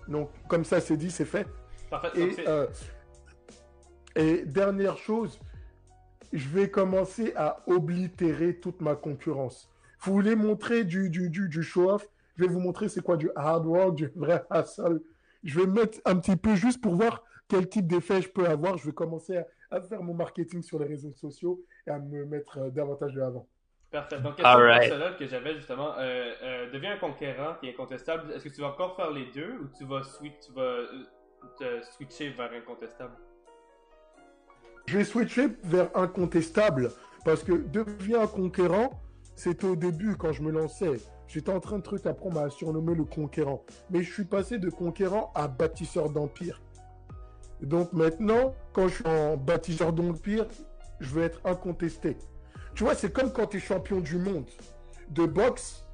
[0.08, 1.46] Donc, comme ça, c'est dit, c'est fait.
[2.16, 2.66] Euh,
[4.16, 5.38] et, dernière chose,
[6.32, 9.70] je vais commencer à oblitérer toute ma concurrence.
[10.00, 12.06] Vous voulez montrer du, du, du, show-off
[12.36, 15.00] Je vais vous montrer c'est quoi du hard work, du vrai hustle.
[15.42, 18.76] Je vais mettre un petit peu juste pour voir quel type d'effet je peux avoir.
[18.78, 22.58] Je vais commencer à, faire mon marketing sur les réseaux sociaux et à me mettre
[22.58, 23.46] euh, davantage de l'avant.
[23.94, 24.20] Parfait.
[24.20, 25.16] Donc, question right.
[25.16, 28.32] que j'avais justement, euh, euh, deviens un conquérant qui est incontestable.
[28.32, 31.04] Est-ce que tu vas encore faire les deux ou tu vas, switch, tu vas euh,
[31.56, 33.14] te switcher vers incontestable?
[34.86, 36.92] Je vais switcher vers incontestable
[37.24, 39.00] parce que deviens conquérant,
[39.34, 41.00] c'était au début quand je me lançais.
[41.26, 43.64] J'étais en train de truc apprendre à surnommer le conquérant.
[43.90, 46.60] Mais je suis passé de conquérant à bâtisseur d'empire.
[47.62, 50.46] Donc maintenant, quand je suis en bâtisseur d'empire,
[51.00, 52.16] je veux être incontesté.
[52.74, 54.50] Tu vois, c'est comme quand tu es champion du monde
[55.10, 55.84] de boxe.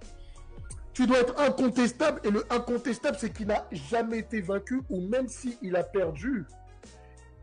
[0.92, 2.20] Tu dois être incontestable.
[2.24, 4.82] Et le incontestable, c'est qu'il n'a jamais été vaincu.
[4.90, 6.46] Ou même s'il a perdu,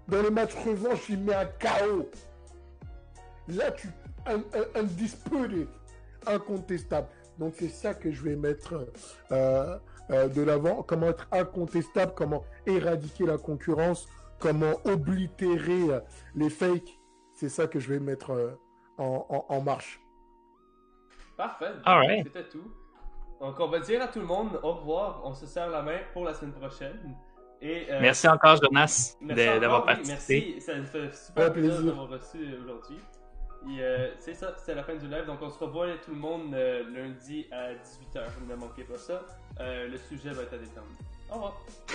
[0.08, 2.10] dans les matchs revanche, il met un KO.
[3.50, 3.90] Là, tu.
[4.26, 4.42] Un,
[4.76, 5.68] undisputed.
[6.26, 7.08] Incontestable.
[7.40, 8.88] Donc, c'est ça que je vais mettre
[9.32, 9.78] euh,
[10.10, 10.84] euh, de l'avant.
[10.84, 14.08] Comment être incontestable, comment éradiquer la concurrence,
[14.40, 16.00] comment oblitérer euh,
[16.36, 17.00] les fakes.
[17.34, 18.58] C'est ça que je vais mettre
[18.98, 20.02] en, marche.
[21.38, 21.74] Parfait.
[22.24, 22.72] C'était tout.
[23.40, 25.22] Donc, on va dire à tout le monde au revoir.
[25.24, 27.16] On se serre la main pour la semaine prochaine.
[27.62, 30.56] Et, euh, merci encore, Jonas, d'avoir participé.
[30.58, 32.98] merci, ça me fait super plaisir d'avoir reçu aujourd'hui.
[33.70, 35.26] Et euh, c'est ça, c'est la fin du live.
[35.26, 38.22] Donc, on se revoit tout le monde euh, lundi à 18h.
[38.48, 39.22] Ne manquez pas ça.
[39.60, 41.00] le sujet va être à déterminer.
[41.30, 41.62] Au revoir.